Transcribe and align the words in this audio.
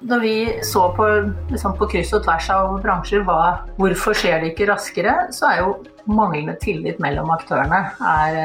Når 0.00 0.20
vi 0.20 0.60
så 0.64 0.86
på, 0.96 1.06
liksom 1.52 1.74
på 1.76 1.86
kryss 1.92 2.14
og 2.16 2.22
tvers 2.24 2.46
av 2.54 2.78
bransjer 2.80 3.20
hva, 3.26 3.66
hvorfor 3.76 4.16
skjer 4.16 4.38
det 4.40 4.54
ikke 4.54 4.70
raskere, 4.70 5.12
så 5.36 5.50
er 5.50 5.58
jo 5.60 5.74
manglende 6.08 6.54
tillit 6.62 6.96
mellom 7.04 7.28
aktørene 7.34 7.82
er 8.08 8.38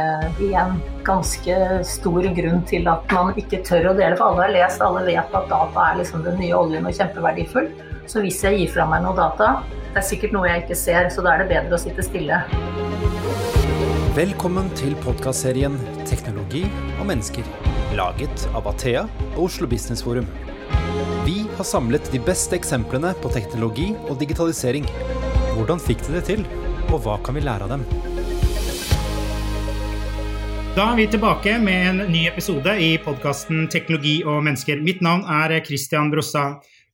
en 0.59 0.73
ganske 1.07 1.55
stor 1.87 2.27
grunn 2.35 2.59
til 2.67 2.89
at 2.91 3.13
man 3.15 3.31
ikke 3.39 3.61
tør 3.63 3.93
å 3.93 3.95
dele. 3.95 4.17
For 4.19 4.33
alle 4.33 4.49
har 4.49 4.51
lest, 4.57 4.83
alle 4.83 5.05
vet 5.07 5.37
at 5.39 5.47
data 5.47 5.85
er 5.93 6.01
liksom 6.01 6.25
den 6.25 6.35
nye 6.41 6.57
oljen 6.57 6.89
og 6.89 6.97
kjempeverdifull. 6.97 7.69
Så 8.03 8.19
hvis 8.25 8.41
jeg 8.43 8.59
gir 8.59 8.73
fra 8.73 8.87
meg 8.91 9.05
noe 9.05 9.15
data, 9.15 9.53
det 9.93 10.01
er 10.01 10.07
sikkert 10.09 10.35
noe 10.35 10.49
jeg 10.51 10.65
ikke 10.65 10.79
ser, 10.81 11.07
så 11.07 11.23
da 11.23 11.37
er 11.37 11.45
det 11.45 11.53
bedre 11.53 11.79
å 11.79 11.79
sitte 11.79 12.03
stille. 12.03 12.41
Velkommen 14.15 14.67
til 14.75 14.91
podkastserien 15.07 15.79
'Teknologi 16.03 16.65
og 16.99 17.07
mennesker', 17.07 17.47
laget 17.95 18.49
av 18.51 18.67
Athea 18.67 19.07
og 19.37 19.45
Oslo 19.47 19.71
Business 19.71 20.03
Forum. 20.03 20.27
Vi 21.25 21.45
har 21.57 21.63
samlet 21.65 22.11
de 22.13 22.19
beste 22.21 22.53
eksemplene 22.53 23.09
på 23.17 23.31
teknologi 23.33 23.87
og 24.11 24.19
digitalisering. 24.21 24.85
Hvordan 25.55 25.79
fikk 25.81 26.03
de 26.05 26.13
det 26.13 26.21
til, 26.27 26.43
og 26.91 26.99
hva 27.01 27.15
kan 27.25 27.33
vi 27.33 27.41
lære 27.41 27.65
av 27.65 27.71
dem? 27.73 27.85
Da 30.75 30.91
er 30.91 30.99
vi 30.99 31.07
tilbake 31.09 31.55
med 31.63 31.87
en 31.89 32.03
ny 32.13 32.27
episode 32.29 32.77
i 32.77 32.91
podkasten 33.01 33.65
'Teknologi 33.73 34.21
og 34.21 34.43
mennesker'. 34.45 34.85
Mitt 34.85 35.01
navn 35.01 35.25
er 35.25 35.65
Christian 35.65 36.11
Brossa. 36.13 36.45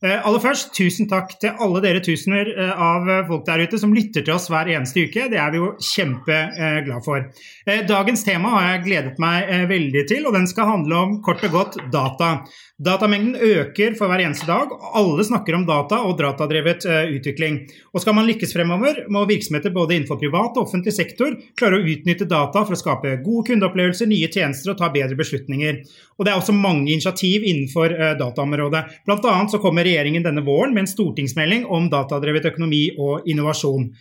Eh, 0.02 0.18
aller 0.26 0.42
først, 0.42 0.72
tusen 0.74 1.06
takk 1.06 1.36
til 1.38 1.52
alle 1.62 1.78
dere 1.84 2.00
tusener 2.02 2.48
eh, 2.56 2.72
av 2.74 3.06
folk 3.28 3.44
der 3.46 3.62
ute 3.68 3.78
som 3.78 3.92
lytter 3.94 4.24
til 4.26 4.34
oss 4.34 4.48
hver 4.50 4.66
eneste 4.74 5.04
uke. 5.06 5.28
Det 5.30 5.38
er 5.38 5.52
vi 5.54 5.60
jo 5.62 5.76
kjempeglad 5.78 7.06
for. 7.06 7.28
Eh, 7.70 7.84
dagens 7.86 8.26
tema 8.26 8.56
har 8.56 8.66
jeg 8.66 8.86
gledet 8.88 9.22
meg 9.22 9.52
veldig 9.70 10.04
til, 10.10 10.26
og 10.26 10.34
den 10.34 10.50
skal 10.50 10.72
handle 10.72 11.04
om 11.06 11.14
kort 11.22 11.46
og 11.46 11.54
godt 11.54 11.78
data. 11.94 12.32
Datamengden 12.82 13.36
øker 13.38 13.94
for 13.94 14.10
hver 14.10 14.24
eneste 14.24 14.48
dag. 14.50 14.72
Alle 14.98 15.22
snakker 15.28 15.54
om 15.54 15.68
data 15.68 16.00
og 16.08 16.16
datadrevet 16.18 16.88
utvikling. 17.14 17.60
Og 17.94 18.02
skal 18.02 18.16
man 18.18 18.26
lykkes 18.26 18.56
fremover, 18.56 19.04
må 19.14 19.22
virksomheter 19.30 19.74
både 19.76 20.00
innenfor 20.00 20.18
privat 20.18 20.58
og 20.58 20.66
offentlig 20.66 20.96
sektor 20.96 21.36
klare 21.60 21.78
å 21.78 21.86
utnytte 21.94 22.26
data 22.26 22.64
for 22.66 22.74
å 22.74 22.80
skape 22.80 23.20
gode 23.22 23.52
kundeopplevelser, 23.52 24.10
nye 24.10 24.32
tjenester 24.34 24.74
og 24.74 24.80
ta 24.80 24.90
bedre 24.94 25.20
beslutninger. 25.20 25.78
Og 26.18 26.26
det 26.26 26.34
er 26.34 26.42
også 26.42 26.56
mange 26.58 26.90
initiativ 26.90 27.46
innenfor 27.46 27.94
dataområdet. 28.18 28.82
Blant 29.06 29.30
annet 29.30 29.54
så 29.54 29.62
kommer 29.62 29.86
regjeringen 29.86 30.26
denne 30.26 30.42
våren 30.48 30.74
med 30.74 30.88
en 30.88 30.92
stortingsmelding 30.96 31.70
om 31.70 31.86
datadrevet 31.94 32.50
økonomi 32.50 32.88
og 32.98 33.30
innovasjon. 33.30 33.92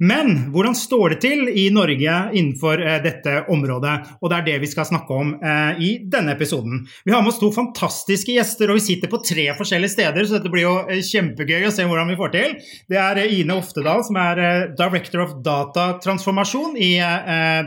Men 0.00 0.46
hvordan 0.54 0.74
står 0.76 1.12
det 1.12 1.18
til 1.26 1.48
i 1.52 1.66
Norge 1.72 2.14
innenfor 2.32 2.80
eh, 2.80 2.98
dette 3.04 3.42
området? 3.52 3.94
Og 4.20 4.30
det 4.32 4.38
er 4.38 4.46
det 4.46 4.56
vi 4.62 4.70
skal 4.70 4.86
snakke 4.88 5.12
om 5.12 5.34
eh, 5.36 5.80
i 5.84 5.90
denne 6.08 6.32
episoden. 6.32 6.86
Vi 7.04 7.12
har 7.12 7.20
med 7.20 7.34
oss 7.34 7.40
to 7.42 7.50
fantastiske 7.52 8.32
gjester, 8.32 8.72
og 8.72 8.78
vi 8.78 8.86
sitter 8.86 9.12
på 9.12 9.20
tre 9.20 9.50
forskjellige 9.58 9.92
steder, 9.92 10.24
så 10.24 10.38
dette 10.38 10.52
blir 10.52 10.64
jo 10.64 10.74
eh, 10.86 11.02
kjempegøy 11.04 11.68
å 11.68 11.72
se 11.74 11.84
hvordan 11.84 12.08
vi 12.08 12.16
får 12.20 12.32
til. 12.32 12.54
Det 12.88 13.00
er 13.00 13.20
Ine 13.26 13.58
Oftedal, 13.60 14.00
som 14.06 14.16
er 14.22 14.40
Director 14.78 15.26
of 15.26 15.34
Data 15.44 15.90
Transformasjon 16.00 16.78
i 16.80 16.94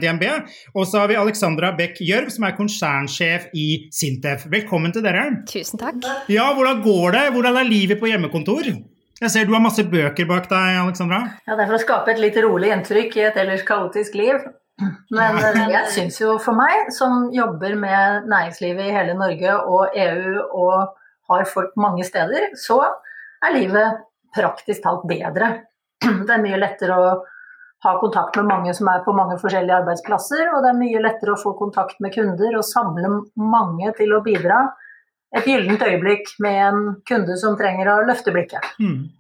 DNB. 0.02 0.26
Og 0.74 0.88
så 0.90 1.04
har 1.04 1.12
vi 1.12 1.20
Alexandra 1.20 1.70
Beck 1.78 2.02
Gjørv, 2.02 2.32
som 2.34 2.48
er 2.48 2.58
konsernsjef 2.58 3.52
i 3.54 3.68
Sintef. 3.94 4.48
Velkommen 4.54 4.96
til 4.96 5.06
dere. 5.06 5.28
Tusen 5.50 5.82
takk. 5.82 6.02
Ja, 6.34 6.50
hvordan 6.58 6.82
går 6.86 7.18
det? 7.18 7.24
Hvordan 7.38 7.62
er 7.62 7.70
livet 7.70 8.02
på 8.02 8.10
hjemmekontor? 8.10 8.74
Jeg 9.22 9.30
ser 9.30 9.46
du 9.46 9.54
har 9.54 9.62
masse 9.64 9.84
bøker 9.86 10.28
bak 10.30 10.50
deg, 10.50 10.80
Alexandra. 10.82 11.22
Ja, 11.46 11.56
Det 11.56 11.64
er 11.64 11.70
for 11.70 11.78
å 11.78 11.84
skape 11.84 12.14
et 12.14 12.22
litt 12.22 12.38
rolig 12.44 12.72
inntrykk 12.74 13.18
i 13.20 13.26
et 13.30 13.40
ellers 13.40 13.64
kaotisk 13.68 14.18
liv. 14.18 14.42
Men 15.14 15.38
eh, 15.38 15.60
jeg 15.70 15.92
syns 15.94 16.18
jo 16.22 16.38
for 16.42 16.58
meg, 16.58 16.90
som 16.96 17.28
jobber 17.34 17.76
med 17.80 18.26
næringslivet 18.32 18.90
i 18.90 18.96
hele 18.96 19.14
Norge 19.18 19.54
og 19.70 19.94
EU 19.94 20.40
og 20.42 20.96
har 21.30 21.46
folk 21.48 21.78
mange 21.80 22.06
steder, 22.08 22.50
så 22.58 22.80
er 23.44 23.54
livet 23.54 24.02
praktisk 24.34 24.84
talt 24.84 25.06
bedre. 25.10 25.54
Det 26.04 26.34
er 26.34 26.42
mye 26.42 26.60
lettere 26.60 26.98
å 26.98 27.14
ha 27.84 27.94
kontakt 28.00 28.36
med 28.40 28.50
mange 28.50 28.74
som 28.76 28.90
er 28.92 29.04
på 29.06 29.14
mange 29.16 29.38
forskjellige 29.40 29.78
arbeidsplasser, 29.84 30.48
og 30.56 30.64
det 30.64 30.72
er 30.72 30.80
mye 30.80 31.04
lettere 31.04 31.36
å 31.36 31.40
få 31.40 31.54
kontakt 31.60 32.00
med 32.04 32.16
kunder 32.16 32.58
og 32.58 32.66
samle 32.68 33.12
mange 33.40 33.92
til 34.00 34.16
å 34.16 34.24
bidra 34.26 34.66
et 35.34 35.50
gyllent 35.50 35.82
øyeblikk 35.82 36.34
med 36.44 36.62
en 36.68 36.88
kunde 37.10 37.38
som 37.42 37.58
trenger 37.60 37.90
å 37.90 38.00
løfte 38.08 38.34
blikket. 38.36 38.66
Mm. 38.82 39.12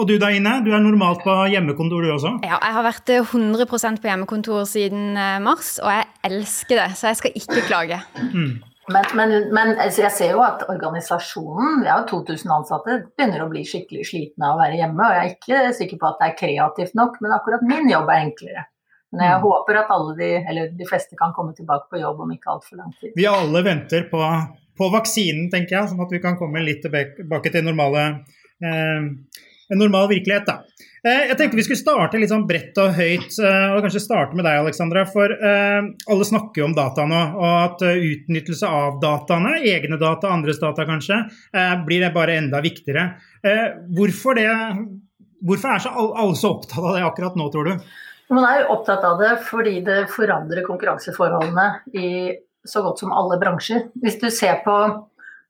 Og 0.00 0.08
du 0.08 0.14
da, 0.16 0.30
Ine? 0.32 0.56
Du 0.64 0.70
er 0.72 0.80
normalt 0.80 1.20
på 1.24 1.32
hjemmekontor, 1.52 2.04
du 2.04 2.14
også? 2.14 2.30
Ja, 2.46 2.56
jeg 2.56 2.76
har 2.78 2.84
vært 2.86 3.10
100% 3.12 4.00
på 4.00 4.08
hjemmekontor 4.08 4.64
siden 4.68 5.18
eh, 5.20 5.38
mars, 5.44 5.74
og 5.84 5.90
jeg 5.92 6.08
elsker 6.30 6.80
det, 6.80 6.90
så 6.96 7.10
jeg 7.10 7.20
skal 7.20 7.40
ikke 7.42 7.64
klage. 7.68 7.98
Mm. 8.32 8.54
Men, 8.90 9.04
men, 9.14 9.34
men 9.54 9.74
altså, 9.76 10.02
jeg 10.06 10.14
ser 10.16 10.32
jo 10.32 10.40
at 10.42 10.64
organisasjonen, 10.72 11.82
vi 11.84 11.90
har 11.92 12.06
2000 12.08 12.54
ansatte, 12.56 12.96
begynner 13.14 13.44
å 13.44 13.50
bli 13.52 13.66
skikkelig 13.68 14.08
slitne 14.08 14.48
av 14.48 14.56
å 14.56 14.62
være 14.62 14.80
hjemme. 14.80 15.04
Og 15.04 15.14
jeg 15.14 15.28
er 15.28 15.36
ikke 15.36 15.76
sikker 15.78 16.00
på 16.00 16.08
at 16.08 16.18
det 16.18 16.30
er 16.30 16.38
kreativt 16.40 16.96
nok, 16.98 17.20
men 17.22 17.36
akkurat 17.36 17.68
min 17.68 17.92
jobb 17.92 18.10
er 18.10 18.24
enklere. 18.30 18.64
Men 19.12 19.26
jeg 19.26 19.38
mm. 19.38 19.44
håper 19.44 19.78
at 19.82 19.92
alle 19.92 20.16
de, 20.16 20.32
eller 20.40 20.72
de 20.76 20.88
fleste 20.88 21.20
kan 21.20 21.36
komme 21.36 21.52
tilbake 21.56 21.92
på 21.92 22.00
jobb 22.00 22.24
om 22.24 22.32
ikke 22.32 22.56
altfor 22.56 22.80
lang 22.80 22.96
tid. 22.96 23.12
Vi 23.18 23.28
alle 23.28 23.64
venter 23.66 24.08
på 24.08 24.24
på 24.78 24.88
vaksinen, 24.92 25.50
tenker 25.52 25.78
jeg, 25.78 25.90
sånn 25.90 26.04
at 26.04 26.12
vi 26.12 26.22
kan 26.22 26.38
komme 26.40 26.62
litt 26.64 26.84
tilbake 26.84 27.52
til 27.52 27.64
normale, 27.66 28.04
eh, 28.64 29.08
en 29.72 29.80
normal 29.80 30.08
virkelighet. 30.10 30.46
da. 30.46 30.62
Eh, 31.02 31.28
jeg 31.32 31.36
tenkte 31.38 31.58
vi 31.58 31.64
skulle 31.66 31.80
starte 31.80 32.18
litt 32.20 32.30
sånn 32.30 32.44
bredt 32.46 32.76
og 32.78 32.92
høyt, 32.94 33.34
eh, 33.42 33.72
og 33.74 33.82
kanskje 33.82 34.04
starte 34.04 34.38
med 34.38 34.46
deg, 34.46 34.60
Alexandra. 34.60 35.02
For 35.10 35.34
eh, 35.34 35.80
alle 35.82 36.26
snakker 36.28 36.62
jo 36.62 36.68
om 36.68 36.76
data 36.76 37.06
nå, 37.10 37.22
og 37.40 37.56
at 37.58 37.82
uh, 37.82 38.04
utnyttelse 38.12 38.68
av 38.68 39.00
dataene, 39.02 39.56
egne 39.66 39.98
data, 39.98 40.30
andres 40.30 40.62
data 40.62 40.86
kanskje, 40.86 41.18
eh, 41.58 41.74
blir 41.88 42.06
det 42.06 42.12
bare 42.14 42.38
enda 42.38 42.62
viktigere. 42.62 43.08
Eh, 43.42 43.66
hvorfor, 43.98 44.38
det, 44.38 44.46
hvorfor 45.42 45.74
er 45.74 45.82
så 45.82 45.92
alle 45.98 46.38
så 46.38 46.54
opptatt 46.54 46.78
av 46.78 46.94
det 46.94 47.04
akkurat 47.08 47.40
nå, 47.40 47.50
tror 47.50 47.72
du? 47.72 47.92
Man 48.32 48.46
er 48.46 48.62
jo 48.62 48.76
opptatt 48.76 49.02
av 49.04 49.18
det 49.20 49.34
fordi 49.44 49.80
det 49.84 50.06
forandrer 50.12 50.62
konkurranseforholdene 50.64 51.66
i 51.98 52.12
så 52.68 52.82
godt 52.84 53.02
som 53.02 53.14
alle 53.14 53.38
bransjer. 53.40 53.88
Hvis 54.02 54.18
du 54.20 54.28
ser 54.30 54.60
på 54.64 54.74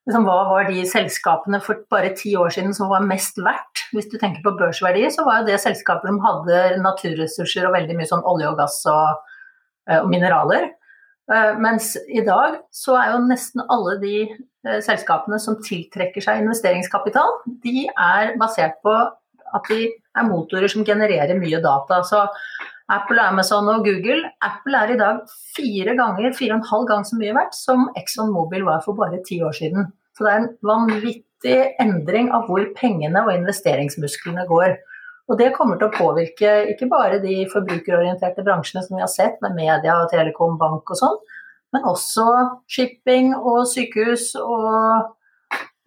liksom, 0.06 0.26
hva 0.26 0.38
var 0.50 0.68
de 0.70 0.84
selskapene 0.88 1.60
for 1.64 1.84
bare 1.92 2.12
ti 2.18 2.34
år 2.38 2.52
siden 2.54 2.74
som 2.76 2.90
var 2.92 3.04
mest 3.06 3.40
verdt, 3.42 3.86
hvis 3.92 4.10
du 4.10 4.18
tenker 4.18 4.44
på 4.44 4.54
børsverdi, 4.58 5.04
så 5.12 5.26
var 5.26 5.40
jo 5.40 5.50
det 5.50 5.60
selskaper 5.62 6.10
som 6.10 6.22
hadde 6.24 6.62
naturressurser 6.84 7.68
og 7.68 7.76
veldig 7.76 7.98
mye 7.98 8.10
sånn 8.10 8.24
olje 8.28 8.50
og 8.50 8.62
gass 8.62 8.78
og, 8.90 9.26
eh, 9.88 10.00
og 10.00 10.08
mineraler. 10.12 10.72
Uh, 11.30 11.54
mens 11.62 11.94
i 12.10 12.20
dag 12.26 12.58
så 12.74 12.96
er 12.98 13.12
jo 13.12 13.20
nesten 13.28 13.62
alle 13.70 13.94
de 14.02 14.16
uh, 14.26 14.80
selskapene 14.82 15.38
som 15.40 15.60
tiltrekker 15.62 16.24
seg 16.24 16.40
investeringskapital, 16.42 17.38
de 17.62 17.86
er 17.88 18.34
basert 18.40 18.80
på 18.82 18.92
at 19.52 19.68
de 19.70 19.86
er 19.86 20.26
motorer 20.26 20.70
som 20.72 20.84
genererer 20.84 21.38
mye 21.38 21.60
data. 21.62 22.00
Så 22.08 22.24
Apple, 22.92 23.22
Amazon 23.24 23.68
og 23.72 23.86
Google. 23.86 24.28
Apple 24.44 24.78
er 24.78 24.92
i 24.92 25.00
dag 25.00 25.20
fire 25.56 25.96
ganger, 25.96 26.32
fire 26.36 26.54
og 26.54 26.60
en 26.60 26.70
halv 26.70 26.88
gang 26.90 27.04
så 27.08 27.18
mye 27.18 27.34
verdt 27.36 27.56
som 27.56 27.86
Exxon 27.98 28.32
Mobil 28.34 28.66
var 28.68 28.82
for 28.84 28.98
bare 28.98 29.22
ti 29.28 29.40
år 29.44 29.54
siden. 29.56 29.88
Så 30.12 30.26
det 30.26 30.32
er 30.32 30.40
en 30.42 30.50
vanvittig 30.68 31.58
endring 31.80 32.32
av 32.36 32.48
hvor 32.48 32.66
pengene 32.76 33.24
og 33.24 33.32
investeringsmusklene 33.34 34.44
går. 34.50 34.76
Og 35.30 35.38
det 35.38 35.52
kommer 35.56 35.78
til 35.78 35.88
å 35.88 35.94
påvirke 35.94 36.52
ikke 36.72 36.90
bare 36.90 37.22
de 37.22 37.46
forbrukerorienterte 37.52 38.44
bransjene 38.44 38.82
som 38.84 38.98
vi 38.98 39.04
har 39.04 39.10
sett, 39.10 39.38
med 39.44 39.56
media, 39.56 39.96
telekom, 40.10 40.58
bank 40.60 40.92
og 40.92 40.98
sånn, 40.98 41.18
men 41.72 41.88
også 41.88 42.26
shipping 42.68 43.32
og 43.38 43.62
sykehus 43.70 44.34
og 44.42 45.14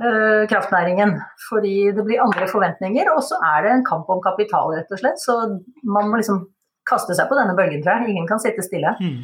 øh, 0.01 0.47
kraftnæringen. 0.49 1.13
Fordi 1.49 1.91
det 1.93 2.07
blir 2.07 2.23
andre 2.23 2.47
forventninger, 2.49 3.11
og 3.13 3.21
så 3.27 3.37
er 3.51 3.67
det 3.67 3.75
en 3.75 3.85
kamp 3.85 4.09
om 4.09 4.23
kapital, 4.23 4.73
rett 4.73 4.95
og 4.95 5.03
slett. 5.03 5.21
Så 5.21 5.37
man 5.83 6.09
må 6.09 6.23
liksom 6.23 6.47
kaste 6.89 7.15
seg 7.17 7.29
på 7.29 7.37
denne 7.39 7.55
bølgen, 7.57 7.81
tror 7.83 7.99
jeg. 7.99 8.13
Ingen 8.13 8.29
kan 8.29 8.41
sitte 8.41 8.65
stille. 8.65 8.95
Mm. 9.01 9.23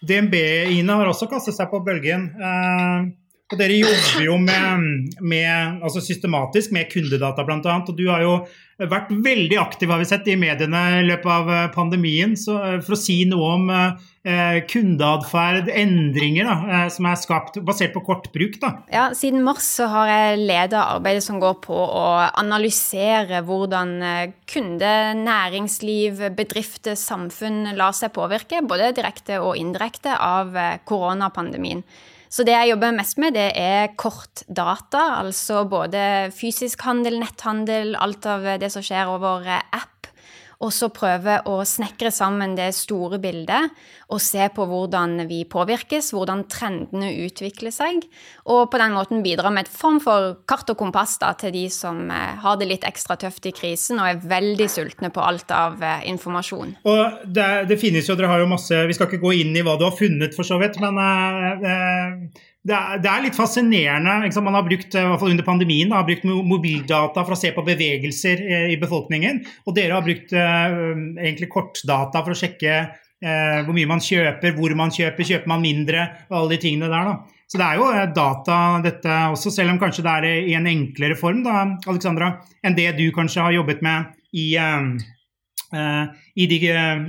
DNB, 0.00 0.36
Ine, 0.78 0.96
har 0.96 1.10
også 1.10 1.28
kastet 1.28 1.56
seg 1.56 1.68
på 1.72 1.82
bølgen. 1.84 2.30
Eh, 2.40 3.10
og 3.50 3.58
dere 3.58 3.80
jobber 3.80 4.24
jo 4.24 4.36
med, 4.38 5.14
med 5.18 5.82
altså 5.82 6.02
systematisk 6.04 6.70
med 6.74 6.90
kundedata 6.92 7.42
bl.a. 7.46 7.78
Og 7.80 7.94
du 7.98 8.06
har 8.06 8.22
jo 8.22 8.34
vært 8.88 9.10
veldig 9.10 9.58
aktiv 9.60 9.90
har 9.92 10.00
vi 10.00 10.06
sett 10.08 10.28
i 10.30 10.36
mediene 10.40 10.80
i 11.00 11.06
løpet 11.08 11.28
av 11.34 11.50
eh, 11.52 11.66
pandemien. 11.74 12.36
Så 12.38 12.54
eh, 12.62 12.76
for 12.84 12.96
å 12.96 13.00
si 13.00 13.18
noe 13.28 13.48
om 13.56 13.66
eh, 13.74 14.60
kundeatferd, 14.70 15.68
endringer 15.74 16.48
da, 16.48 16.54
eh, 16.76 16.86
som 16.94 17.08
er 17.10 17.18
skapt 17.20 17.58
basert 17.66 17.92
på 17.96 18.04
kortbruk. 18.06 18.60
Da. 18.62 18.72
Ja, 18.92 19.08
Siden 19.16 19.42
mars 19.44 19.66
så 19.80 19.88
har 19.90 20.12
jeg 20.12 20.44
leda 20.44 20.84
arbeidet 20.94 21.26
som 21.26 21.40
går 21.42 21.58
på 21.66 21.76
å 21.76 22.06
analysere 22.30 23.42
hvordan 23.46 23.98
kunde, 24.50 24.94
næringsliv, 25.24 26.22
bedrifter, 26.38 26.96
samfunn 26.98 27.74
lar 27.76 27.96
seg 27.96 28.14
påvirke, 28.16 28.62
både 28.62 28.94
direkte 28.96 29.42
og 29.42 29.58
indirekte, 29.60 30.14
av 30.20 30.54
koronapandemien. 30.88 31.82
Så 32.30 32.44
det 32.46 32.54
jeg 32.54 32.70
jobber 32.70 32.94
mest 32.94 33.18
med, 33.18 33.34
det 33.34 33.48
er 33.58 33.94
kort 33.98 34.44
data, 34.46 35.16
altså 35.18 35.64
både 35.66 36.30
fysisk 36.34 36.84
handel, 36.86 37.18
netthandel, 37.18 37.96
alt 37.98 38.28
av 38.30 38.46
det 38.62 38.70
som 38.70 38.84
skjer 38.86 39.10
over 39.10 39.48
app. 39.50 39.99
Og 40.60 40.72
så 40.74 40.90
prøve 40.92 41.38
å 41.48 41.60
snekre 41.64 42.10
sammen 42.12 42.52
det 42.58 42.68
store 42.76 43.18
bildet 43.22 43.72
og 44.12 44.20
se 44.20 44.44
på 44.52 44.66
hvordan 44.68 45.24
vi 45.30 45.42
påvirkes, 45.48 46.10
hvordan 46.12 46.44
trendene 46.52 47.12
utvikler 47.24 47.72
seg, 47.72 48.04
og 48.44 48.66
på 48.72 48.80
den 48.82 48.94
måten 48.96 49.24
bidra 49.24 49.52
med 49.54 49.66
et 49.66 49.72
form 49.72 50.00
for 50.04 50.34
kart 50.50 50.68
og 50.72 50.78
kompass 50.80 51.16
da, 51.22 51.32
til 51.38 51.54
de 51.54 51.64
som 51.72 52.02
eh, 52.12 52.36
har 52.42 52.58
det 52.60 52.68
litt 52.68 52.84
ekstra 52.88 53.16
tøft 53.20 53.48
i 53.48 53.54
krisen 53.56 54.02
og 54.02 54.10
er 54.10 54.22
veldig 54.34 54.68
sultne 54.70 55.12
på 55.14 55.24
alt 55.24 55.54
av 55.54 55.80
eh, 55.80 56.04
informasjon. 56.12 56.76
Og 56.90 57.24
det, 57.24 57.48
det, 57.70 57.80
finnes 57.80 58.08
jo, 58.10 58.18
dere 58.18 58.32
har 58.32 58.44
jo 58.44 58.50
masse, 58.50 58.84
Vi 58.90 58.96
skal 58.96 59.08
ikke 59.08 59.22
gå 59.22 59.34
inn 59.40 59.56
i 59.56 59.64
hva 59.64 59.78
du 59.80 59.86
har 59.86 59.96
funnet, 59.96 60.36
for 60.36 60.46
så 60.46 60.60
vidt, 60.60 60.76
men 60.82 61.00
uh, 61.00 62.42
det 62.66 62.76
er, 62.76 62.98
det 63.00 63.08
er, 63.08 63.22
litt 63.24 63.36
fascinerende. 63.38 64.42
Man 64.44 64.58
har 64.58 64.66
brukt 64.66 64.92
i 64.92 65.04
hvert 65.04 65.20
fall 65.22 65.32
under 65.32 65.46
pandemien, 65.46 65.92
har 65.96 66.04
brukt 66.04 66.26
mobildata 66.28 67.24
for 67.24 67.32
å 67.32 67.38
se 67.40 67.54
på 67.56 67.64
bevegelser 67.64 68.42
i 68.68 68.76
befolkningen. 68.80 69.40
Og 69.64 69.76
dere 69.78 69.96
har 69.96 70.04
brukt 70.04 70.34
egentlig 70.36 71.48
kortdata 71.52 72.20
for 72.20 72.36
å 72.36 72.40
sjekke 72.40 72.74
eh, 73.24 73.60
hvor 73.64 73.76
mye 73.76 73.88
man 73.90 74.02
kjøper, 74.04 74.54
hvor 74.56 74.74
man 74.78 74.92
kjøper, 74.94 75.26
kjøper 75.26 75.50
man 75.50 75.64
mindre 75.64 76.06
og 76.28 76.36
alle 76.40 76.54
de 76.54 76.60
tingene 76.64 76.90
der. 76.92 77.12
da. 77.12 77.40
Så 77.50 77.58
det 77.58 77.66
er 77.66 77.80
jo 77.80 77.88
eh, 77.90 78.10
data 78.16 78.58
dette 78.84 79.20
også, 79.34 79.52
selv 79.54 79.74
om 79.74 79.80
kanskje 79.80 80.04
det 80.06 80.16
er 80.16 80.28
i 80.52 80.56
en 80.58 80.68
enklere 80.70 81.18
form 81.18 81.42
da, 81.46 81.64
Alexandra, 81.90 82.34
enn 82.62 82.78
det 82.78 82.92
du 82.98 83.08
kanskje 83.14 83.48
har 83.48 83.56
jobbet 83.56 83.82
med 83.84 84.12
i, 84.30 84.52
uh, 84.62 84.94
i 85.70 86.46
de 86.50 86.56
uh, 86.74 87.04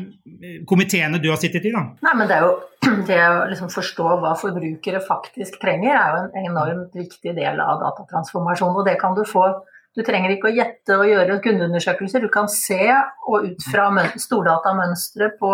komiteene 0.70 1.18
du 1.22 1.30
har 1.32 1.40
sittet 1.42 1.66
i. 1.66 1.74
da. 1.74 1.82
Nei, 2.06 2.14
men 2.20 2.30
Det 2.30 2.40
jo 2.44 2.52
det 3.10 3.20
å 3.26 3.44
liksom 3.50 3.70
forstå 3.74 4.16
hva 4.22 4.36
forbrukere 4.38 5.02
faktisk 5.06 5.60
trenger, 5.62 5.98
er 5.98 6.16
jo 6.16 6.24
en 6.24 6.50
enormt 6.52 6.98
viktig 6.98 7.36
del 7.38 7.62
av 7.62 7.82
datatransformasjon. 7.84 8.78
Og 8.78 8.88
det 8.88 8.98
kan 9.02 9.18
du 9.18 9.26
få 9.28 9.50
du 9.92 10.06
trenger 10.08 10.32
ikke 10.32 10.48
å 10.48 10.56
gjette 10.56 10.96
og 10.96 11.10
gjøre 11.10 11.42
kundeundersøkelser. 11.44 12.24
Du 12.24 12.32
kan 12.32 12.48
se 12.52 12.80
og 13.28 13.48
ut 13.50 13.66
fra 13.68 13.90
stordatamønstre 14.16 15.34
på 15.40 15.52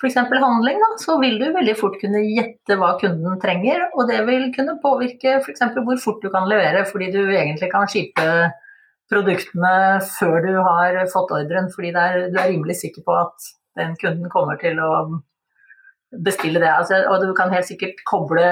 f.eks. 0.00 0.16
handling, 0.16 0.78
da, 0.80 0.90
så 1.02 1.18
vil 1.20 1.36
du 1.40 1.50
veldig 1.52 1.74
fort 1.76 1.98
kunne 2.00 2.22
gjette 2.24 2.76
hva 2.80 2.94
kunden 3.00 3.40
trenger. 3.42 3.88
Og 3.98 4.06
det 4.08 4.22
vil 4.28 4.48
kunne 4.54 4.78
påvirke 4.82 5.40
f.eks. 5.40 5.66
hvor 5.76 6.00
fort 6.00 6.22
du 6.22 6.30
kan 6.32 6.48
levere, 6.48 6.86
fordi 6.88 7.10
du 7.16 7.20
egentlig 7.26 7.72
kan 7.72 7.90
skipe 7.90 8.26
produktene 9.10 10.00
før 10.06 10.44
du 10.44 10.52
har 10.62 11.00
fått 11.12 11.32
ordren, 11.34 11.70
fordi 11.74 11.90
er, 11.94 12.28
du 12.30 12.38
er 12.38 12.52
rimelig 12.52 12.78
sikker 12.82 13.04
på 13.06 13.16
at 13.18 13.50
den 13.78 13.96
kunden 14.00 14.30
kommer 14.32 14.58
til 14.60 14.78
å 14.82 14.90
bestille 16.24 16.62
det. 16.62 16.70
Altså, 16.70 17.02
og 17.10 17.22
du 17.22 17.32
kan 17.38 17.52
helt 17.54 17.68
sikkert 17.68 18.02
koble 18.08 18.46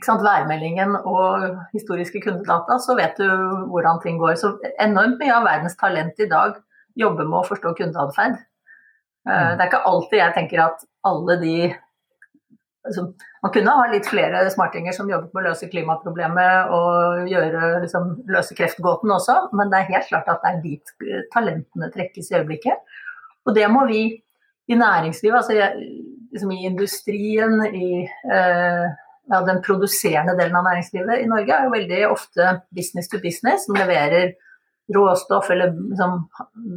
sant, 0.00 0.24
værmeldingen 0.24 0.94
og 1.04 1.44
historiske 1.74 2.22
kundedata, 2.24 2.78
så 2.80 2.96
vet 2.98 3.18
du 3.20 3.28
hvordan 3.70 4.00
ting 4.04 4.18
går. 4.20 4.38
Så 4.40 4.54
enormt 4.80 5.20
mye 5.20 5.34
av 5.36 5.46
verdens 5.46 5.76
talent 5.80 6.18
i 6.22 6.30
dag 6.30 6.56
jobber 6.98 7.28
med 7.28 7.40
å 7.42 7.48
forstå 7.48 7.74
kundeatferd. 7.78 8.38
Eh, 9.28 9.32
mm. 9.32 9.56
Det 9.56 9.64
er 9.64 9.68
ikke 9.68 9.86
alltid 9.92 10.18
jeg 10.22 10.36
tenker 10.38 10.64
at 10.66 10.86
alle 11.08 11.38
de 11.42 11.56
altså, 12.86 13.06
Man 13.42 13.52
kunne 13.54 13.74
ha 13.76 13.86
litt 13.90 14.08
flere 14.08 14.42
smartinger 14.54 14.94
som 14.96 15.10
jobbet 15.10 15.32
med 15.34 15.42
å 15.42 15.48
løse 15.50 15.68
klimaproblemet 15.70 16.74
og 16.76 17.30
gjøre, 17.30 17.70
liksom, 17.84 18.12
løse 18.32 18.56
kreftgåten 18.58 19.14
også, 19.14 19.38
men 19.58 19.72
det 19.72 19.80
er 19.80 19.90
helt 19.96 20.10
klart 20.10 20.30
at 20.30 20.44
det 20.44 20.52
er 20.52 20.60
dit 20.66 20.94
talentene 21.34 21.90
trekkes 21.94 22.30
i 22.30 22.38
øyeblikket. 22.40 22.98
Og 23.46 23.56
det 23.58 23.66
må 23.72 23.86
vi 23.90 24.04
i 24.70 24.78
næringslivet, 24.78 25.36
altså 25.36 25.72
liksom 26.32 26.52
i 26.54 26.62
industrien, 26.68 27.58
i 27.74 28.04
eh, 28.06 28.86
ja, 29.30 29.40
den 29.46 29.60
produserende 29.66 30.36
delen 30.38 30.56
av 30.58 30.68
næringslivet 30.68 31.22
i 31.22 31.28
Norge, 31.30 31.56
er 31.56 31.66
jo 31.66 31.74
veldig 31.74 32.00
ofte 32.08 32.54
business 32.74 33.10
to 33.10 33.20
business, 33.22 33.66
som 33.66 33.78
leverer 33.78 34.32
råstoff 34.94 35.50
eller 35.50 35.74
liksom, 35.74 36.24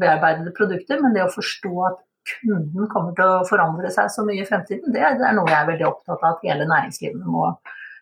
bearbeidede 0.02 0.54
produkter. 0.58 1.02
Men 1.02 1.16
det 1.16 1.26
å 1.26 1.34
forstå 1.34 1.74
at 1.92 2.02
kunden 2.30 2.90
kommer 2.92 3.16
til 3.18 3.32
å 3.38 3.48
forandre 3.48 3.92
seg 3.94 4.12
så 4.14 4.26
mye 4.28 4.44
i 4.44 4.48
fremtiden, 4.48 4.94
det, 4.94 5.02
er 5.02 5.38
noe 5.38 5.50
jeg 5.52 5.60
er 5.62 5.72
veldig 5.72 5.90
opptatt 5.90 6.22
av 6.22 6.36
at 6.36 6.46
hele 6.48 6.68
næringslivet 6.70 7.26
må 7.30 7.50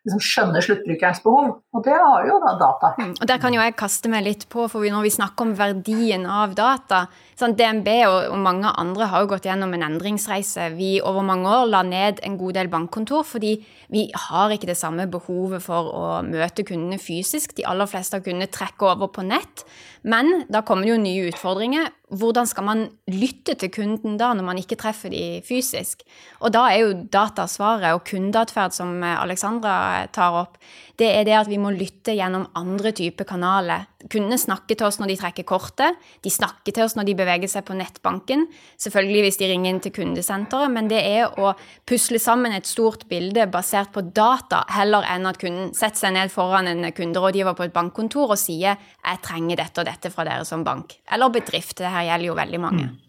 liksom 0.04 0.20
skjønne 0.24 0.62
sluttbrukerens 0.64 1.22
behov. 1.24 1.52
Og 1.74 1.84
det 1.86 1.96
har 1.96 2.26
jo 2.28 2.40
da 2.44 2.54
data. 2.60 2.92
Mm, 3.00 3.14
og 3.16 3.28
Der 3.30 3.40
kan 3.40 3.56
jo 3.56 3.62
jeg 3.62 3.76
kaste 3.80 4.12
meg 4.12 4.26
litt 4.26 4.46
på, 4.52 4.66
for 4.72 4.84
når 4.84 5.06
vi 5.06 5.14
snakker 5.16 5.48
om 5.48 5.54
verdien 5.56 6.26
av 6.28 6.56
data 6.58 7.06
sånn 7.40 7.56
DNB 7.58 7.88
og, 8.10 8.36
mange 8.44 8.70
andre 8.80 9.08
har 9.12 9.24
jo 9.24 9.32
gått 9.32 9.48
gjennom 9.48 9.74
en 9.76 9.86
endringsreise. 9.88 10.74
Vi 10.76 10.98
over 11.02 11.24
mange 11.26 11.48
år 11.48 11.70
la 11.72 11.84
ned 11.88 12.20
en 12.24 12.38
god 12.40 12.60
del 12.60 12.72
bankkontor 12.74 13.24
fordi 13.28 13.56
vi 13.94 14.10
har 14.28 14.52
ikke 14.52 14.70
det 14.70 14.78
samme 14.80 15.08
behovet 15.12 15.64
for 15.64 15.90
å 15.94 16.06
møte 16.28 16.66
kundene 16.68 17.00
fysisk. 17.00 17.56
De 17.56 17.68
aller 17.70 17.88
fleste 17.90 18.20
av 18.20 18.28
kundene 18.28 18.52
trekker 18.52 18.92
over 18.92 19.12
på 19.14 19.24
nett. 19.26 19.64
Men 20.04 20.44
da 20.52 20.66
kommer 20.68 20.84
det 20.84 20.98
jo 20.98 21.04
nye 21.04 21.30
utfordringer. 21.32 21.88
Hvordan 22.14 22.46
skal 22.46 22.66
man 22.68 22.84
lytte 23.10 23.56
til 23.58 23.72
kunden 23.74 24.20
da, 24.20 24.32
når 24.38 24.46
man 24.46 24.60
ikke 24.62 24.78
treffer 24.78 25.10
de 25.14 25.42
fysisk? 25.46 26.04
Og 26.46 26.54
da 26.54 26.68
er 26.70 26.84
jo 26.84 26.92
datasvaret 27.14 27.96
og 27.96 28.04
kundeatferd, 28.06 28.76
som 28.76 29.02
Alexandra 29.02 30.06
tar 30.14 30.38
opp, 30.44 30.60
det 31.02 31.10
er 31.10 31.26
det 31.26 31.40
at 31.40 31.50
vi 31.50 31.58
må 31.62 31.74
lytte 31.74 32.14
gjennom 32.14 32.46
andre 32.60 32.94
typer 32.94 33.26
kanaler. 33.26 33.88
Kundene 34.12 34.38
snakker 34.40 34.78
til 34.78 34.88
oss 34.88 35.00
når 35.00 35.14
de 35.14 35.18
trekker 35.20 35.46
kortet, 35.48 36.00
de 36.24 36.32
snakker 36.34 36.76
til 36.76 36.84
oss 36.86 36.96
når 36.98 37.08
de 37.08 37.16
beveger 37.20 37.52
seg 37.52 37.66
på 37.68 37.78
nettbanken, 37.78 38.46
selvfølgelig 38.82 39.24
hvis 39.26 39.40
de 39.40 39.50
ringer 39.52 39.72
inn 39.72 39.82
til 39.84 39.96
kundesenteret, 39.96 40.74
men 40.74 40.90
det 40.92 41.02
er 41.08 41.40
å 41.40 41.54
pusle 41.90 42.20
sammen 42.22 42.56
et 42.56 42.70
stort 42.70 43.08
bilde 43.12 43.48
basert 43.54 43.94
på 43.96 44.06
data, 44.16 44.64
heller 44.76 45.08
enn 45.14 45.30
at 45.30 45.40
kunden 45.42 45.72
setter 45.78 46.06
seg 46.06 46.18
ned 46.18 46.34
foran 46.34 46.70
en 46.72 46.90
kunderådgiver 46.96 47.56
på 47.58 47.68
et 47.68 47.76
bankkontor 47.76 48.36
og 48.36 48.40
sier 48.40 48.76
'jeg 48.76 49.22
trenger 49.24 49.58
dette 49.58 49.80
og 49.82 49.86
dette 49.86 50.12
fra 50.12 50.24
dere 50.24 50.46
som 50.46 50.64
bank'. 50.66 51.00
Eller 51.12 51.30
bedrift, 51.30 51.78
det 51.78 51.88
her 51.88 52.04
gjelder 52.04 52.28
jo 52.28 52.36
veldig 52.36 52.60
mange. 52.60 52.90
Mm. 52.90 53.00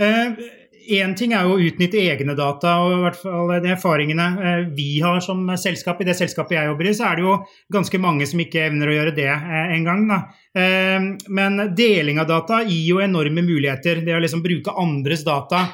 Uh, 0.00 0.59
Én 0.88 1.12
ting 1.18 1.34
er 1.36 1.44
jo 1.44 1.56
å 1.56 1.60
utnytte 1.60 2.00
egne 2.00 2.34
data, 2.38 2.76
og 2.80 2.94
i 2.94 3.00
hvert 3.04 3.18
fall 3.20 3.50
de 3.62 3.72
erfaringene 3.74 4.26
eh, 4.40 4.62
vi 4.76 5.00
har 5.04 5.20
som 5.24 5.42
selskap. 5.60 6.00
I 6.00 6.08
det 6.08 6.16
selskapet 6.18 6.56
jeg 6.56 6.70
jobber 6.70 6.88
i, 6.88 6.94
så 6.96 7.08
er 7.10 7.18
det 7.18 7.26
jo 7.26 7.34
ganske 7.76 8.00
mange 8.02 8.28
som 8.30 8.40
ikke 8.42 8.64
evner 8.68 8.90
å 8.90 8.94
gjøre 8.96 9.16
det 9.16 9.28
eh, 9.30 9.74
engang. 9.76 10.06
Eh, 10.10 11.10
men 11.28 11.64
deling 11.76 12.22
av 12.22 12.30
data 12.30 12.62
gir 12.64 12.86
jo 12.94 13.02
enorme 13.04 13.44
muligheter. 13.44 14.04
Det 14.06 14.16
å 14.16 14.22
liksom 14.22 14.44
bruke 14.44 14.76
andres 14.80 15.26
data. 15.26 15.66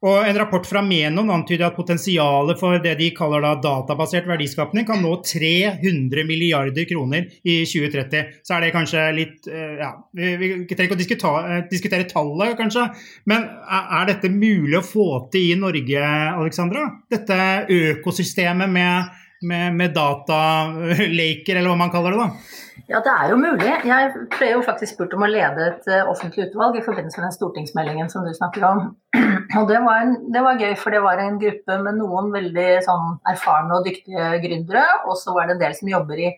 Og 0.00 0.24
En 0.24 0.38
rapport 0.38 0.64
fra 0.64 0.80
Menon 0.80 1.28
antyder 1.32 1.66
at 1.66 1.76
potensialet 1.76 2.56
for 2.60 2.80
det 2.80 2.94
de 2.96 3.10
kaller 3.16 3.42
da 3.44 3.52
databasert 3.60 4.28
verdiskapning 4.30 4.86
kan 4.88 5.02
nå 5.04 5.12
300 5.26 6.24
milliarder 6.24 6.86
kroner 6.88 7.26
i 7.44 7.58
2030. 7.68 8.30
Så 8.40 8.56
er 8.56 8.64
det 8.64 8.72
kanskje 8.72 9.04
litt 9.18 9.50
eh, 9.50 9.76
ja, 9.82 9.90
Vi, 10.16 10.50
trenger 10.70 10.88
ikke 10.88 10.96
å 10.96 11.02
diskutere, 11.02 11.42
eh, 11.58 11.66
diskutere 11.68 12.08
tallet, 12.08 12.56
kanskje. 12.56 12.86
Men 13.28 13.44
er 13.44 14.08
dette 14.08 14.32
mulig 14.32 14.78
å 14.80 14.86
få 14.86 15.08
til 15.34 15.52
i 15.52 15.60
Norge, 15.60 16.00
Alexandra? 16.32 16.86
Dette 17.12 17.36
økosystemet 17.68 18.72
med, 18.72 19.20
med, 19.44 19.76
med 19.76 19.96
datalaker, 19.96 21.60
eller 21.60 21.74
hva 21.74 21.80
man 21.84 21.92
kaller 21.92 22.16
det? 22.16 22.24
da? 22.24 22.69
Ja, 22.90 22.98
det 23.06 23.10
er 23.12 23.30
jo 23.30 23.36
mulig. 23.38 23.70
Jeg 23.86 24.06
ble 24.34 24.46
jo 24.50 24.62
faktisk 24.66 24.96
spurt 24.96 25.12
om 25.14 25.22
å 25.22 25.28
lede 25.30 25.66
et 25.68 25.84
eh, 25.86 26.08
offentlig 26.10 26.48
utvalg 26.48 26.74
i 26.74 26.82
forbindelse 26.82 27.20
med 27.20 27.28
den 27.28 27.36
stortingsmeldingen 27.36 28.10
som 28.10 28.24
du 28.26 28.32
snakker 28.34 28.64
om. 28.66 28.80
Og 29.60 29.68
det 29.70 29.78
var, 29.84 30.00
en, 30.02 30.16
det 30.34 30.42
var 30.42 30.58
gøy, 30.58 30.72
for 30.80 30.94
det 30.94 31.02
var 31.04 31.22
en 31.22 31.38
gruppe 31.38 31.76
med 31.84 32.00
noen 32.00 32.32
veldig 32.34 32.66
sånn 32.86 33.20
erfarne 33.30 33.78
og 33.78 33.86
dyktige 33.86 34.32
gründere, 34.42 34.82
og 35.06 35.14
så 35.18 35.34
var 35.36 35.46
det 35.46 35.56
en 35.56 35.62
del 35.62 35.76
som 35.78 35.90
jobber 35.90 36.22
i 36.22 36.32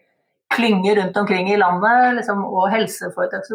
klynger 0.52 0.96
rundt 1.00 1.16
omkring 1.16 1.48
i 1.48 1.56
landet, 1.56 2.18
liksom, 2.18 2.44
og 2.44 2.68
helseforetak. 2.72 3.48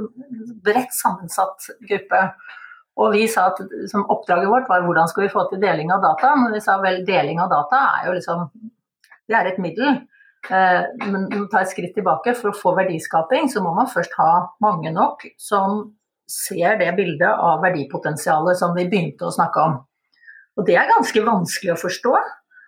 Bredt 0.65 0.97
sammensatt 0.97 1.69
gruppe. 1.89 2.23
Og 2.97 3.13
vi 3.13 3.27
sa 3.29 3.51
at 3.51 3.61
liksom, 3.61 4.07
oppdraget 4.09 4.49
vårt 4.49 4.69
var 4.73 4.85
hvordan 4.85 5.09
skal 5.11 5.27
vi 5.27 5.33
få 5.33 5.45
til 5.51 5.61
deling 5.61 5.93
av 5.93 6.01
data. 6.01 6.33
Men 6.41 6.57
vi 6.57 6.65
sa 6.65 6.79
vel 6.81 7.03
deling 7.05 7.41
av 7.43 7.53
data 7.53 7.85
er 7.99 8.09
jo 8.09 8.17
liksom 8.17 8.47
Det 9.27 9.35
er 9.35 9.49
et 9.51 9.57
middel. 9.59 9.99
Eh, 10.49 11.09
man 11.11 11.27
tar 11.51 11.65
et 11.65 11.71
skritt 11.73 11.93
tilbake. 11.97 12.35
For 12.37 12.51
å 12.51 12.57
få 12.57 12.73
verdiskaping 12.77 13.51
så 13.51 13.63
må 13.63 13.73
man 13.75 13.91
først 13.91 14.15
ha 14.19 14.31
mange 14.63 14.93
nok 14.95 15.25
som 15.41 15.83
ser 16.27 16.79
det 16.81 16.89
bildet 16.97 17.29
av 17.29 17.61
verdipotensialet 17.63 18.59
som 18.59 18.73
vi 18.75 18.87
begynte 18.89 19.27
å 19.27 19.35
snakke 19.35 19.63
om. 19.63 19.77
Og 20.57 20.65
det 20.67 20.75
er 20.79 20.89
ganske 20.89 21.23
vanskelig 21.23 21.75
å 21.75 21.81
forstå. 21.83 22.15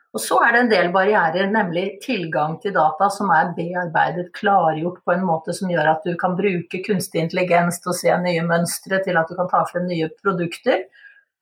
Og 0.10 0.22
så 0.24 0.40
er 0.42 0.54
det 0.54 0.60
en 0.64 0.72
del 0.72 0.88
barrierer, 0.94 1.52
nemlig 1.54 2.00
tilgang 2.02 2.56
til 2.62 2.74
data 2.74 3.12
som 3.14 3.30
er 3.34 3.52
bearbeidet, 3.58 4.32
klargjort 4.34 5.04
på 5.06 5.14
en 5.14 5.26
måte 5.28 5.54
som 5.54 5.70
gjør 5.70 5.92
at 5.92 6.08
du 6.08 6.16
kan 6.18 6.34
bruke 6.38 6.82
kunstig 6.86 7.22
intelligens 7.22 7.78
til 7.84 7.92
å 7.94 7.98
se 7.98 8.16
nye 8.24 8.46
mønstre, 8.46 9.04
til 9.06 9.20
at 9.22 9.30
du 9.30 9.38
kan 9.38 9.52
ta 9.52 9.62
frem 9.70 9.86
nye 9.90 10.10
produkter. 10.18 10.88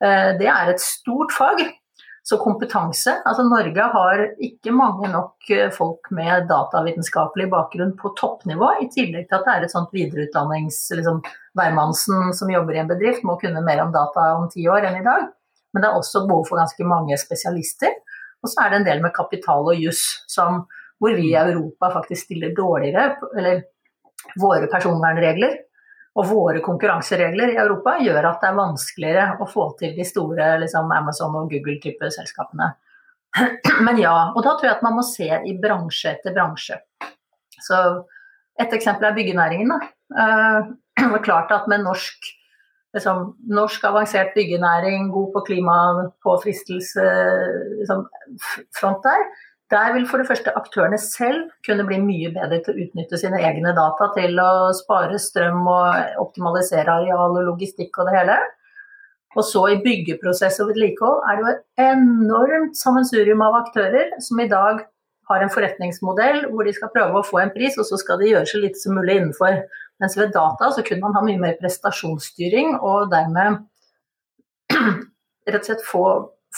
Eh, 0.04 0.30
det 0.40 0.50
er 0.52 0.74
et 0.74 0.84
stort 0.84 1.32
fag. 1.32 1.64
Så 2.28 2.36
kompetanse 2.42 3.14
Altså 3.24 3.44
Norge 3.46 3.84
har 3.94 4.22
ikke 4.44 4.72
mange 4.76 5.08
nok 5.08 5.48
eh, 5.54 5.70
folk 5.72 6.10
med 6.12 6.48
datavitenskapelig 6.50 7.46
bakgrunn 7.54 7.94
på 7.96 8.12
toppnivå, 8.18 8.68
i 8.84 8.88
tillegg 8.92 9.30
til 9.30 9.38
at 9.38 9.46
det 9.46 9.54
er 9.54 9.64
et 9.64 9.72
sånt 9.72 9.94
videreutdannings... 9.96 10.82
Liksom, 10.98 11.22
Hvermannsen 11.58 12.34
som 12.36 12.50
jobber 12.52 12.76
i 12.76 12.82
en 12.82 12.90
bedrift 12.90 13.24
må 13.26 13.34
kunne 13.40 13.64
mer 13.64 13.80
om 13.82 13.94
data 13.94 14.26
om 14.36 14.44
ti 14.52 14.66
år 14.70 14.84
enn 14.86 15.00
i 15.00 15.06
dag. 15.06 15.24
Men 15.72 15.82
det 15.82 15.88
er 15.88 15.96
også 15.96 16.22
behov 16.28 16.44
for 16.46 16.60
ganske 16.60 16.84
mange 16.86 17.16
spesialister. 17.18 17.96
Og 18.44 18.52
så 18.52 18.62
er 18.62 18.70
det 18.70 18.78
en 18.78 18.86
del 18.86 19.02
med 19.02 19.14
kapital 19.16 19.72
og 19.72 19.80
juss, 19.80 20.04
hvor 20.36 21.16
vi 21.16 21.32
i 21.32 21.40
Europa 21.40 21.90
faktisk 21.96 22.28
stiller 22.28 22.54
dårligere, 22.54 23.16
eller 23.34 23.64
våre 24.38 24.68
personvernregler 24.70 25.56
og 26.18 26.26
våre 26.26 26.60
konkurranseregler 26.64 27.52
i 27.52 27.58
Europa 27.62 27.94
gjør 28.02 28.26
at 28.26 28.42
det 28.42 28.50
er 28.50 28.58
vanskeligere 28.58 29.26
å 29.38 29.46
få 29.48 29.68
til 29.78 29.94
de 29.94 30.06
store 30.06 30.50
liksom 30.64 30.90
Amazon 30.94 31.36
og 31.38 31.52
Google-type 31.52 32.10
selskapene. 32.14 32.72
Men 33.86 34.00
ja, 34.00 34.16
og 34.32 34.42
da 34.42 34.56
tror 34.56 34.70
jeg 34.70 34.76
at 34.78 34.86
man 34.86 34.98
må 34.98 35.04
se 35.06 35.28
i 35.28 35.54
bransje 35.62 36.16
etter 36.16 36.34
bransje. 36.34 36.80
Så 37.62 37.78
et 38.58 38.74
eksempel 38.74 39.06
er 39.08 39.16
byggenæringen. 39.18 39.70
Da. 39.70 39.78
Det 40.98 41.12
var 41.12 41.22
klart 41.22 41.52
at 41.54 41.68
med 41.70 41.84
norsk, 41.86 42.32
liksom, 42.96 43.36
norsk 43.54 43.84
avansert 43.86 44.32
byggenæring, 44.34 45.12
god 45.14 45.28
på 45.36 45.44
klimapåfristelse 45.52 47.04
liksom, 47.78 48.08
front 48.74 49.06
der, 49.06 49.22
der 49.72 49.92
vil 49.92 50.06
for 50.08 50.20
det 50.20 50.28
første 50.28 50.52
aktørene 50.56 50.98
selv 51.00 51.48
kunne 51.66 51.84
bli 51.88 51.98
mye 52.00 52.30
bedre 52.32 52.60
til 52.64 52.74
å 52.74 52.84
utnytte 52.86 53.18
sine 53.20 53.40
egne 53.44 53.74
data 53.76 54.08
til 54.14 54.38
å 54.40 54.70
spare 54.76 55.18
strøm 55.20 55.66
og 55.68 56.20
optimalisere 56.22 56.94
areal 56.94 57.36
og 57.36 57.50
logistikk 57.50 58.00
og 58.00 58.08
det 58.08 58.16
hele. 58.16 58.38
Og 59.36 59.44
så 59.44 59.66
i 59.74 59.80
byggeprosess 59.84 60.56
og 60.64 60.70
vedlikehold 60.72 61.20
er 61.28 61.36
det 61.36 61.44
jo 61.44 61.50
et 61.52 61.90
enormt 61.90 62.78
sammensurium 62.80 63.44
av 63.44 63.58
aktører 63.60 64.14
som 64.24 64.40
i 64.40 64.48
dag 64.48 64.80
har 65.28 65.44
en 65.44 65.52
forretningsmodell 65.52 66.46
hvor 66.48 66.64
de 66.64 66.72
skal 66.72 66.92
prøve 66.94 67.20
å 67.20 67.26
få 67.26 67.42
en 67.42 67.52
pris, 67.52 67.76
og 67.76 67.84
så 67.84 67.98
skal 68.00 68.22
de 68.22 68.30
gjøre 68.32 68.48
så 68.48 68.62
lite 68.62 68.80
som 68.80 68.96
mulig 68.96 69.18
innenfor. 69.18 69.60
Mens 70.00 70.16
ved 70.16 70.32
data 70.32 70.70
så 70.72 70.84
kunne 70.86 71.04
man 71.04 71.16
ha 71.18 71.24
mye 71.26 71.42
mer 71.42 71.58
prestasjonsstyring 71.60 72.78
og 72.78 73.12
dermed 73.12 73.60
rett 75.48 75.60
og 75.60 75.68
slett 75.68 75.84
få 75.84 76.04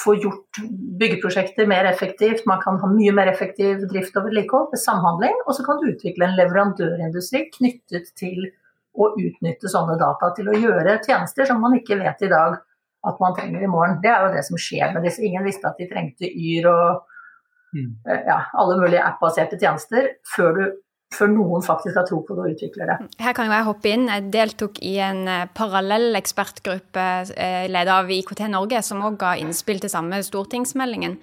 få 0.01 0.15
gjort 0.17 0.61
byggeprosjekter 1.01 1.69
mer 1.71 1.85
effektivt. 1.91 2.47
Man 2.49 2.63
kan 2.63 2.79
ha 2.81 2.89
mye 2.91 3.13
mer 3.17 3.31
effektiv 3.31 3.85
drift 3.91 4.17
og 4.17 4.29
vedlikehold 4.29 4.73
ved 4.73 4.83
samhandling. 4.83 5.37
Og 5.47 5.57
så 5.57 5.67
kan 5.67 5.81
du 5.81 5.91
utvikle 5.93 6.29
en 6.29 6.39
leverandørindustri 6.39 7.47
knyttet 7.57 8.11
til 8.21 8.49
å 8.99 9.13
utnytte 9.15 9.71
sånne 9.71 9.97
data 10.01 10.33
til 10.37 10.51
å 10.51 10.59
gjøre 10.59 10.99
tjenester 11.05 11.47
som 11.49 11.61
man 11.63 11.77
ikke 11.79 12.01
vet 12.01 12.27
i 12.27 12.33
dag 12.33 12.59
at 13.09 13.21
man 13.23 13.37
trenger 13.37 13.63
i 13.65 13.71
morgen. 13.71 13.99
Det 14.03 14.11
er 14.13 14.27
jo 14.27 14.35
det 14.35 14.45
som 14.49 14.61
skjer 14.61 14.93
med 14.95 15.07
disse. 15.07 15.23
Ingen 15.25 15.47
visste 15.47 15.71
at 15.71 15.81
de 15.81 15.89
trengte 15.91 16.29
Yr 16.29 16.69
og 16.71 16.87
mm. 17.77 17.91
eh, 18.11 18.23
ja, 18.29 18.43
alle 18.61 18.79
mulige 18.81 19.05
app-baserte 19.07 19.59
tjenester 19.61 20.15
før 20.35 20.57
du 20.59 20.65
før 21.15 21.31
noen 21.33 21.65
faktisk 21.65 21.99
har 21.99 22.07
tro 22.09 22.21
på 22.27 22.37
det 22.37 22.45
og 22.45 22.57
utvikler 22.57 22.93
det. 22.93 22.99
Her 23.21 23.35
kan 23.37 23.49
jo 23.49 23.55
jeg 23.57 23.67
hoppe 23.67 23.93
inn. 23.93 24.09
Jeg 24.11 24.29
deltok 24.35 24.79
i 24.87 24.97
en 25.03 25.25
eh, 25.29 25.47
parallell 25.57 26.19
ekspertgruppe 26.21 27.07
eh, 27.35 27.65
ledet 27.71 27.97
av 27.97 28.13
IKT 28.15 28.45
Norge, 28.53 28.83
som 28.87 29.03
òg 29.07 29.19
ga 29.21 29.35
innspill 29.41 29.83
til 29.83 29.93
samme 29.93 30.23
stortingsmeldingen. 30.27 31.19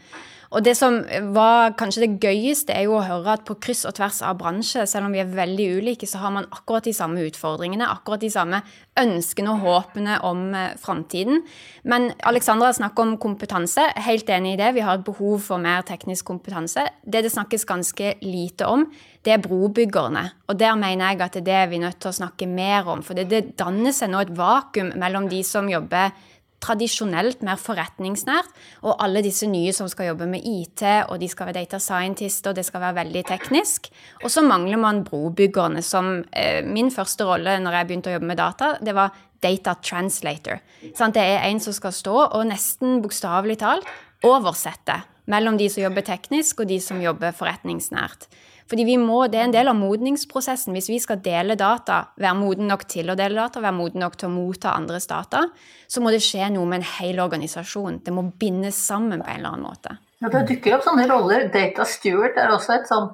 Og 0.56 0.64
det 0.64 0.78
som 0.80 1.02
var 1.36 1.74
kanskje 1.80 2.06
det 2.06 2.22
gøyeste, 2.24 2.72
er 2.72 2.86
jo 2.88 2.96
å 2.98 3.04
høre 3.04 3.34
at 3.36 3.44
på 3.48 3.58
kryss 3.60 3.84
og 3.88 3.98
tvers 3.98 4.22
av 4.24 4.38
bransje, 4.40 4.86
selv 4.88 5.10
om 5.10 5.16
vi 5.16 5.20
er 5.24 5.32
veldig 5.32 5.68
ulike, 5.82 6.08
så 6.08 6.22
har 6.22 6.32
man 6.36 6.48
akkurat 6.56 6.88
de 6.88 6.94
samme 6.96 7.26
utfordringene, 7.28 7.88
akkurat 7.88 8.24
de 8.24 8.32
samme 8.32 8.62
ønskene 8.98 9.52
og 9.54 9.66
håpene 9.66 10.20
om 10.28 10.46
eh, 10.56 10.78
framtiden. 10.80 11.44
Men 11.84 12.10
Alexandra 12.28 12.72
snakker 12.76 13.04
om 13.04 13.18
kompetanse. 13.22 13.90
Helt 14.08 14.30
enig 14.34 14.56
i 14.56 14.62
det. 14.62 14.72
Vi 14.78 14.86
har 14.86 14.98
et 14.98 15.06
behov 15.08 15.44
for 15.44 15.62
mer 15.62 15.84
teknisk 15.88 16.30
kompetanse. 16.32 16.88
Det 17.04 17.26
det 17.26 17.34
snakkes 17.34 17.68
ganske 17.68 18.16
lite 18.24 18.72
om, 18.72 18.88
det 19.28 19.36
er 19.36 19.44
brobyggerne. 19.44 20.24
Og 20.48 20.60
der 20.60 20.80
mener 20.80 21.12
jeg 21.12 21.22
at 21.26 21.36
det 21.36 21.44
er 21.44 21.48
det 21.50 21.70
vi 21.74 21.82
er 21.82 21.88
nødt 21.90 22.00
til 22.00 22.14
å 22.14 22.18
snakke 22.22 22.48
mer 22.48 22.88
om. 22.88 23.04
For 23.04 23.18
det, 23.18 23.28
det 23.34 23.58
danner 23.60 23.92
seg 23.96 24.14
nå 24.14 24.24
et 24.24 24.34
vakuum 24.38 24.94
mellom 24.96 25.28
de 25.32 25.44
som 25.44 25.68
jobber 25.68 26.16
tradisjonelt 26.64 27.44
mer 27.46 27.60
forretningsnært, 27.62 28.50
og 28.82 28.98
alle 29.04 29.22
disse 29.26 29.48
nye 29.50 29.74
som 29.76 29.90
skal 29.92 30.12
jobbe 30.12 30.28
med 30.30 30.46
IT, 30.46 30.84
og 31.08 31.20
de 31.22 31.30
skal 31.30 31.50
være 31.50 31.62
data 31.62 31.80
scientist, 31.82 32.48
og 32.50 32.58
det 32.58 32.66
skal 32.66 32.84
være 32.84 33.00
veldig 33.04 33.24
teknisk. 33.30 33.92
Og 34.24 34.32
så 34.34 34.44
mangler 34.46 34.82
man 34.82 35.04
brobyggerne, 35.08 35.84
som 35.86 36.24
eh, 36.34 36.64
Min 36.68 36.90
første 36.92 37.26
rolle 37.26 37.60
når 37.62 37.78
jeg 37.78 37.88
begynte 37.88 38.12
å 38.12 38.18
jobbe 38.18 38.32
med 38.32 38.42
data, 38.42 38.74
det 38.82 38.96
var 38.98 39.14
data 39.44 39.76
translator. 39.82 40.60
Sant? 40.96 41.16
det 41.16 41.24
er 41.24 41.46
en 41.48 41.62
som 41.62 41.74
skal 41.76 41.94
stå 41.94 42.16
og 42.26 42.48
nesten 42.50 43.02
bokstavelig 43.04 43.60
talt 43.62 43.86
oversette 44.26 44.98
mellom 45.28 45.58
de 45.60 45.70
som 45.70 45.84
jobber 45.84 46.06
teknisk, 46.08 46.64
og 46.64 46.70
de 46.72 46.80
som 46.84 47.02
jobber 47.04 47.36
forretningsnært. 47.36 48.28
Fordi 48.68 48.84
vi 48.84 48.98
må, 49.00 49.28
Det 49.32 49.40
er 49.40 49.46
en 49.48 49.54
del 49.56 49.68
av 49.68 49.76
modningsprosessen. 49.80 50.74
Hvis 50.76 50.90
vi 50.90 51.00
skal 51.00 51.22
dele 51.24 51.56
data, 51.56 52.08
være 52.20 52.36
moden 52.36 52.68
nok 52.68 52.84
til 52.88 53.10
å 53.10 53.16
dele 53.16 53.36
data, 53.36 53.62
være 53.62 53.78
moden 53.78 54.04
nok 54.04 54.18
til 54.18 54.28
å 54.28 54.34
motta 54.34 54.76
andres 54.76 55.08
data, 55.08 55.48
så 55.88 56.02
må 56.02 56.12
det 56.12 56.20
skje 56.20 56.52
noe 56.52 56.66
med 56.66 56.82
en 56.82 56.90
hel 56.98 57.20
organisasjon. 57.24 58.02
Det 58.04 58.14
må 58.14 58.28
bindes 58.40 58.76
sammen 58.76 59.22
på 59.22 59.30
en 59.30 59.40
eller 59.40 59.56
annen 59.56 59.68
måte. 59.70 59.98
Ja, 60.20 60.30
Det 60.30 60.48
dukker 60.50 60.76
opp 60.76 60.84
sånne 60.84 61.08
roller. 61.08 61.48
Data 61.54 61.86
steward 61.86 62.38
er 62.38 62.52
også 62.52 62.76
et 62.76 62.88
sånn, 62.90 63.12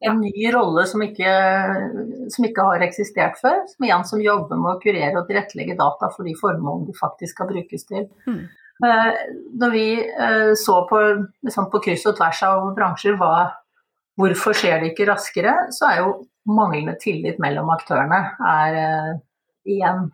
en 0.00 0.20
ny 0.20 0.50
rolle 0.54 0.86
som 0.88 1.02
ikke, 1.04 1.32
som 2.32 2.44
ikke, 2.48 2.64
har 2.64 2.82
eksistert 2.82 3.38
før. 3.38 3.60
Som 3.68 3.86
igjen 3.86 4.06
som 4.08 4.22
jobber 4.24 4.56
med 4.56 4.72
å 4.74 4.80
kurere 4.82 5.20
og 5.20 5.28
tilrettelegge 5.28 5.76
data 5.78 6.10
for 6.16 6.24
de 6.24 6.34
formålene 6.34 6.88
de 6.88 6.96
faktisk 6.98 7.36
skal 7.36 7.50
brukes 7.52 7.86
til. 7.86 8.08
Mm. 8.26 8.48
Når 8.80 9.72
vi 9.74 9.86
eh, 10.00 10.52
så 10.56 10.76
på, 10.88 11.00
liksom 11.44 11.68
på 11.72 11.82
kryss 11.84 12.06
og 12.08 12.16
tvers 12.20 12.44
av 12.48 12.70
bransjer 12.76 13.18
hva 13.20 13.34
Hvorfor 14.20 14.52
skjer 14.52 14.82
det 14.82 14.90
ikke 14.90 15.06
raskere? 15.08 15.52
Så 15.72 15.86
er 15.88 16.00
jo 16.02 16.08
manglende 16.50 16.92
tillit 17.00 17.38
mellom 17.40 17.70
aktørene 17.72 18.18
er 18.50 18.74
uh, 18.76 19.12
igjen 19.64 20.10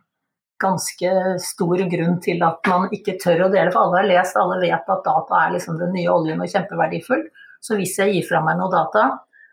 ganske 0.63 1.11
stor 1.43 1.83
grunn 1.91 2.21
til 2.25 2.45
at 2.47 2.71
man 2.71 2.87
ikke 2.95 3.17
tør 3.23 3.47
å 3.47 3.51
dele. 3.53 3.73
For 3.73 3.83
alle 3.83 4.01
har 4.01 4.09
lest, 4.13 4.39
alle 4.41 4.61
vet 4.63 4.93
at 4.95 5.05
data 5.05 5.41
er 5.43 5.57
liksom 5.57 5.81
den 5.81 5.93
nye 5.97 6.13
oljen 6.13 6.45
og 6.45 6.53
kjempeverdifull. 6.53 7.27
Så 7.65 7.77
hvis 7.81 7.97
jeg 8.01 8.15
gir 8.15 8.29
fra 8.29 8.45
meg 8.47 8.61
noe 8.61 8.73
data, 8.73 9.09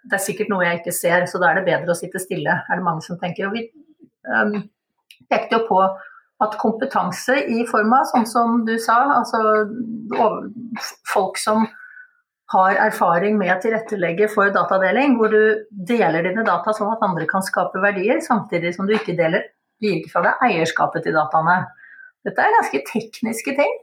det 0.08 0.20
er 0.20 0.24
sikkert 0.24 0.52
noe 0.52 0.66
jeg 0.68 0.82
ikke 0.82 0.96
ser, 0.96 1.26
så 1.32 1.40
da 1.42 1.50
er 1.50 1.60
det 1.60 1.68
bedre 1.68 1.94
å 1.94 1.98
sitte 1.98 2.22
stille, 2.22 2.56
er 2.62 2.80
det 2.80 2.86
mange 2.86 3.04
som 3.06 3.20
tenker. 3.20 3.50
Og 3.50 3.58
vi 3.58 3.66
um, 4.28 4.58
pekte 5.32 5.60
jo 5.60 5.68
på 5.70 5.80
at 6.44 6.58
kompetanse 6.62 7.38
i 7.50 7.64
form 7.70 7.94
av, 7.96 8.08
sånn 8.12 8.28
som 8.30 8.60
du 8.68 8.76
sa, 8.82 9.00
altså 9.20 9.40
folk 11.10 11.40
som 11.42 11.66
har 12.54 12.78
erfaring 12.86 13.38
med 13.40 13.54
å 13.54 13.60
tilrettelegge 13.64 14.28
for 14.32 14.52
datadeling, 14.54 15.18
hvor 15.18 15.32
du 15.34 15.64
deler 15.90 16.26
dine 16.26 16.46
data 16.46 16.74
sånn 16.76 16.92
at 16.94 17.04
andre 17.06 17.26
kan 17.30 17.46
skape 17.46 17.82
verdier, 17.82 18.22
samtidig 18.22 18.76
som 18.76 18.90
du 18.90 18.96
ikke 18.98 19.18
deler 19.18 19.48
du 19.84 20.06
fra 20.12 20.22
deg 20.24 20.44
eierskapet 20.48 21.08
til 21.08 21.16
dataene. 21.18 21.64
Dette 22.24 22.44
er 22.44 22.56
ganske 22.56 22.84
tekniske 22.88 23.56
ting, 23.58 23.74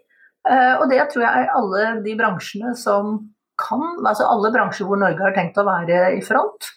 eh, 0.49 0.75
og 0.79 0.87
det 0.93 1.03
tror 1.11 1.27
jeg 1.27 1.45
er 1.45 1.55
alle 1.57 1.87
de 2.07 2.17
bransjene 2.17 2.73
som 2.79 3.19
kan, 3.61 3.83
altså 4.07 4.29
alle 4.29 4.53
bransjer 4.55 4.89
hvor 4.89 5.01
Norge 5.01 5.21
har 5.21 5.37
tenkt 5.37 5.59
å 5.61 5.67
være 5.67 6.15
i 6.17 6.23
front, 6.25 6.71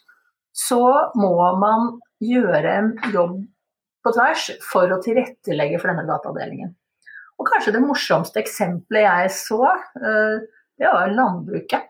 så 0.53 0.83
må 1.15 1.35
man 1.61 1.95
gjøre 2.23 2.73
en 2.79 2.91
jobb 3.13 3.39
på 4.03 4.13
tvers 4.15 4.49
for 4.65 4.91
å 4.91 5.01
tilrettelegge 5.03 5.79
for 5.81 5.91
denne 5.91 6.07
datadelingen. 6.07 6.73
Og 7.39 7.49
kanskje 7.49 7.73
det 7.75 7.81
morsomste 7.83 8.41
eksempelet 8.43 9.07
jeg 9.07 9.33
så, 9.39 9.63
eh, 9.99 10.45
det 10.79 10.91
var 10.91 11.15
landbruket. 11.15 11.89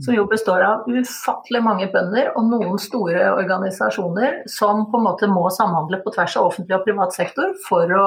Som 0.00 0.14
jo 0.16 0.24
består 0.24 0.62
av 0.64 0.86
ufattelig 0.88 1.60
mange 1.60 1.86
bønder 1.92 2.30
og 2.32 2.46
noen 2.48 2.78
store 2.80 3.26
organisasjoner 3.34 4.38
som 4.48 4.86
på 4.88 4.96
en 4.96 5.04
måte 5.04 5.28
må 5.28 5.42
samhandle 5.52 5.98
på 6.00 6.14
tvers 6.14 6.36
av 6.40 6.48
offentlig 6.48 6.78
og 6.78 6.86
privat 6.86 7.12
sektor 7.12 7.52
for 7.66 7.92
å, 7.92 8.06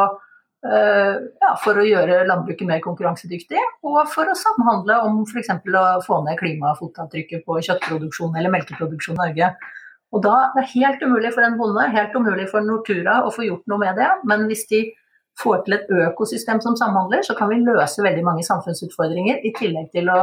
uh, 0.66 1.14
ja, 1.44 1.52
for 1.62 1.78
å 1.78 1.86
gjøre 1.86 2.24
landbruket 2.26 2.66
mer 2.66 2.82
konkurransedyktig, 2.82 3.62
og 3.86 4.00
for 4.10 4.26
å 4.26 4.34
samhandle 4.34 4.98
om 5.06 5.22
f.eks. 5.30 5.54
å 5.62 5.86
få 6.08 6.24
ned 6.26 6.42
klimafotavtrykket 6.42 7.46
på 7.46 7.62
kjøttproduksjon 7.70 8.34
eller 8.34 8.56
melkeproduksjon 8.58 9.20
i 9.20 9.22
Norge. 9.22 9.54
Og 10.14 10.22
da 10.24 10.36
er 10.44 10.54
det 10.58 10.70
helt 10.76 11.02
umulig 11.04 11.32
for 11.36 11.46
en 11.46 11.58
bonde, 11.60 11.88
helt 11.92 12.14
umulig 12.16 12.46
for 12.52 12.66
Nortura 12.66 13.22
å 13.26 13.34
få 13.34 13.48
gjort 13.48 13.66
noe 13.72 13.82
med 13.82 13.98
det. 14.00 14.10
Men 14.30 14.46
hvis 14.50 14.66
de 14.70 14.84
får 15.42 15.66
til 15.66 15.78
et 15.78 15.90
økosystem 16.08 16.62
som 16.64 16.78
samhandler, 16.80 17.24
så 17.28 17.36
kan 17.38 17.50
vi 17.52 17.64
løse 17.64 18.04
veldig 18.04 18.24
mange 18.24 18.46
samfunnsutfordringer, 18.48 19.42
i 19.44 19.52
tillegg 19.58 19.90
til 19.96 20.12
å 20.14 20.20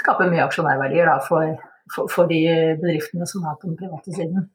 skape 0.00 0.26
mye 0.30 0.46
aksjonærverdier 0.46 1.10
da, 1.10 1.18
for, 1.22 1.52
for, 1.94 2.10
for, 2.10 2.30
de 2.30 2.40
bedriftene 2.80 3.28
som 3.28 3.44
er 3.46 3.58
på 3.60 3.68
den 3.68 3.78
private 3.78 4.16
siden. 4.16 4.48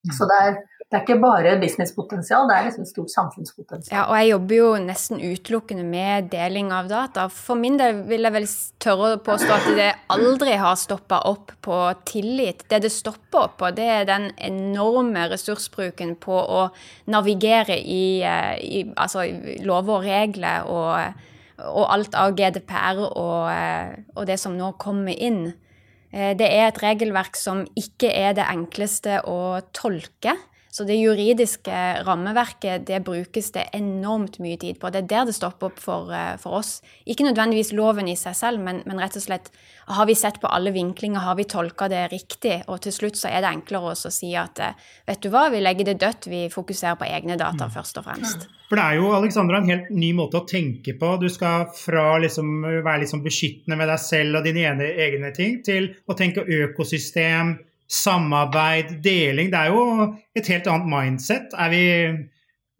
Mm. 0.00 0.12
Så 0.16 0.24
det 0.24 0.36
er, 0.40 0.54
det 0.80 0.96
er, 0.96 1.02
ikke 1.04 1.20
bare 1.20 1.50
businesspotensial, 1.60 2.46
det 2.48 2.54
er 2.56 2.64
liksom 2.66 2.86
et 2.86 2.90
stort 2.90 3.10
samfunnspotensial. 3.12 3.92
Ja, 3.92 4.06
og 4.08 4.16
jeg 4.16 4.30
jobber 4.30 4.56
jo 4.56 4.70
nesten 4.80 5.20
utelukkende 5.20 5.84
med 5.84 6.30
deling 6.32 6.70
av 6.72 6.88
data. 6.88 7.26
For 7.28 7.60
min 7.60 7.76
del 7.78 8.00
vil 8.08 8.24
jeg 8.24 8.34
vel 8.38 8.48
tørre 8.80 9.12
å 9.18 9.20
påstå 9.26 9.52
at 9.58 9.68
det 9.76 9.90
aldri 10.16 10.56
har 10.62 10.80
stoppa 10.80 11.20
opp 11.28 11.52
på 11.66 11.82
tillit. 12.08 12.64
Det 12.72 12.80
det 12.86 12.92
stopper 12.94 13.44
opp 13.44 13.58
på, 13.60 13.72
det 13.76 13.90
er 14.00 14.08
den 14.08 14.30
enorme 14.40 15.28
ressursbruken 15.34 16.16
på 16.22 16.40
å 16.40 16.66
navigere 17.12 17.76
i, 17.76 18.22
eh, 18.24 18.54
i 18.56 18.84
altså, 18.96 19.28
lover 19.60 20.00
og 20.00 20.08
regler 20.08 20.64
og, 20.64 21.24
og, 21.68 21.84
alt 21.92 22.16
av 22.16 22.32
GDPR 22.40 23.04
og, 23.10 23.50
eh, 23.52 23.98
og 24.16 24.24
det 24.32 24.40
som 24.40 24.56
nå 24.56 24.72
kommer 24.80 25.12
inn. 25.12 25.50
Eh, 26.10 26.32
det 26.38 26.48
er 26.48 26.68
et 26.68 26.82
regelverk 26.82 27.38
som 27.38 27.64
ikke 27.78 28.10
er 28.10 28.34
det 28.38 28.46
enkleste 28.50 29.20
å 29.28 29.60
tolke. 29.76 30.36
Så 30.70 30.84
det 30.86 31.00
juridiske 31.00 31.78
rammeverket 32.06 32.84
det 32.86 33.00
brukes 33.02 33.50
det 33.56 33.64
enormt 33.74 34.38
mye 34.38 34.58
tid 34.60 34.78
på. 34.78 34.90
Det 34.94 35.02
er 35.02 35.08
der 35.10 35.26
det 35.26 35.34
stopper 35.34 35.72
opp 35.72 35.80
for, 35.82 36.12
eh, 36.14 36.36
for 36.38 36.60
oss. 36.60 36.78
Ikke 37.10 37.26
nødvendigvis 37.26 37.72
loven 37.74 38.06
i 38.08 38.14
seg 38.14 38.36
selv, 38.38 38.62
men, 38.62 38.82
men, 38.86 39.00
rett 39.02 39.18
og 39.18 39.24
slett 39.24 39.50
har 39.90 40.06
vi 40.06 40.14
sett 40.14 40.38
på 40.40 40.46
alle 40.46 40.70
vinklinger, 40.70 41.24
har 41.26 41.34
vi 41.34 41.48
tolka 41.50 41.88
det 41.90 42.04
riktig? 42.12 42.60
Og 42.70 42.78
til 42.84 42.94
slutt 42.94 43.18
så 43.18 43.32
er 43.32 43.42
det 43.42 43.50
enklere 43.50 43.96
å 43.96 44.14
si 44.14 44.30
at 44.38 44.62
eh, 44.62 44.78
vet 45.10 45.22
du 45.24 45.30
hva, 45.34 45.48
vi 45.50 45.62
legger 45.64 45.90
det 45.90 45.98
dødt, 46.04 46.30
vi 46.30 46.46
fokuserer 46.52 46.94
på 47.00 47.08
egne 47.10 47.34
data 47.34 47.66
mm. 47.66 47.74
først 47.74 47.98
og 47.98 48.06
fremst. 48.06 48.46
For 48.70 48.78
det 48.78 48.84
er 48.86 49.00
jo 49.00 49.10
Alexandra, 49.16 49.58
en 49.58 49.66
helt 49.72 49.90
ny 49.90 50.12
måte 50.14 50.38
å 50.38 50.46
tenke 50.46 50.94
på. 50.94 51.16
Du 51.18 51.26
skal 51.26 51.66
fra 51.74 52.12
liksom 52.22 52.62
være 52.62 53.00
liksom 53.02 53.24
beskyttende 53.24 53.74
med 53.80 53.90
deg 53.90 53.98
selv 54.04 54.38
og 54.38 54.46
dine 54.46 54.86
egne 54.86 55.32
ting, 55.34 55.58
til 55.66 55.90
å 56.06 56.14
tenke 56.14 56.46
økosystem, 56.46 57.56
samarbeid, 57.90 59.00
deling. 59.02 59.50
Det 59.50 59.58
er 59.58 59.72
jo 59.74 60.10
et 60.38 60.50
helt 60.52 60.68
annet 60.70 60.90
mindset. 60.90 61.56
Er 61.58 61.72
vi 61.72 61.84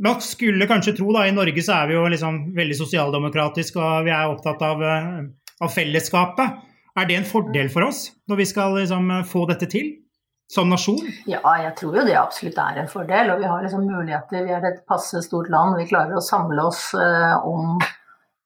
man 0.01 0.21
skulle 0.25 0.65
kanskje 0.65 0.95
tro 0.97 1.11
da, 1.13 1.27
I 1.29 1.35
Norge 1.37 1.61
så 1.65 1.83
er 1.83 1.91
vi 1.91 1.97
jo 1.99 2.07
liksom 2.09 2.39
veldig 2.57 2.77
sosialdemokratiske 2.79 3.81
og 3.81 4.07
vi 4.07 4.15
er 4.17 4.31
opptatt 4.31 4.63
av, 4.65 4.81
eh, 4.81 5.19
av, 5.61 5.73
fellesskapet. 5.75 6.63
Er 6.97 7.09
det 7.09 7.19
en 7.19 7.29
fordel 7.29 7.69
for 7.73 7.85
oss 7.85 8.07
når 8.31 8.41
vi 8.41 8.47
skal 8.49 8.79
liksom 8.79 9.13
få 9.29 9.45
dette 9.51 9.69
til 9.71 9.93
som 10.51 10.73
nasjon? 10.73 11.05
Ja, 11.31 11.43
jeg 11.63 11.75
tror 11.79 12.01
jo 12.01 12.07
det 12.09 12.17
absolutt 12.19 12.59
er 12.59 12.81
en 12.81 12.91
fordel. 12.91 13.31
Og 13.35 13.45
vi 13.45 13.51
har 13.53 13.63
liksom 13.63 13.85
muligheter. 13.87 14.47
Vi 14.49 14.57
er 14.57 14.67
et 14.67 14.81
passe 14.89 15.21
stort 15.23 15.51
land. 15.53 15.77
Vi 15.79 15.87
klarer 15.93 16.19
å 16.19 16.25
samle 16.25 16.65
oss 16.67 16.89
eh, 16.99 17.37
om 17.47 17.79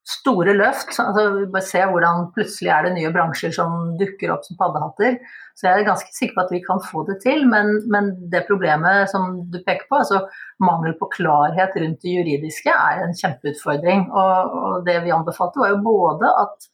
store 0.05 0.53
løft. 0.59 0.93
Altså, 1.01 1.31
vi 1.39 1.47
bare 1.55 1.65
se 1.65 1.81
hvordan 1.89 2.29
plutselig 2.35 2.75
er 2.75 2.89
det 2.89 2.97
nye 2.99 3.15
bransjer 3.15 3.55
som 3.57 3.95
dukker 4.01 4.35
opp 4.35 4.45
som 4.45 4.59
paddehatter. 4.61 5.17
Så 5.55 5.69
jeg 5.69 5.81
er 5.81 5.87
ganske 5.87 6.11
sikker 6.11 6.35
på 6.35 6.43
at 6.43 6.53
vi 6.53 6.61
kan 6.65 6.81
få 6.83 7.05
det 7.07 7.21
til. 7.23 7.45
Men, 7.47 7.77
men 7.91 8.11
det 8.31 8.47
problemet 8.49 9.11
som 9.13 9.37
du 9.53 9.61
peker 9.63 9.87
på, 9.87 10.01
altså 10.01 10.25
mangel 10.63 10.97
på 10.99 11.09
klarhet 11.15 11.77
rundt 11.79 12.03
det 12.03 12.15
juridiske, 12.17 12.75
er 12.75 13.05
en 13.05 13.15
kjempeutfordring. 13.15 14.09
Og, 14.11 14.57
og 14.61 14.89
det 14.89 14.99
vi 15.05 15.15
anbefalte 15.15 15.63
var 15.63 15.75
jo 15.77 15.83
både 15.87 16.31
at 16.43 16.71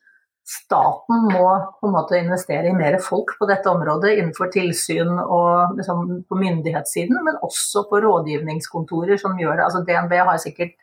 staten 0.50 1.28
må 1.30 1.48
på 1.78 1.86
en 1.86 1.94
måte 1.94 2.18
investere 2.18 2.70
i 2.70 2.74
mer 2.74 2.96
folk 3.04 3.36
på 3.38 3.46
dette 3.50 3.70
området 3.70 4.16
innenfor 4.16 4.50
tilsyn 4.54 5.12
og 5.20 5.76
liksom 5.78 6.22
på 6.26 6.38
myndighetssiden, 6.40 7.20
men 7.26 7.38
også 7.46 7.84
på 7.90 8.00
rådgivningskontorer 8.02 9.20
som 9.20 9.38
gjør 9.38 9.60
det. 9.60 9.66
Altså 9.68 9.84
DNB 9.86 10.16
har 10.18 10.40
sikkert 10.42 10.74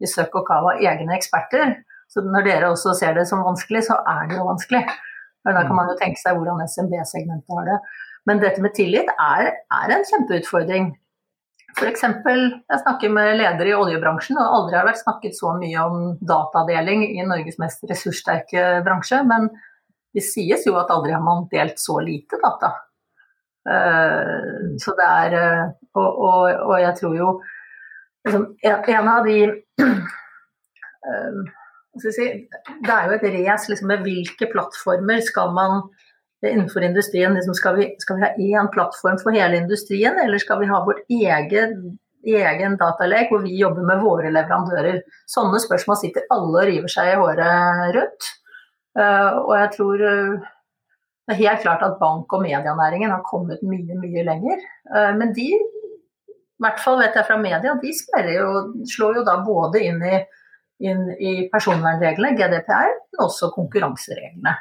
i 0.00 0.08
søk 0.10 0.38
og 0.38 0.46
Kava 0.48 0.76
av 0.76 0.86
egne 0.86 1.18
eksperter. 1.18 1.74
Så 2.10 2.22
når 2.24 2.46
dere 2.46 2.70
også 2.70 2.94
ser 2.96 3.18
det 3.18 3.26
som 3.28 3.42
vanskelig, 3.44 3.84
så 3.88 3.98
er 4.06 4.30
det 4.30 4.38
jo 4.38 4.46
vanskelig. 4.46 4.84
Da 5.44 5.62
kan 5.62 5.76
man 5.76 5.90
jo 5.90 5.96
tenke 6.00 6.20
seg 6.20 6.38
hvordan 6.38 6.62
SMB-segmentet 6.64 7.56
har 7.56 7.66
det. 7.68 7.78
Men 8.24 8.40
dette 8.40 8.62
med 8.64 8.72
tillit 8.76 9.10
er, 9.20 9.50
er 9.52 9.92
en 9.92 10.06
kjempeutfordring. 10.08 10.92
F.eks. 11.74 12.04
jeg 12.06 12.80
snakker 12.84 13.10
med 13.10 13.34
ledere 13.40 13.72
i 13.72 13.76
oljebransjen, 13.76 14.38
og 14.38 14.56
aldri 14.58 14.78
har 14.78 14.86
det 14.86 14.92
vært 14.92 15.02
snakket 15.02 15.36
så 15.36 15.52
mye 15.58 15.82
om 15.82 15.96
datadeling 16.22 17.02
i 17.08 17.24
Norges 17.26 17.58
mest 17.60 17.82
ressurssterke 17.90 18.66
bransje. 18.86 19.18
Men 19.26 19.50
det 20.14 20.22
sies 20.22 20.64
jo 20.68 20.76
at 20.78 20.92
aldri 20.94 21.12
har 21.16 21.24
man 21.24 21.48
delt 21.52 21.80
så 21.82 21.98
lite 22.04 22.38
data. 22.42 22.70
Uh, 23.64 24.76
så 24.80 24.92
det 24.98 25.04
er 25.08 25.34
uh, 25.40 25.68
og, 25.96 26.08
og, 26.28 26.40
og, 26.52 26.74
jeg 26.82 26.96
tror 26.98 27.14
jo 27.16 27.28
liksom, 28.26 28.42
En 28.60 29.08
av 29.08 29.24
de 29.24 29.38
uh, 29.80 31.38
Det 32.02 32.90
er 32.90 33.06
jo 33.08 33.14
et 33.14 33.26
race 33.36 33.70
liksom, 33.70 33.90
med 33.90 34.02
hvilke 34.06 34.48
plattformer 34.50 35.22
skal 35.22 35.52
man 35.54 35.84
innenfor 36.44 36.82
industrien. 36.82 37.34
Liksom, 37.34 37.54
skal, 37.54 37.76
vi, 37.76 37.90
skal, 37.98 38.16
vi, 38.16 38.22
ha 38.22 38.62
én 38.62 38.70
plattform 38.72 39.18
for 39.22 39.36
hele 39.36 39.56
industrien, 39.62 40.18
eller 40.24 40.38
skal 40.42 40.60
vi 40.60 40.70
ha 40.70 40.80
vår 40.86 41.04
egen, 41.08 41.98
egen 42.24 42.78
datalek 42.80 43.32
hvor 43.32 43.44
vi 43.44 43.58
jobber 43.58 43.86
med 43.86 44.02
våre 44.04 44.32
leverandører? 44.34 45.02
Sånne 45.30 45.60
spørsmål 45.62 46.00
sitter 46.00 46.26
alle 46.34 46.64
og 46.64 46.68
river 46.70 46.92
seg 46.92 47.12
i 47.12 47.20
håret 47.20 47.94
rundt. 47.98 48.32
Uh, 48.94 49.40
og 49.42 49.54
jeg 49.58 49.70
tror 49.74 50.02
uh, 50.06 50.50
det 51.26 51.34
er 51.34 51.40
helt 51.40 51.64
klart 51.64 51.82
at 51.82 51.96
bank- 51.98 52.30
og 52.36 52.44
medienæringen 52.44 53.10
har 53.10 53.24
kommet 53.26 53.62
mye, 53.66 53.96
mye 53.98 54.22
lenger. 54.26 54.62
Uh, 54.92 55.10
men 55.18 55.34
de, 55.34 55.48
i 55.50 56.62
hvert 56.62 56.78
fall 56.82 57.00
vet 57.00 57.16
jeg 57.18 57.26
fra 57.26 57.40
media, 57.40 57.74
de 57.82 58.34
jo, 58.36 58.50
slår 58.94 59.18
jo 59.18 59.26
da 59.26 59.40
både 59.46 59.82
inn 59.82 59.98
i 60.04 60.20
inn 60.82 61.08
i 61.18 61.48
personvernreglene, 61.52 62.34
GDPR, 62.38 62.94
men 63.12 63.26
også 63.26 63.52
konkurransereglene. 63.54 64.54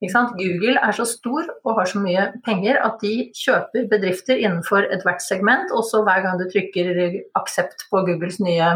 Google 0.00 0.80
er 0.80 0.94
så 0.96 1.04
stor 1.04 1.44
og 1.64 1.74
har 1.76 1.88
så 1.88 2.00
mye 2.00 2.30
penger 2.44 2.78
at 2.80 3.02
de 3.02 3.30
kjøper 3.36 3.88
bedrifter 3.90 4.38
innenfor 4.40 4.88
ethvert 4.88 5.20
segment. 5.20 5.72
Også 5.76 6.00
hver 6.06 6.22
gang 6.24 6.38
du 6.40 6.46
trykker 6.48 7.20
aksept 7.36 7.84
på 7.90 8.00
Googles 8.06 8.40
nye 8.40 8.70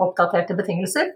oppdaterte 0.00 0.56
betingelser, 0.56 1.12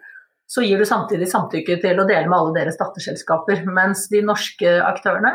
så 0.46 0.62
gir 0.62 0.78
du 0.78 0.86
samtidig 0.86 1.26
samtykke 1.30 1.78
til 1.82 1.98
å 1.98 2.06
dele 2.06 2.28
med 2.28 2.36
alle 2.36 2.58
deres 2.60 2.76
datterselskaper. 2.78 3.64
Mens 3.66 4.06
de 4.12 4.20
norske 4.22 4.76
aktørene 4.84 5.32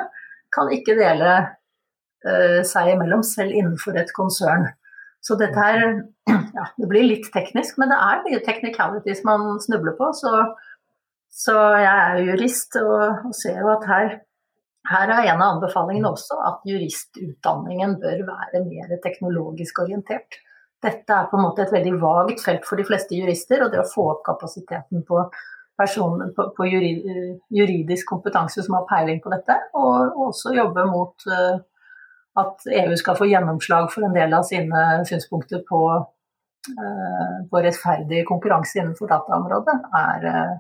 kan 0.53 0.69
ikke 0.71 0.95
dele 0.99 1.31
uh, 1.41 2.61
seg 2.67 2.93
imellom, 2.93 3.25
selv 3.25 3.57
innenfor 3.57 3.97
et 3.99 4.13
konsern. 4.15 4.69
Så 5.21 5.37
dette 5.37 5.61
her 5.61 5.81
ja, 6.57 6.65
Det 6.77 6.89
blir 6.89 7.07
litt 7.07 7.29
teknisk, 7.33 7.77
men 7.81 7.93
det 7.93 7.99
er 8.01 8.25
mye 8.25 8.41
technicalities 8.45 9.23
man 9.27 9.55
snubler 9.63 9.95
på. 9.99 10.09
Så, 10.17 10.33
så 11.29 11.55
jeg 11.77 11.93
er 11.93 12.21
jurist 12.31 12.77
og, 12.81 13.27
og, 13.29 13.33
ser 13.37 13.61
jo 13.61 13.71
at 13.75 13.87
her, 13.89 14.13
her 14.89 15.15
er 15.17 15.31
en 15.31 15.43
av 15.43 15.57
anbefalingene 15.57 16.11
også 16.11 16.39
at 16.49 16.65
juristutdanningen 16.69 17.99
bør 18.01 18.25
være 18.31 18.65
mer 18.65 18.97
teknologisk 19.03 19.83
orientert. 19.85 20.41
Dette 20.81 21.13
er 21.13 21.29
på 21.29 21.37
en 21.37 21.45
måte 21.45 21.61
et 21.67 21.73
veldig 21.73 21.97
vagt 22.01 22.41
felt 22.41 22.63
for 22.65 22.81
de 22.81 22.85
fleste 22.87 23.13
jurister, 23.13 23.61
og 23.61 23.69
det 23.73 23.83
å 23.83 23.89
få 23.89 24.07
opp 24.15 24.23
kapasiteten 24.25 25.03
på, 25.05 25.21
personen, 25.77 26.31
på, 26.33 26.47
på 26.57 26.65
juridisk 26.65 28.09
kompetanse 28.09 28.65
som 28.65 28.79
har 28.79 28.87
peiling 28.89 29.21
på 29.21 29.29
dette, 29.33 29.59
og, 29.77 30.15
og 30.15 30.31
også 30.31 30.55
jobbe 30.57 30.87
mot 30.89 31.29
uh, 31.29 31.61
at 32.39 32.65
EU 32.71 32.95
skal 32.99 33.17
få 33.19 33.27
gjennomslag 33.27 33.89
for 33.91 34.07
en 34.07 34.15
del 34.15 34.33
av 34.33 34.45
sine 34.47 35.01
synspunkter 35.07 35.63
på, 35.67 35.81
uh, 35.99 37.35
på 37.51 37.63
rettferdig 37.65 38.23
konkurranse 38.29 38.79
innenfor 38.79 39.11
dataområdet, 39.11 39.77
er, 39.99 40.27
uh, 40.31 40.53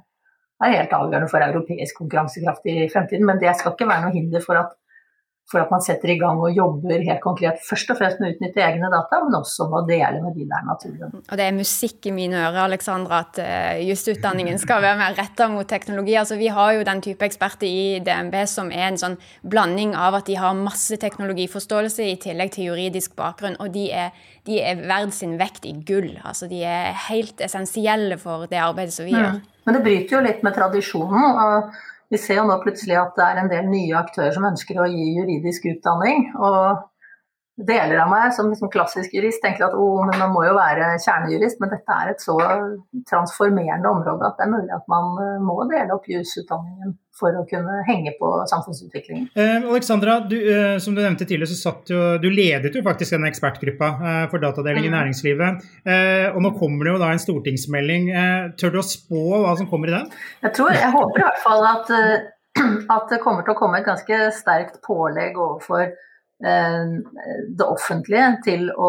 er, 0.65 0.75
helt 0.75 0.95
avgjørende 0.97 1.31
for 1.31 1.47
europeisk 1.47 2.03
konkurransekraft 2.03 2.67
i 2.67 2.89
fremtiden. 2.91 3.27
Men 3.29 3.39
det 3.41 3.55
skal 3.59 3.75
ikke 3.75 3.87
være 3.87 4.07
noe 4.07 4.15
hinder 4.17 4.43
for 4.43 4.59
at 4.59 4.75
for 5.51 5.59
at 5.59 5.71
man 5.73 5.83
setter 5.83 6.13
i 6.13 6.17
gang 6.19 6.39
og 6.39 6.55
jobber 6.55 7.01
helt 7.03 7.21
konkret 7.23 7.59
først 7.65 7.91
og 7.91 7.97
fremst 7.99 8.21
med 8.21 8.29
å 8.29 8.35
utnytte 8.35 8.63
egne 8.63 8.87
data, 8.91 9.19
men 9.25 9.35
også 9.41 9.67
med 9.67 9.81
å 9.81 9.87
dele 9.89 10.21
med 10.23 10.37
de 10.37 10.45
der 10.47 10.63
naturen. 10.67 11.17
Og 11.19 11.33
det 11.39 11.47
er 11.47 11.57
musikk 11.57 12.07
i 12.07 12.13
mine 12.15 12.39
ører 12.39 12.61
Alexandra, 12.63 13.21
at 13.25 13.41
uh, 13.43 13.81
jusutdanningen 13.83 14.61
skal 14.61 14.83
være 14.85 14.99
mer 15.01 15.17
retta 15.19 15.49
mot 15.51 15.67
teknologi. 15.67 16.15
Altså, 16.21 16.39
vi 16.39 16.47
har 16.55 16.77
jo 16.77 16.87
den 16.87 17.03
type 17.03 17.27
eksperter 17.27 17.67
i 17.67 17.99
DNB 18.05 18.37
som 18.47 18.71
er 18.71 18.87
en 18.87 19.01
sånn 19.01 19.19
blanding 19.43 19.95
av 19.99 20.21
at 20.21 20.31
de 20.31 20.39
har 20.39 20.57
masse 20.57 20.99
teknologiforståelse 21.01 22.07
i 22.07 22.17
tillegg 22.21 22.55
til 22.55 22.71
juridisk 22.71 23.17
bakgrunn, 23.19 23.59
og 23.59 23.75
de 23.75 23.89
er, 24.05 24.15
de 24.47 24.61
er 24.63 24.83
verd 24.87 25.11
sin 25.15 25.35
vekt 25.41 25.67
i 25.67 25.75
gull. 25.75 26.13
Altså, 26.23 26.47
de 26.51 26.63
er 26.63 26.95
helt 27.09 27.43
essensielle 27.43 28.19
for 28.21 28.47
det 28.51 28.61
arbeidet 28.61 28.95
som 28.95 29.09
vi 29.09 29.17
mm. 29.17 29.23
gjør. 29.23 29.41
Men 29.67 29.77
det 29.77 29.85
bryter 29.85 30.15
jo 30.15 30.25
litt 30.25 30.45
med 30.45 30.55
tradisjonen. 30.55 31.41
og 31.43 31.81
vi 32.11 32.19
ser 32.19 32.41
jo 32.41 32.47
nå 32.47 32.57
plutselig 32.63 32.97
at 32.99 33.13
det 33.17 33.25
er 33.25 33.41
en 33.41 33.51
del 33.51 33.67
nye 33.71 33.99
aktører 33.99 34.33
som 34.35 34.47
ønsker 34.49 34.79
å 34.81 34.89
gi 34.91 35.11
juridisk 35.15 35.69
utdanning. 35.71 36.27
og 36.37 36.87
Deler 37.61 37.99
av 38.01 38.09
meg 38.09 38.31
som 38.33 38.47
liksom 38.49 38.71
klassisk 38.73 39.13
jurist 39.13 39.41
tenker 39.43 39.67
at 39.67 39.75
oh, 39.77 39.99
men 40.07 40.17
man 40.17 40.31
må 40.33 40.45
jo 40.47 40.53
være 40.55 40.95
kjernejurist, 41.03 41.59
men 41.61 41.69
dette 41.69 41.97
er 41.97 42.13
et 42.13 42.23
så 42.23 42.37
transformerende 43.09 43.91
område 43.91 44.25
at 44.25 44.39
det 44.39 44.47
er 44.47 44.53
mulig 44.53 44.73
at 44.73 44.87
man 44.89 45.19
eh, 45.21 45.43
må 45.43 45.57
dele 45.69 45.93
opp 45.93 46.07
jusutdanningen 46.09 46.95
for 47.19 47.35
å 47.35 47.43
kunne 47.47 47.81
henge 47.87 48.13
på 48.19 48.29
samfunnsutviklingen. 48.49 49.27
Eh, 49.35 49.67
Alexandra, 49.69 50.19
du, 50.31 50.37
eh, 50.39 50.77
som 50.83 50.95
du 50.95 51.01
nevnte 51.03 51.25
tidligere, 51.27 51.51
så 51.51 51.71
satt 51.71 51.91
jo, 51.91 51.99
du 52.23 52.29
ledet 52.31 52.73
jo 52.75 52.83
faktisk 52.85 53.15
denne 53.15 53.29
ekspertgruppa 53.31 53.89
eh, 53.99 54.21
for 54.31 54.43
datadeling 54.43 54.87
i 54.87 54.91
mm. 54.91 54.95
næringslivet. 54.95 55.65
Eh, 55.85 56.27
og 56.31 56.39
nå 56.45 56.53
kommer 56.59 56.87
det 56.87 56.95
jo 56.95 57.01
da 57.03 57.11
en 57.11 57.23
stortingsmelding. 57.23 58.07
Eh, 58.15 58.45
tør 58.61 58.75
du 58.75 58.79
å 58.81 58.85
spå 58.87 59.25
hva 59.43 59.57
som 59.59 59.67
kommer 59.71 59.91
i 59.91 59.97
den? 59.97 60.07
Jeg 60.45 60.55
tror, 60.57 60.71
jeg 60.77 60.93
håper 60.95 61.19
i 61.19 61.27
hvert 61.27 61.43
fall 61.43 61.67
at, 61.73 61.91
eh, 61.97 62.15
at 62.95 63.11
det 63.11 63.21
kommer 63.25 63.45
til 63.45 63.55
å 63.55 63.59
komme 63.59 63.81
et 63.81 63.89
ganske 63.89 64.23
sterkt 64.37 64.81
pålegg 64.85 65.39
overfor 65.39 65.91
det 66.41 67.65
offentlige 67.69 68.31
til 68.41 68.63
å 68.73 68.87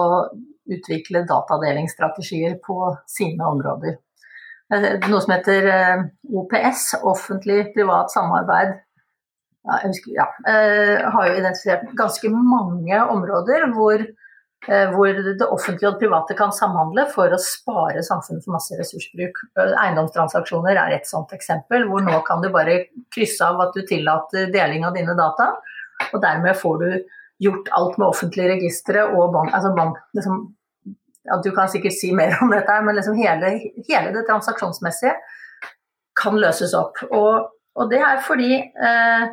utvikle 0.73 1.21
datadelingsstrategier 1.29 2.55
på 2.65 2.79
sine 3.05 3.45
områder. 3.45 3.99
Eh, 4.73 4.97
noe 5.11 5.21
som 5.21 5.35
heter 5.35 5.69
eh, 5.69 6.07
OPS, 6.33 6.95
offentlig-privat 7.03 8.13
samarbeid. 8.13 8.75
Ja, 9.69 9.79
husker, 9.85 10.15
ja, 10.17 10.27
eh, 10.49 10.97
har 11.15 11.29
jo 11.29 11.37
identifisert 11.39 11.93
ganske 11.99 12.31
mange 12.33 12.99
områder 13.13 13.69
hvor, 13.77 14.03
hvor, 14.95 15.21
det 15.39 15.47
offentlige 15.47 15.89
og 15.89 15.95
det 15.95 16.03
private 16.03 16.35
kan 16.39 16.55
samhandle 16.55 17.05
for 17.11 17.35
å 17.35 17.39
spare 17.43 18.03
samfunnet 18.07 18.43
for 18.47 18.57
masse 18.57 18.79
ressursbruk. 18.79 19.39
Eiendomstransaksjoner 19.59 20.79
er 20.79 20.97
et 20.97 21.07
sånt 21.11 21.35
eksempel, 21.35 21.87
hvor 21.91 22.03
nå 22.07 22.21
kan 22.27 22.43
du 22.43 22.49
bare 22.55 22.81
krysse 23.15 23.47
av 23.47 23.61
at 23.63 23.75
du 23.75 23.85
tillater 23.87 24.51
deling 24.55 24.87
av 24.87 24.99
dine 24.99 25.15
data, 25.19 25.53
og 26.11 26.23
dermed 26.23 26.59
får 26.59 26.83
du 26.83 26.89
gjort 27.43 27.71
alt 27.79 27.99
med 27.99 28.09
offentlige 28.09 28.55
registre 28.55 29.07
og 29.11 29.35
bank, 29.35 29.55
altså 29.55 29.75
bank, 29.79 29.99
liksom 30.19 30.45
ja, 31.25 31.39
Du 31.45 31.51
kan 31.55 31.71
sikkert 31.71 31.97
si 31.99 32.13
mer 32.15 32.37
om 32.43 32.51
dette, 32.51 32.81
men 32.83 32.99
liksom 32.99 33.17
hele, 33.19 33.55
hele 33.89 34.11
det 34.15 34.27
transaksjonsmessige 34.29 35.15
kan 36.19 36.37
løses 36.41 36.75
opp. 36.77 36.99
Og, 37.11 37.49
og 37.79 37.89
det 37.93 38.03
er 38.05 38.21
fordi 38.27 38.59
eh, 38.59 39.25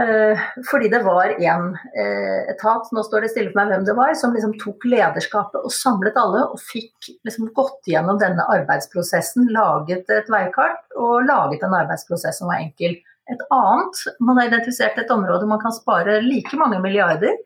eh, 0.00 0.44
fordi 0.68 0.88
det 0.92 1.02
var 1.04 1.34
én 1.34 1.66
eh, 1.92 2.52
etat, 2.52 2.88
nå 2.94 3.04
står 3.06 3.26
det 3.26 3.32
stille 3.34 3.52
for 3.52 3.60
meg 3.60 3.74
hvem 3.74 3.84
det 3.88 3.96
var, 3.98 4.14
som 4.18 4.34
liksom 4.36 4.54
tok 4.62 4.86
lederskapet 4.88 5.60
og 5.60 5.74
samlet 5.74 6.16
alle 6.20 6.46
og 6.46 6.62
fikk 6.62 7.12
liksom 7.26 7.50
gått 7.56 7.90
gjennom 7.90 8.20
denne 8.22 8.46
arbeidsprosessen, 8.54 9.50
laget 9.52 10.10
et 10.14 10.32
veikart 10.32 10.96
og 10.96 11.26
laget 11.28 11.66
en 11.66 11.76
arbeidsprosess 11.82 12.40
som 12.40 12.52
var 12.52 12.62
enkel. 12.62 12.96
Et 13.30 13.44
annet, 13.54 14.00
man 14.18 14.40
har 14.40 14.48
identifisert 14.48 14.96
et 14.98 15.12
område 15.12 15.46
man 15.46 15.60
kan 15.62 15.74
spare 15.74 16.18
like 16.24 16.56
mange 16.58 16.80
milliarder, 16.82 17.36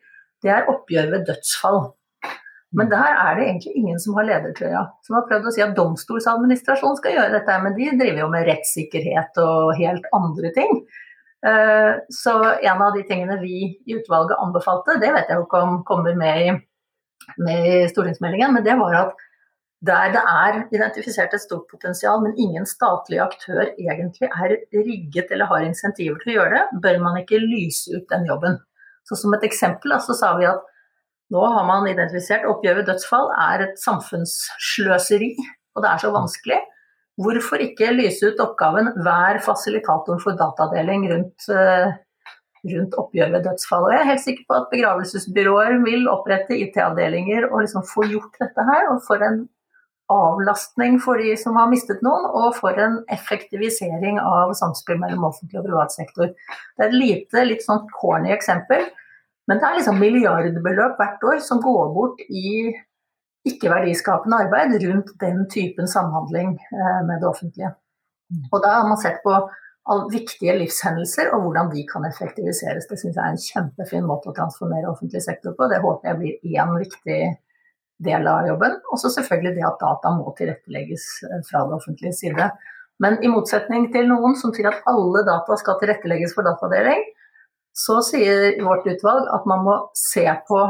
det 0.44 0.52
er 0.52 0.68
oppgjør 0.70 1.10
ved 1.12 1.28
dødsfall. 1.28 1.86
Men 2.74 2.90
der 2.90 3.06
er 3.06 3.36
det 3.38 3.46
egentlig 3.46 3.72
ingen 3.78 4.00
som 4.02 4.16
har 4.18 4.26
ledertrøya. 4.26 4.82
Som 5.06 5.18
har 5.18 5.26
prøvd 5.28 5.46
å 5.46 5.54
si 5.54 5.62
at 5.62 5.76
domstolsadministrasjonen 5.76 6.98
skal 6.98 7.16
gjøre 7.16 7.34
dette, 7.36 7.58
men 7.62 7.76
de 7.76 7.90
driver 8.00 8.24
jo 8.24 8.30
med 8.32 8.48
rettssikkerhet 8.48 9.42
og 9.42 9.74
helt 9.78 10.08
andre 10.16 10.50
ting. 10.56 10.80
Eh, 11.46 11.92
så 12.08 12.34
en 12.54 12.82
av 12.82 12.96
de 12.96 13.04
tingene 13.06 13.38
vi 13.42 13.58
i 13.86 13.98
utvalget 13.98 14.40
anbefalte, 14.40 14.98
det 15.02 15.12
vet 15.14 15.30
jeg 15.30 15.38
jo 15.38 15.46
ikke 15.46 15.62
om 15.66 15.78
kommer 15.86 16.18
med 16.18 16.40
i, 16.42 16.56
med 17.44 17.68
i 17.68 17.78
stortingsmeldingen, 17.92 18.56
men 18.56 18.66
det 18.66 18.78
var 18.80 18.98
at 19.04 19.24
der 19.84 20.14
det 20.14 20.22
er 20.24 20.60
identifisert 20.72 21.34
et 21.36 21.42
stort 21.42 21.66
potensial, 21.68 22.22
men 22.24 22.38
ingen 22.40 22.64
statlig 22.66 23.20
aktør 23.20 23.66
egentlig 23.68 24.30
er 24.30 24.56
rigget 24.72 25.32
eller 25.34 25.50
har 25.50 25.66
insentiver 25.66 26.16
til 26.22 26.32
å 26.32 26.36
gjøre 26.38 26.54
det, 26.54 26.82
bør 26.86 27.02
man 27.04 27.18
ikke 27.20 27.42
lyse 27.42 27.92
ut 27.92 28.08
den 28.10 28.24
jobben. 28.30 28.56
Så 29.04 29.18
Som 29.20 29.36
et 29.36 29.44
eksempel 29.44 29.92
så 30.00 30.16
sa 30.16 30.32
vi 30.38 30.48
at 30.48 30.64
nå 31.34 31.42
har 31.56 31.66
man 31.66 31.88
identifisert 31.90 32.46
oppgjør 32.48 32.80
ved 32.80 32.88
dødsfall 32.92 33.32
er 33.48 33.66
et 33.66 33.82
samfunnssløseri, 33.82 35.32
og 35.74 35.84
det 35.84 35.90
er 35.90 36.02
så 36.02 36.12
vanskelig. 36.14 36.60
Hvorfor 37.22 37.62
ikke 37.62 37.92
lyse 37.94 38.30
ut 38.30 38.42
oppgaven 38.42 38.90
hver 39.04 39.38
fasilitator 39.42 40.18
for 40.22 40.38
datadeling 40.38 41.06
rundt, 41.12 41.46
eh, 41.50 41.92
rundt 42.72 42.96
oppgjør 42.98 43.34
ved 43.36 43.46
dødsfall? 43.46 43.90
Jeg 43.92 44.00
er 44.00 44.10
helt 44.10 44.24
sikker 44.24 44.46
på 44.48 44.58
at 44.60 44.70
begravelsesbyråer 44.72 45.76
vil 45.84 46.08
opprette 46.10 46.58
IT-avdelinger 46.58 47.50
og 47.52 47.62
liksom 47.62 47.86
få 47.86 48.06
gjort 48.10 48.40
dette 48.42 48.66
her. 48.70 48.90
Og 48.94 49.02
for 49.06 49.22
en 49.22 49.44
avlastning 50.10 50.98
for 51.00 51.22
de 51.22 51.36
som 51.40 51.56
har 51.56 51.70
mistet 51.70 52.02
noen, 52.04 52.26
og 52.26 52.56
for 52.58 52.76
en 52.80 52.98
effektivisering 53.14 54.18
av 54.20 54.52
samspill 54.58 54.98
mellom 55.00 55.30
offentlig 55.30 55.62
og 55.62 55.68
privat 55.68 55.94
sektor. 55.94 56.34
Det 56.76 56.84
er 56.84 56.90
et 56.90 56.98
lite, 56.98 57.46
litt 57.48 57.64
sånn 57.64 57.86
corny 57.94 58.34
eksempel, 58.34 58.84
men 59.48 59.60
det 59.60 59.68
er 59.68 59.78
liksom 59.78 60.00
milliardbeløp 60.00 60.98
hvert 61.00 61.24
år 61.30 61.40
som 61.44 61.60
går 61.64 61.92
bort 61.96 62.20
i 62.28 62.72
ikke-verdiskapende 63.48 64.38
arbeid 64.46 64.78
rundt 64.86 65.10
den 65.20 65.44
typen 65.52 65.88
samhandling 65.90 66.54
eh, 66.56 67.00
med 67.08 67.20
det 67.20 67.28
offentlige. 67.28 67.74
Og 68.50 68.62
da 68.64 68.78
har 68.78 68.88
man 68.88 69.00
sett 69.00 69.20
på 69.24 69.36
viktige 70.08 70.54
livshendelser 70.56 71.28
og 71.36 71.42
hvordan 71.44 71.68
de 71.74 71.82
kan 71.86 72.06
effektiviseres. 72.08 72.86
Det 72.88 72.96
syns 72.98 73.18
jeg 73.18 73.24
er 73.24 73.34
en 73.34 73.42
kjempefin 73.42 74.06
måte 74.08 74.30
å 74.30 74.36
transformere 74.36 74.88
offentlig 74.88 75.20
sektor 75.26 75.52
på. 75.58 75.68
Det 75.68 75.82
håper 75.82 76.08
jeg 76.08 76.20
blir 76.22 76.54
én 76.56 76.72
viktig 76.80 77.18
del 78.04 78.30
av 78.30 78.48
jobben. 78.48 78.78
Og 78.90 79.00
så 79.00 79.12
selvfølgelig 79.12 79.58
det 79.58 79.66
at 79.68 79.82
data 79.82 80.14
må 80.16 80.32
tilrettelegges 80.38 81.04
eh, 81.28 81.42
fra 81.50 81.66
det 81.68 81.76
offentlige 81.76 82.16
side. 82.16 82.48
Men 83.02 83.18
i 83.26 83.28
motsetning 83.28 83.90
til 83.92 84.08
noen 84.08 84.38
som 84.40 84.54
sier 84.54 84.70
at 84.70 84.88
alle 84.88 85.24
data 85.26 85.58
skal 85.60 85.76
tilrettelegges 85.80 86.32
for 86.36 86.46
datadeling, 86.46 87.02
så 87.74 88.00
sier 88.06 88.54
vårt 88.62 88.86
utvalg 88.86 89.30
at 89.34 89.46
man 89.50 89.64
må 89.66 89.78
se 89.98 90.26
på 90.48 90.60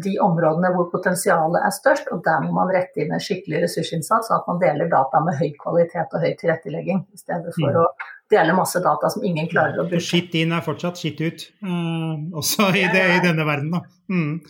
de 0.00 0.12
områdene 0.22 0.70
hvor 0.74 0.86
potensialet 0.92 1.64
er 1.66 1.74
størst, 1.74 2.08
og 2.14 2.22
der 2.24 2.44
må 2.44 2.54
man 2.56 2.70
rette 2.72 3.02
inn 3.02 3.12
en 3.12 3.22
skikkelig 3.22 3.64
ressursinnsats, 3.64 4.30
sånn 4.30 4.38
at 4.38 4.48
man 4.48 4.60
deler 4.62 4.90
data 4.92 5.20
med 5.24 5.36
høy 5.40 5.50
kvalitet 5.60 6.14
og 6.14 6.22
høy 6.22 6.32
tilrettelegging, 6.40 7.02
i 7.10 7.20
stedet 7.20 7.52
for 7.58 7.74
mm. 7.74 7.80
å 7.82 8.19
dele 8.30 8.52
masse 8.54 8.80
data 8.80 9.10
som 9.10 9.24
ingen 9.24 9.48
klarer 9.50 9.80
å 9.80 9.86
bruke. 9.88 10.02
Skitt 10.04 10.36
inn 10.38 10.54
er 10.54 10.62
fortsatt 10.64 11.00
skitt 11.00 11.20
ut, 11.22 11.46
uh, 11.66 12.14
også 12.38 12.70
i, 12.78 12.84
det, 12.92 13.02
i, 13.16 13.22
denne 13.24 13.46
verden. 13.46 13.72
Da. 13.74 13.82
Mm. 14.10 14.40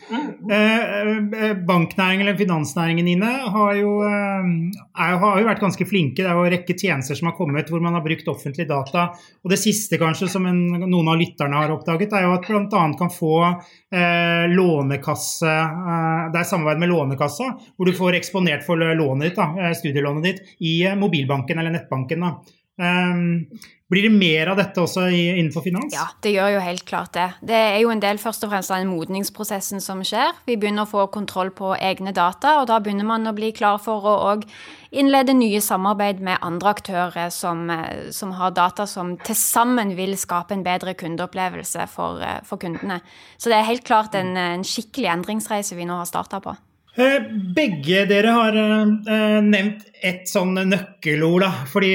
Uh, 0.49 1.57
banknæringen 1.69 2.27
eller 2.27 2.39
finansnæringen 2.39 3.09
inne 3.13 3.31
har 3.55 3.75
jo, 3.77 3.95
er, 4.05 5.17
har 5.23 5.41
jo, 5.41 5.49
vært 5.49 5.65
ganske 5.65 5.89
flinke. 5.89 6.21
Det 6.21 6.29
er 6.29 6.37
jo 6.37 6.45
en 6.45 6.55
rekke 6.57 6.77
tjenester 6.77 7.17
som 7.17 7.31
har 7.31 7.37
kommet 7.39 7.73
hvor 7.73 7.81
man 7.85 7.97
har 7.97 8.05
brukt 8.05 8.29
offentlig 8.33 8.69
data. 8.69 9.09
Og 9.45 9.53
det 9.53 9.61
siste 9.63 10.01
kanskje 10.01 10.29
som 10.33 10.49
en, 10.49 10.61
noen 10.85 11.13
av 11.13 11.21
lytterne 11.21 11.65
har 11.65 11.73
oppdaget, 11.73 12.13
er 12.17 12.29
jo 12.29 12.37
at 12.37 12.49
bl.a. 12.49 12.85
kan 13.01 13.13
få 13.13 13.35
uh, 13.49 14.45
lånekasse 14.53 15.57
Det 16.31 16.41
er 16.41 16.49
samarbeid 16.49 16.81
med 16.85 16.93
Lånekassa, 16.93 17.53
hvor 17.77 17.89
du 17.89 17.97
får 17.97 18.21
eksponert 18.21 18.65
for 18.67 18.81
lånet 18.81 19.31
ditt, 19.31 19.41
da, 19.41 19.73
studielånet 19.77 20.27
ditt 20.27 20.57
i 20.69 20.81
mobilbanken 21.01 21.61
eller 21.61 21.79
nettbanken. 21.81 22.29
da. 22.29 22.59
Um, 22.81 23.47
blir 23.91 24.07
det 24.07 24.13
mer 24.15 24.53
av 24.53 24.59
dette 24.61 24.79
også 24.79 25.09
innenfor 25.11 25.65
finans? 25.65 25.91
Ja, 25.93 26.07
det 26.23 26.31
gjør 26.31 26.53
jo 26.55 26.61
helt 26.63 26.85
klart 26.87 27.11
det. 27.17 27.27
Det 27.43 27.57
er 27.59 27.81
jo 27.83 27.91
en 27.91 28.03
del 28.03 28.21
først 28.23 28.47
og 28.47 28.53
fremst 28.53 28.71
av 28.71 28.79
den 28.79 28.93
modningsprosessen 28.93 29.83
som 29.83 30.05
skjer. 30.07 30.31
Vi 30.47 30.55
begynner 30.61 30.87
å 30.87 30.91
få 30.93 31.09
kontroll 31.11 31.51
på 31.51 31.73
egne 31.75 32.15
data, 32.15 32.61
og 32.61 32.69
da 32.71 32.79
begynner 32.79 33.09
man 33.09 33.27
å 33.27 33.35
bli 33.35 33.51
klar 33.57 33.81
for 33.83 34.07
å 34.07 34.15
òg 34.31 34.47
innlede 34.95 35.35
nye 35.35 35.59
samarbeid 35.63 36.23
med 36.23 36.39
andre 36.47 36.71
aktører 36.71 37.35
som, 37.35 37.67
eh, 37.71 38.11
som 38.15 38.33
har 38.39 38.55
data 38.55 38.87
som 38.87 39.17
til 39.19 39.35
sammen 39.35 39.97
vil 39.99 40.15
skape 40.17 40.55
en 40.55 40.65
bedre 40.65 40.95
kundeopplevelse 40.95 41.89
for, 41.91 42.23
eh, 42.23 42.41
for 42.45 42.63
kundene. 42.63 43.01
Så 43.39 43.51
det 43.51 43.59
er 43.59 43.71
helt 43.75 43.85
klart 43.85 44.15
en, 44.15 44.37
en 44.37 44.63
skikkelig 44.63 45.11
endringsreise 45.19 45.75
vi 45.75 45.85
nå 45.85 45.99
har 45.99 46.07
starta 46.07 46.41
på. 46.41 46.57
Eh, 47.01 47.23
begge 47.55 48.03
dere 48.11 48.33
har 48.37 48.57
uh, 48.61 49.41
nevnt 49.41 49.87
et 50.05 50.29
sånn 50.29 50.53
nøkkelord. 50.69 51.47
da, 51.47 51.51
fordi 51.71 51.95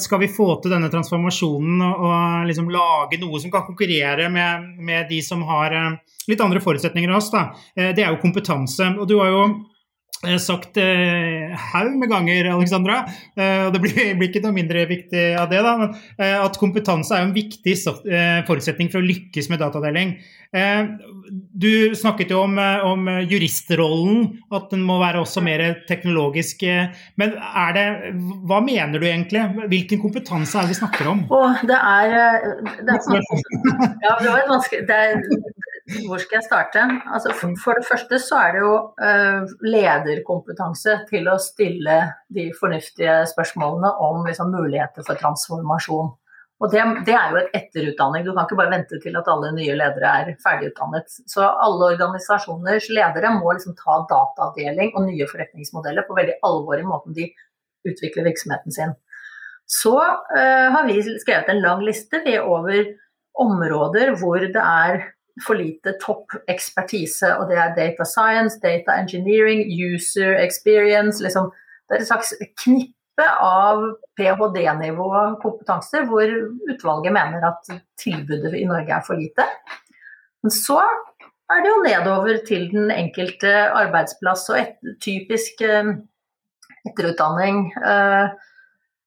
Skal 0.00 0.22
vi 0.22 0.32
få 0.32 0.48
til 0.62 0.72
denne 0.72 0.88
transformasjonen 0.92 1.84
og, 1.84 2.48
liksom 2.48 2.72
lage 2.72 3.20
noe 3.20 3.40
som 3.42 3.52
kan 3.52 3.66
konkurrere 3.68 4.30
med, 4.32 4.76
med 4.80 5.08
de 5.12 5.20
som 5.24 5.44
har 5.48 5.76
litt 6.26 6.42
andre 6.42 6.60
forutsetninger 6.60 7.08
enn 7.08 7.16
oss, 7.16 7.30
da, 7.32 7.48
det 7.76 8.02
er 8.02 8.10
jo 8.10 8.20
kompetanse. 8.22 8.88
og 8.98 9.08
du 9.08 9.18
har 9.20 9.30
jo 9.30 9.42
sagt 10.40 10.76
eh, 10.80 11.52
haug 11.72 11.96
med 12.00 12.10
ganger, 12.10 12.48
Alexandra, 12.54 13.02
eh, 13.36 13.66
og 13.66 13.74
det 13.74 13.82
blir, 13.84 13.98
blir, 14.18 14.30
ikke 14.30 14.42
noe 14.44 14.56
mindre 14.56 14.86
viktig 14.88 15.26
av 15.38 15.50
det, 15.52 15.60
da, 15.64 15.76
men 15.82 15.92
eh, 16.18 16.38
at 16.40 16.56
kompetanse 16.60 17.14
er 17.14 17.26
en 17.26 17.36
viktig 17.36 17.76
eh, 17.76 18.40
forutsetning 18.48 18.90
for 18.92 19.02
å 19.02 19.06
lykkes 19.06 19.50
med 19.52 19.62
datadeling. 19.62 20.16
Eh, 20.56 20.88
du 21.52 21.94
snakket 21.98 22.32
jo 22.32 22.40
om, 22.46 22.56
eh, 22.58 22.86
om, 22.86 23.10
juristrollen, 23.28 24.40
at 24.56 24.70
den 24.72 24.82
må 24.88 24.98
være 25.02 25.20
også 25.22 25.44
mer 25.44 25.62
teknologisk. 25.88 26.64
Men 27.20 27.36
er 27.36 27.76
det, 27.76 27.86
hva 28.48 28.62
mener 28.64 29.02
du 29.02 29.06
egentlig? 29.06 29.44
Hvilken 29.68 30.02
kompetanse 30.02 30.56
er 30.58 30.66
det 30.66 30.74
vi 30.74 30.80
snakker 30.80 31.12
om? 31.12 31.24
Oh, 31.34 31.60
det 31.66 31.76
er, 31.76 32.16
det 32.80 32.96
er, 32.96 33.22
ja, 34.06 34.16
det 34.22 35.00
er, 35.02 35.20
hvor 35.86 36.18
skal 36.18 36.40
jeg 36.40 36.46
starte? 36.48 36.82
Altså, 37.14 37.32
for 37.62 37.78
det 37.78 37.86
første 37.86 38.18
så 38.22 38.38
er 38.42 38.56
det 38.56 38.62
jo 38.64 38.74
uh, 38.98 39.52
lederkompetanse 39.62 40.96
til 41.10 41.28
å 41.30 41.38
stille 41.42 41.98
de 42.34 42.48
fornuftige 42.58 43.20
spørsmålene 43.30 43.92
om 44.02 44.26
liksom, 44.26 44.50
muligheter 44.54 45.06
for 45.06 45.18
transformasjon. 45.20 46.10
Og 46.56 46.72
det, 46.72 46.82
det, 47.06 47.14
er 47.14 47.30
jo 47.30 47.38
et 47.38 47.56
etterutdanning. 47.58 48.24
Du 48.24 48.32
kan 48.32 48.48
ikke 48.48 48.58
bare 48.58 48.72
vente 48.72 48.98
til 49.02 49.16
at 49.20 49.26
alle 49.28 49.52
nye 49.54 49.76
ledere 49.76 50.12
er 50.22 50.30
ferdigutdannet. 50.42 51.18
Så 51.28 51.44
alle 51.44 51.90
organisasjoners 51.92 52.88
ledere 52.96 53.34
må 53.36 53.52
liksom 53.52 53.76
ta 53.78 54.00
dataavdeling 54.10 54.94
og 54.96 55.06
nye 55.10 55.28
forretningsmodeller 55.30 56.08
på 56.08 56.16
veldig 56.18 56.38
alvor 56.48 56.80
i 56.80 56.86
måten 56.88 57.16
de 57.16 57.28
utvikler 57.86 58.26
virksomheten 58.32 58.74
sin. 58.74 58.96
Så 59.70 59.94
uh, 60.00 60.66
har 60.74 60.86
vi 60.88 60.98
skrevet 61.20 61.52
en 61.52 61.62
lang 61.62 61.84
liste 61.86 62.24
over 62.40 62.88
områder 63.36 64.16
hvor 64.16 64.40
det 64.40 64.62
er 64.62 65.12
for 65.44 65.58
lite 65.58 65.96
topp 66.00 66.32
ekspertise, 66.48 67.28
og 67.36 67.50
det 67.50 67.58
er 67.60 67.74
data 67.76 68.06
science, 68.08 68.58
data 68.62 68.96
engineering, 68.96 69.66
user 69.68 70.36
experience 70.40 71.22
liksom, 71.22 71.50
Det 71.86 71.94
er 71.94 72.02
et 72.02 72.08
slags 72.08 72.32
knippe 72.64 73.26
av 73.40 73.82
ph.d.-nivå 74.18 75.10
kompetanse 75.42 76.00
hvor 76.08 76.32
utvalget 76.72 77.14
mener 77.14 77.44
at 77.46 77.68
tilbudet 78.00 78.56
i 78.58 78.64
Norge 78.66 78.90
er 78.96 79.04
for 79.06 79.14
lite. 79.20 79.46
Men 80.42 80.50
så 80.50 80.80
er 81.52 81.62
det 81.62 81.70
jo 81.70 81.84
nedover 81.84 82.40
til 82.48 82.66
den 82.72 82.90
enkelte 82.90 83.52
arbeidsplass 83.70 84.48
og 84.50 84.58
et, 84.58 84.74
typisk 85.02 85.62
eh, 85.62 85.94
etterutdanning 86.90 87.68
eh, 87.78 88.34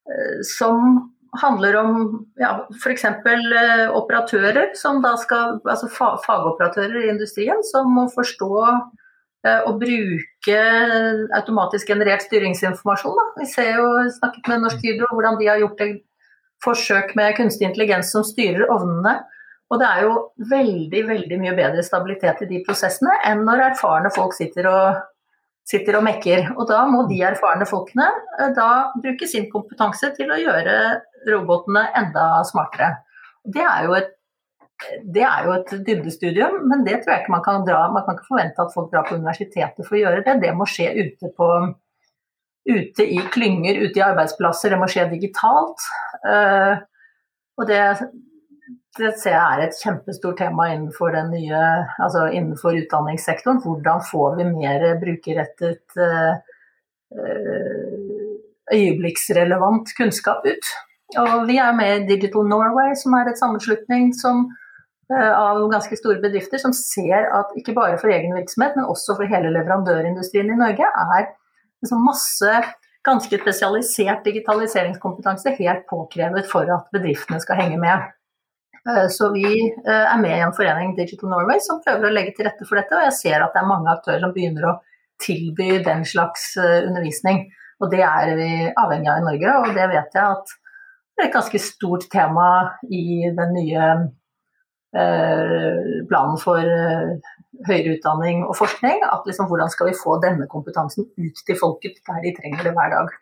eh 0.10 0.39
som 0.56 1.12
handler 1.38 1.76
om 1.76 1.96
ja, 2.39 2.68
f.eks. 2.84 3.04
Eh, 3.06 3.86
operatører, 3.96 4.72
som 4.76 5.02
da 5.04 5.15
skal, 5.22 5.60
altså 5.63 5.89
fagoperatører 6.26 7.04
i 7.04 7.10
industrien, 7.13 7.62
som 7.65 7.92
må 7.94 8.08
forstå 8.13 8.52
eh, 8.65 9.62
og 9.68 9.80
bruke 9.82 10.60
automatisk 11.38 11.92
generert 11.94 12.26
styringsinformasjon. 12.26 13.18
Da. 13.20 13.28
Vi 13.42 13.50
ser 13.52 13.76
jo, 13.78 13.89
snakket 14.20 14.52
med 14.52 14.65
Norsk 14.65 14.86
Hydro 14.86 15.12
hvordan 15.13 15.39
de 15.42 15.52
har 15.52 15.62
gjort 15.62 15.84
et 15.86 16.00
forsøk 16.63 17.13
med 17.15 17.38
kunstig 17.38 17.70
intelligens 17.70 18.12
som 18.15 18.26
styrer 18.28 18.68
ovnene. 18.72 19.20
Og 19.70 19.80
det 19.80 19.86
er 19.86 20.08
jo 20.08 20.13
veldig 20.50 21.04
veldig 21.08 21.38
mye 21.39 21.54
bedre 21.58 21.86
stabilitet 21.86 22.42
i 22.44 22.50
de 22.50 22.63
prosessene 22.65 23.13
enn 23.30 23.46
når 23.46 23.68
erfarne 23.70 24.10
folk 24.15 24.34
sitter 24.34 24.65
og 24.70 25.04
sitter 25.69 25.99
og 25.99 26.05
mekker. 26.05 26.53
Og 26.58 26.67
da 26.69 26.84
må 26.89 27.03
de 27.10 27.19
erfarne 27.29 27.67
folkene 27.69 28.08
da 28.58 28.69
bruke 28.97 29.27
sin 29.29 29.49
kompetanse 29.51 30.12
til 30.17 30.32
å 30.34 30.39
gjøre 30.39 30.77
robotene 31.29 31.86
enda 31.99 32.32
smartere. 32.47 32.95
Det 33.45 33.65
er 33.65 33.86
jo 33.89 33.97
et 33.99 34.15
er 34.79 35.43
jo 35.43 35.53
et 35.58 35.71
dybdestudium, 35.88 36.62
men 36.71 36.86
det 36.86 37.01
tror 37.01 37.13
jeg 37.13 37.23
ikke 37.23 37.34
man 37.34 37.43
kan 37.43 37.65
dra. 37.67 37.82
Man 37.91 38.05
kan 38.05 38.15
ikke 38.15 38.29
forvente 38.29 38.63
at 38.63 38.73
folk 38.73 38.91
drar 38.93 39.08
på 39.10 39.17
universitetet 39.19 39.84
for 39.86 39.97
å 39.97 39.99
gjøre 39.99 40.23
det. 40.23 40.38
Det 40.43 40.53
må 40.55 40.67
skje 40.69 40.88
ute, 40.95 41.32
på, 41.36 41.49
ute 42.69 43.08
i 43.17 43.19
klynger, 43.34 43.82
ute 43.84 43.99
i 43.99 44.05
arbeidsplasser. 44.05 44.71
Det 44.71 44.79
må 44.79 44.88
skje 44.91 45.10
digitalt. 45.12 45.84
Uh, 46.23 46.79
og 47.60 47.67
det, 47.67 47.82
det, 48.97 49.13
ser 49.21 49.36
jeg 49.36 49.41
er 49.41 49.63
et 49.63 49.82
kjempestort 49.84 50.39
tema 50.41 50.69
innenfor, 50.73 51.13
nye, 51.30 51.63
altså 52.02 52.28
innenfor 52.34 52.78
utdanningssektoren. 52.82 53.62
Hvordan 53.63 54.02
får 54.10 54.39
vi 54.39 54.47
mer 54.49 54.86
brukerrettet, 55.02 55.86
uh, 55.99 56.34
øyeblikksrelevant 58.73 59.93
kunnskap 59.97 60.45
ut? 60.45 60.73
Og 61.17 61.45
vi 61.49 61.58
er 61.58 61.73
med 61.78 62.04
i 62.04 62.08
Digital 62.15 62.49
Norway, 62.49 62.93
som 62.97 63.15
er 63.17 63.30
et 63.30 63.39
sammenslutning 63.41 64.12
som 64.17 64.49
Eh, 65.10 65.39
av 65.39 65.58
ganske 65.71 65.97
store 65.97 66.21
bedrifter 66.21 66.62
som 66.62 66.73
ser 66.75 67.32
at 67.34 67.56
ikke 67.58 67.73
bare 67.73 67.97
for 67.97 68.13
egen 68.13 68.36
virksomhet, 68.38 68.75
men 68.78 68.86
også 68.86 69.15
for 69.17 69.30
hele 69.32 69.49
leverandørindustrien 69.56 70.52
i 70.54 70.58
Norge, 70.60 70.86
er 70.86 71.32
liksom 71.82 72.04
masse 72.06 72.60
ganske 73.08 73.39
spesialisert 73.41 74.21
digitaliseringskompetanse 74.28 75.56
helt 75.58 75.88
påkrevet 75.89 76.45
for 76.52 76.69
at 76.75 76.93
bedriftene 76.93 77.41
skal 77.41 77.58
henge 77.58 77.80
med. 77.82 78.06
Eh, 78.88 79.08
så 79.12 79.32
vi 79.34 79.48
eh, 79.68 80.06
er 80.06 80.22
med 80.22 80.36
i 80.38 80.44
en 80.46 80.56
forening, 80.56 80.96
Digital 80.98 81.34
Norway, 81.34 81.60
som 81.63 81.82
prøver 81.84 82.10
å 82.10 82.13
legge 82.13 82.36
til 82.38 82.48
rette 82.48 82.68
for 82.68 82.80
dette. 82.80 82.96
Og 82.96 83.08
jeg 83.10 83.18
ser 83.18 83.46
at 83.46 83.56
det 83.56 83.63
er 83.63 83.72
mange 83.72 83.92
aktører 83.92 84.24
som 84.24 84.36
begynner 84.36 84.70
å 84.70 84.78
tilby 85.20 85.82
den 85.84 86.06
slags 86.08 86.54
undervisning. 86.62 87.48
Og 87.84 87.92
det 87.92 88.04
er 88.06 88.34
vi 88.39 88.52
avhengig 88.70 89.12
av 89.12 89.20
i 89.20 89.26
Norge, 89.26 89.58
og 89.63 89.76
det 89.76 89.89
vet 89.92 90.15
jeg 90.15 90.24
at 90.24 90.54
det 90.54 91.26
er 91.26 91.28
et 91.28 91.36
ganske 91.36 91.60
stort 91.60 92.06
tema 92.12 92.48
i 92.88 93.28
den 93.36 93.52
nye 93.58 93.89
Eh, 94.89 96.06
planen 96.10 96.39
for 96.42 96.65
eh, 96.65 97.12
høyere 97.68 97.98
utdanning 97.98 98.42
og 98.48 98.56
forskning. 98.58 99.04
At 99.06 99.28
liksom, 99.30 99.50
hvordan 99.52 99.70
skal 99.70 99.92
vi 99.92 100.00
få 100.04 100.18
denne 100.24 100.50
kompetansen 100.50 101.06
ut 101.06 101.44
til 101.46 101.60
folket 101.60 102.02
der 102.08 102.24
de 102.26 102.34
trenger 102.38 102.65
det 102.65 102.74
hver 102.78 102.96
dag. 102.96 103.13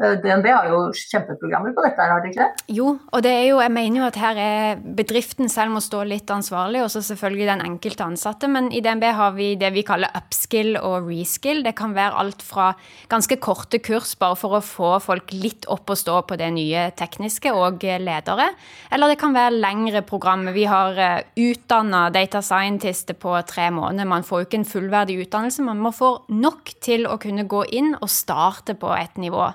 Eh, 0.00 0.16
DNB 0.16 0.46
har 0.48 0.68
jo 0.70 0.78
kjempeprogrammer 0.96 1.74
på 1.76 1.82
dette, 1.84 2.04
har 2.08 2.22
de 2.24 2.30
ikke 2.30 2.46
det? 2.46 2.64
Jo, 2.72 2.94
og 3.12 3.24
det 3.24 3.32
er 3.36 3.42
jo, 3.50 3.58
jeg 3.60 3.72
mener 3.74 4.00
jo 4.00 4.06
at 4.06 4.16
her 4.16 4.38
er 4.40 4.80
bedriften 4.80 5.50
selv 5.52 5.74
må 5.74 5.82
stå 5.84 6.06
litt 6.08 6.30
ansvarlig, 6.32 6.80
og 6.80 6.88
så 6.94 7.02
selvfølgelig 7.04 7.48
den 7.50 7.64
enkelte 7.66 8.06
ansatte. 8.06 8.48
Men 8.48 8.70
i 8.72 8.80
DNB 8.84 9.04
har 9.18 9.34
vi 9.36 9.50
det 9.60 9.72
vi 9.74 9.84
kaller 9.84 10.14
upskill 10.16 10.78
og 10.80 11.10
reskill. 11.10 11.60
Det 11.66 11.74
kan 11.76 11.92
være 11.96 12.16
alt 12.22 12.44
fra 12.44 12.70
ganske 13.12 13.36
korte 13.44 13.82
kurs 13.84 14.14
bare 14.20 14.38
for 14.40 14.56
å 14.56 14.62
få 14.64 14.94
folk 15.04 15.34
litt 15.36 15.68
opp 15.68 15.92
og 15.92 16.00
stå 16.00 16.22
på 16.30 16.40
det 16.40 16.48
nye 16.56 16.88
tekniske, 16.96 17.52
og 17.52 17.84
ledere. 17.84 18.48
Eller 18.94 19.12
det 19.12 19.20
kan 19.20 19.36
være 19.36 19.60
lengre 19.60 20.00
programmer. 20.06 20.56
Vi 20.56 20.64
har 20.70 20.96
eh, 20.96 21.28
utdanna 21.44 22.06
data 22.14 22.40
scientister 22.40 23.18
på 23.20 23.36
tre 23.44 23.68
måneder. 23.74 24.08
Man 24.08 24.24
får 24.24 24.40
jo 24.40 24.48
ikke 24.48 24.62
en 24.62 24.68
fullverdig 24.72 25.20
utdannelse, 25.26 25.68
man 25.68 25.92
får 25.92 26.24
nok 26.32 26.72
til 26.80 27.04
å 27.04 27.20
kunne 27.20 27.44
gå 27.50 27.66
inn 27.76 27.92
og 28.00 28.08
starte 28.08 28.78
på 28.80 28.96
et 28.96 29.20
nivå. 29.20 29.52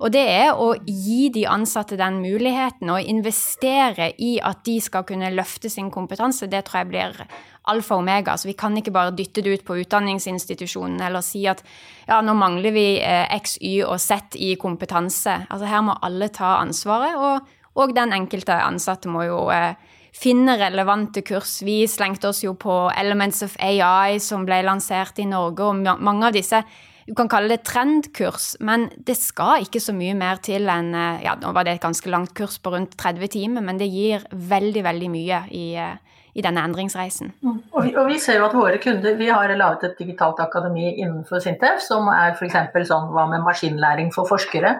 Og 0.00 0.08
det 0.14 0.22
er 0.32 0.56
å 0.56 0.72
gi 0.88 1.28
de 1.32 1.44
ansatte 1.50 1.98
den 2.00 2.22
muligheten, 2.22 2.88
og 2.88 3.04
investere 3.04 4.10
i 4.16 4.38
at 4.40 4.62
de 4.64 4.78
skal 4.80 5.04
kunne 5.08 5.28
løfte 5.34 5.68
sin 5.72 5.90
kompetanse. 5.92 6.48
Det 6.48 6.62
tror 6.64 6.80
jeg 6.80 6.88
blir 6.88 7.20
alfa 7.68 7.98
og 7.98 8.00
omega. 8.00 8.36
Så 8.40 8.48
vi 8.48 8.56
kan 8.58 8.76
ikke 8.80 8.94
bare 8.94 9.12
dytte 9.16 9.44
det 9.44 9.58
ut 9.58 9.66
på 9.66 9.76
utdanningsinstitusjonen 9.82 11.02
eller 11.04 11.24
si 11.24 11.44
at 11.50 11.60
ja, 12.08 12.22
nå 12.24 12.34
mangler 12.38 12.72
vi 12.74 12.86
eh, 13.04 13.28
X, 13.36 13.58
Y 13.60 13.82
og 13.84 14.00
Z 14.00 14.38
i 14.40 14.54
kompetanse. 14.60 15.42
Altså 15.50 15.68
her 15.68 15.84
må 15.84 15.96
alle 16.00 16.30
ta 16.32 16.56
ansvaret, 16.62 17.20
og, 17.20 17.56
og 17.76 17.96
den 17.96 18.16
enkelte 18.16 18.56
ansatte 18.64 19.12
må 19.12 19.26
jo 19.28 19.42
eh, 19.52 19.74
finne 20.16 20.56
relevante 20.60 21.22
kurs. 21.26 21.60
Vi 21.66 21.82
slengte 21.88 22.32
oss 22.32 22.40
jo 22.44 22.56
på 22.58 22.86
Elements 22.96 23.44
of 23.46 23.58
AI, 23.60 24.18
som 24.22 24.48
ble 24.48 24.62
lansert 24.64 25.20
i 25.20 25.28
Norge, 25.28 25.68
og 25.68 26.00
mange 26.00 26.30
av 26.30 26.36
disse 26.36 26.64
du 27.06 27.14
kan 27.16 27.28
kalle 27.30 27.50
det 27.52 27.64
trendkurs, 27.66 28.54
men 28.60 28.88
det 29.06 29.16
skal 29.18 29.64
ikke 29.64 29.80
så 29.82 29.94
mye 29.96 30.14
mer 30.18 30.40
til 30.44 30.68
enn 30.70 30.92
eh, 30.94 31.22
ja, 31.24 31.36
Nå 31.40 31.52
var 31.56 31.66
det 31.66 31.76
et 31.76 31.84
ganske 31.84 32.10
langt 32.12 32.34
kurs 32.36 32.58
på 32.62 32.72
rundt 32.74 32.96
30 33.00 33.32
timer, 33.32 33.64
men 33.64 33.80
det 33.80 33.88
gir 33.90 34.24
veldig, 34.30 34.82
veldig 34.84 35.10
mye 35.12 35.38
i, 35.56 35.66
eh, 35.80 35.96
i 36.34 36.44
denne 36.44 36.64
endringsreisen. 36.68 37.32
Mm. 37.42 37.58
Og 37.72 37.86
vi, 37.86 37.94
og 37.96 38.10
vi, 38.10 38.18
ser 38.22 38.38
jo 38.38 38.46
at 38.46 38.54
våre 38.54 38.78
kunder 38.82 39.16
Vi 39.18 39.28
har 39.32 39.56
laget 39.56 39.84
et 39.88 39.98
digitalt 40.04 40.40
akademi 40.42 40.86
innenfor 40.92 41.38
Sintef 41.42 41.78
som 41.84 42.08
er 42.12 42.36
f.eks. 42.36 42.88
sånn 42.88 43.10
hva 43.14 43.24
med 43.32 43.40
maskinlæring 43.46 44.08
for 44.14 44.24
forskere. 44.30 44.72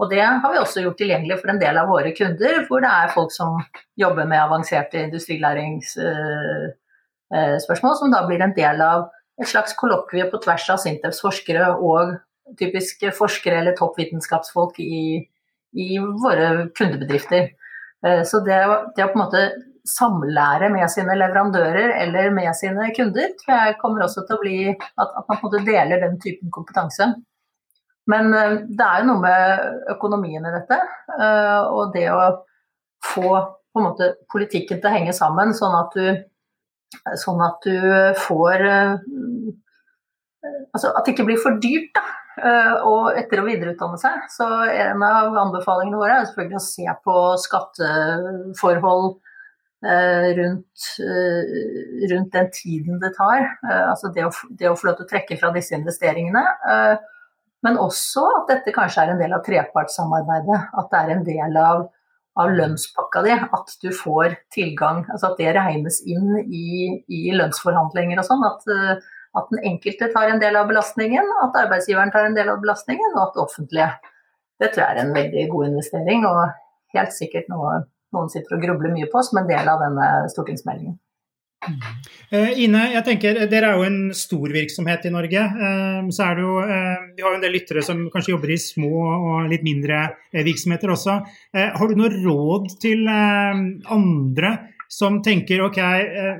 Og 0.00 0.10
det 0.10 0.22
har 0.24 0.52
vi 0.52 0.58
også 0.58 0.80
gjort 0.82 0.98
tilgjengelig 0.98 1.38
for 1.40 1.48
en 1.52 1.60
del 1.60 1.78
av 1.78 1.88
våre 1.90 2.12
kunder, 2.16 2.66
hvor 2.66 2.80
det 2.82 2.90
er 2.90 3.12
folk 3.12 3.32
som 3.34 3.50
jobber 4.00 4.24
med 4.26 4.40
avanserte 4.40 5.02
industrilæringsspørsmål, 5.04 7.92
uh, 7.92 7.92
uh, 7.92 7.98
som 8.00 8.14
da 8.14 8.26
blir 8.26 8.40
en 8.42 8.56
del 8.56 8.80
av 8.82 9.10
et 9.42 9.50
slags 9.50 9.74
kollokvie 9.78 10.28
på 10.30 10.40
tvers 10.44 10.68
av 10.74 10.80
Sintefs 10.82 11.22
forskere 11.24 11.72
og 11.78 12.16
typiske 12.58 13.12
forskere 13.16 13.60
eller 13.60 13.76
toppvitenskapsfolk 13.78 14.78
i, 14.82 15.20
i 15.72 15.90
våre 15.98 16.68
kundebedrifter. 16.78 17.52
Eh, 18.06 18.22
så 18.28 18.42
det, 18.46 18.58
det, 18.96 19.06
å 19.06 19.12
på 19.12 19.18
en 19.18 19.24
måte 19.24 19.44
samlære 19.88 20.68
med 20.70 20.86
sine 20.92 21.16
leverandører 21.18 21.96
eller 22.04 22.30
med 22.34 22.52
sine 22.58 22.90
kunder, 22.96 23.32
tror 23.40 23.54
jeg 23.56 23.78
kommer 23.80 24.04
også 24.04 24.24
til 24.26 24.38
å 24.38 24.42
bli 24.42 24.56
at, 24.70 25.08
at 25.08 25.24
man 25.26 25.38
på 25.38 25.38
en 25.38 25.46
måte 25.48 25.64
deler 25.66 26.02
den 26.04 26.18
typen 26.22 26.52
kompetanse. 26.54 27.12
Men 28.10 28.34
eh, 28.34 28.58
det 28.68 28.86
er 28.86 29.02
jo 29.02 29.10
noe 29.12 29.24
med 29.24 29.82
økonomien 29.96 30.46
i 30.46 30.54
dette, 30.54 30.78
eh, 31.18 31.60
og 31.70 31.94
det 31.96 32.08
å 32.12 32.22
få 33.02 33.32
på 33.72 33.80
en 33.80 33.86
måte 33.88 34.10
politikken 34.30 34.82
til 34.82 34.90
å 34.90 34.92
henge 34.92 35.14
sammen, 35.16 35.54
sånn 35.56 35.74
at 35.78 35.94
du 35.96 36.04
Sånn 37.20 37.42
at 37.44 37.64
du 37.66 37.76
får 38.26 38.66
eh, 38.68 38.96
Altså 40.72 40.90
at 40.90 41.04
det 41.06 41.12
ikke 41.14 41.26
blir 41.28 41.38
for 41.38 41.58
dyrt 41.62 41.92
da, 41.94 42.02
og 42.88 43.12
eh, 43.12 43.20
etter- 43.20 43.42
å 43.42 43.46
videreutdanne 43.46 43.98
seg. 44.00 44.24
Så 44.32 44.46
en 44.72 45.04
av 45.06 45.36
anbefalingene 45.44 46.00
våre 46.00 46.16
er 46.16 46.26
selvfølgelig 46.26 46.58
å 46.58 46.64
se 46.64 46.94
på 47.04 47.16
skatteforhold 47.44 49.06
eh, 49.86 50.26
rundt, 50.40 50.88
rundt 52.10 52.34
den 52.34 52.50
tiden 52.56 52.98
det 53.04 53.12
tar. 53.18 53.46
Altså 53.70 54.10
det 54.16 54.26
å, 54.26 54.32
det 54.50 54.72
å 54.72 54.76
få 54.78 54.90
lov 54.90 54.98
til 54.98 55.06
å 55.06 55.12
trekke 55.12 55.38
fra 55.38 55.52
disse 55.54 55.76
investeringene. 55.78 56.42
Men 57.62 57.78
også 57.78 58.26
at 58.40 58.50
dette 58.50 58.74
kanskje 58.74 59.04
er 59.04 59.12
en 59.12 59.22
del 59.22 59.36
av 59.36 59.44
trepartssamarbeidet. 59.46 60.62
At 60.80 60.90
det 60.90 61.02
er 61.04 61.14
en 61.14 61.26
del 61.28 61.60
av 61.60 61.84
av 62.40 62.52
lønnspakka 62.56 63.22
di, 63.26 63.32
at 63.34 63.74
du 63.82 63.90
får 63.92 64.38
tilgang, 64.54 65.02
altså 65.12 65.32
at 65.32 65.40
det 65.40 65.52
regnes 65.56 66.00
inn 66.08 66.30
i, 66.46 67.02
i 67.12 67.22
lønnsforhandlinger 67.36 68.22
og 68.22 68.28
sånn. 68.28 68.46
At, 68.48 68.64
eh, 68.72 69.02
at, 69.36 69.52
den 69.52 69.66
enkelte 69.72 70.08
tar 70.14 70.32
en 70.32 70.40
del 70.40 70.56
av 70.56 70.70
belastningen, 70.70 71.28
at 71.44 71.58
arbeidsgiveren 71.64 72.12
tar 72.14 72.28
en 72.28 72.38
del 72.38 72.52
av 72.52 72.62
belastningen, 72.64 73.16
og 73.16 73.26
at 73.26 73.36
det 73.36 73.44
offentlige. 73.44 73.90
Det 74.62 74.70
tror 74.72 74.84
jeg 74.84 74.96
er 74.96 75.02
en 75.02 75.16
veldig 75.16 75.48
god 75.52 75.70
investering, 75.72 76.26
og 76.28 76.96
helt 76.96 77.16
sikkert 77.16 77.48
noe 77.52 77.82
noen 78.12 78.28
sitter 78.32 78.56
og 78.56 78.64
grubler 78.64 78.92
mye 78.92 79.08
på 79.12 79.22
som 79.24 79.40
en 79.40 79.48
del 79.48 79.68
av 79.72 79.80
denne 79.80 80.08
stortingsmeldingen. 80.32 80.98
Uh, 81.62 82.50
Ine, 82.58 82.88
jeg 82.96 83.04
tenker, 83.06 83.42
dere 83.50 83.70
er 83.70 83.78
jo 83.78 83.86
en 83.86 83.98
stor 84.16 84.50
virksomhet 84.54 85.06
i 85.06 85.12
Norge. 85.14 85.44
Uh, 85.54 86.10
så 86.14 86.26
er 86.26 86.38
det 86.38 86.46
jo, 86.46 86.56
Vi 87.16 87.24
har 87.24 87.30
jo 87.30 87.38
en 87.38 87.44
del 87.44 87.56
lyttere 87.56 87.84
som 87.86 88.04
kanskje 88.12 88.34
jobber 88.34 88.54
i 88.54 88.58
små 88.60 88.92
og 89.06 89.50
litt 89.52 89.64
mindre 89.66 90.04
virksomheter 90.32 90.92
også. 90.94 91.18
har 91.52 91.88
du 91.88 91.98
noe 91.98 92.10
råd 92.12 92.70
til 92.82 93.06
andre 93.08 94.52
som 94.92 95.22
tenker 95.24 95.62
ok, 95.64 95.78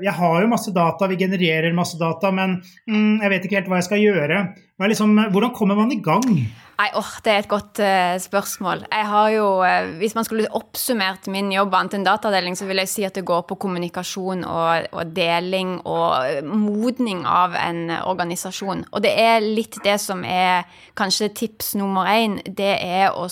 jeg 0.03 0.13
har 0.13 0.43
jo 0.43 0.49
masse 0.51 0.73
data, 0.75 1.07
vi 1.09 1.17
genererer 1.17 1.73
masse 1.73 1.97
data, 1.97 2.29
men 2.29 2.59
mm, 2.85 3.23
jeg 3.23 3.31
vet 3.31 3.47
ikke 3.47 3.57
helt 3.57 3.71
hva 3.71 3.79
jeg 3.79 3.87
skal 3.87 4.03
gjøre. 4.03 4.41
Liksom, 4.83 5.15
hvordan 5.33 5.53
kommer 5.57 5.79
man 5.79 5.93
i 5.93 5.97
gang? 6.05 6.27
Nei, 6.73 6.87
oh, 6.97 7.09
Det 7.21 7.29
er 7.29 7.43
et 7.43 7.49
godt 7.49 7.79
uh, 7.85 8.15
spørsmål. 8.17 8.85
Jeg 8.89 9.05
har 9.07 9.27
jo, 9.29 9.45
uh, 9.61 9.91
Hvis 9.99 10.15
man 10.17 10.25
skulle 10.25 10.49
oppsummert 10.57 11.27
min 11.29 11.51
jobb 11.53 11.75
annet 11.77 11.99
enn 11.99 12.05
datadeling, 12.07 12.57
så 12.57 12.65
vil 12.65 12.81
jeg 12.81 12.89
si 12.89 13.05
at 13.05 13.13
det 13.13 13.25
går 13.27 13.43
på 13.49 13.57
kommunikasjon 13.61 14.41
og, 14.41 14.87
og 14.91 15.11
deling 15.13 15.75
og 15.85 16.25
eh, 16.25 16.41
modning 16.43 17.23
av 17.29 17.53
en 17.59 17.91
organisasjon. 17.93 18.83
Og 18.91 19.03
det 19.05 19.13
er 19.21 19.45
litt 19.45 19.77
det 19.85 19.99
som 20.01 20.23
er 20.25 20.65
kanskje 20.97 21.29
tips 21.37 21.73
nummer 21.77 22.09
én. 22.09 22.39
Det 22.45 22.73
er 22.81 23.13
å 23.13 23.27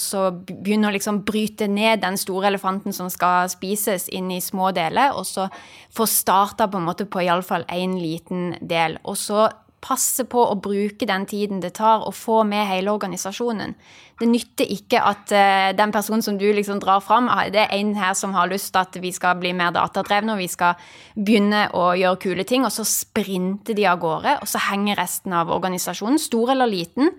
begynne 0.46 0.92
å 0.92 0.94
liksom 0.94 1.24
bryte 1.26 1.68
ned 1.72 2.04
den 2.06 2.20
store 2.22 2.52
elefanten 2.52 2.94
som 2.94 3.10
skal 3.10 3.50
spises, 3.52 4.08
inn 4.14 4.30
i 4.32 4.42
små 4.42 4.70
deler, 4.76 5.18
og 5.18 5.26
så 5.26 5.50
få 5.92 6.06
starta 6.08 6.70
på 6.70 6.80
en 6.80 6.88
måte 6.88 7.10
på 7.10 7.26
iallfall 7.26 7.66
én 7.74 7.98
liten 8.00 8.56
del. 8.62 9.00
Og 9.04 9.18
så 9.20 9.50
passe 9.82 10.26
på 10.30 10.44
å 10.46 10.58
bruke 10.62 11.08
den 11.10 11.26
tiden 11.30 11.62
det 11.64 11.74
tar 11.80 12.06
å 12.06 12.14
få 12.14 12.44
med 12.48 12.68
hele 12.70 12.94
organisasjonen. 12.94 13.74
Det 14.22 14.28
nytter 14.30 14.70
ikke 14.70 15.02
at 15.02 15.32
uh, 15.34 15.72
den 15.74 15.94
personen 15.94 16.22
som 16.22 16.38
du 16.38 16.46
liksom 16.54 16.80
drar 16.84 17.02
fram, 17.02 17.30
ah, 17.34 17.48
det 17.50 17.64
er 17.64 17.74
en 17.80 17.96
her 17.98 18.14
som 18.18 18.36
har 18.38 18.52
lyst 18.52 18.70
til 18.76 18.84
at 18.84 19.00
vi 19.02 19.10
skal 19.16 19.40
bli 19.42 19.56
mer 19.58 19.74
datadrevne 19.74 20.36
og 20.36 20.44
vi 20.44 20.50
skal 20.52 20.78
begynne 21.16 21.64
å 21.74 21.92
gjøre 21.98 22.22
kule 22.22 22.46
ting, 22.46 22.68
og 22.68 22.74
så 22.76 22.86
sprinter 22.86 23.78
de 23.78 23.88
av 23.90 24.02
gårde, 24.04 24.38
og 24.44 24.52
så 24.52 24.62
henger 24.70 25.02
resten 25.02 25.34
av 25.34 25.50
organisasjonen, 25.54 26.22
stor 26.22 26.54
eller 26.54 26.70
liten, 26.70 27.10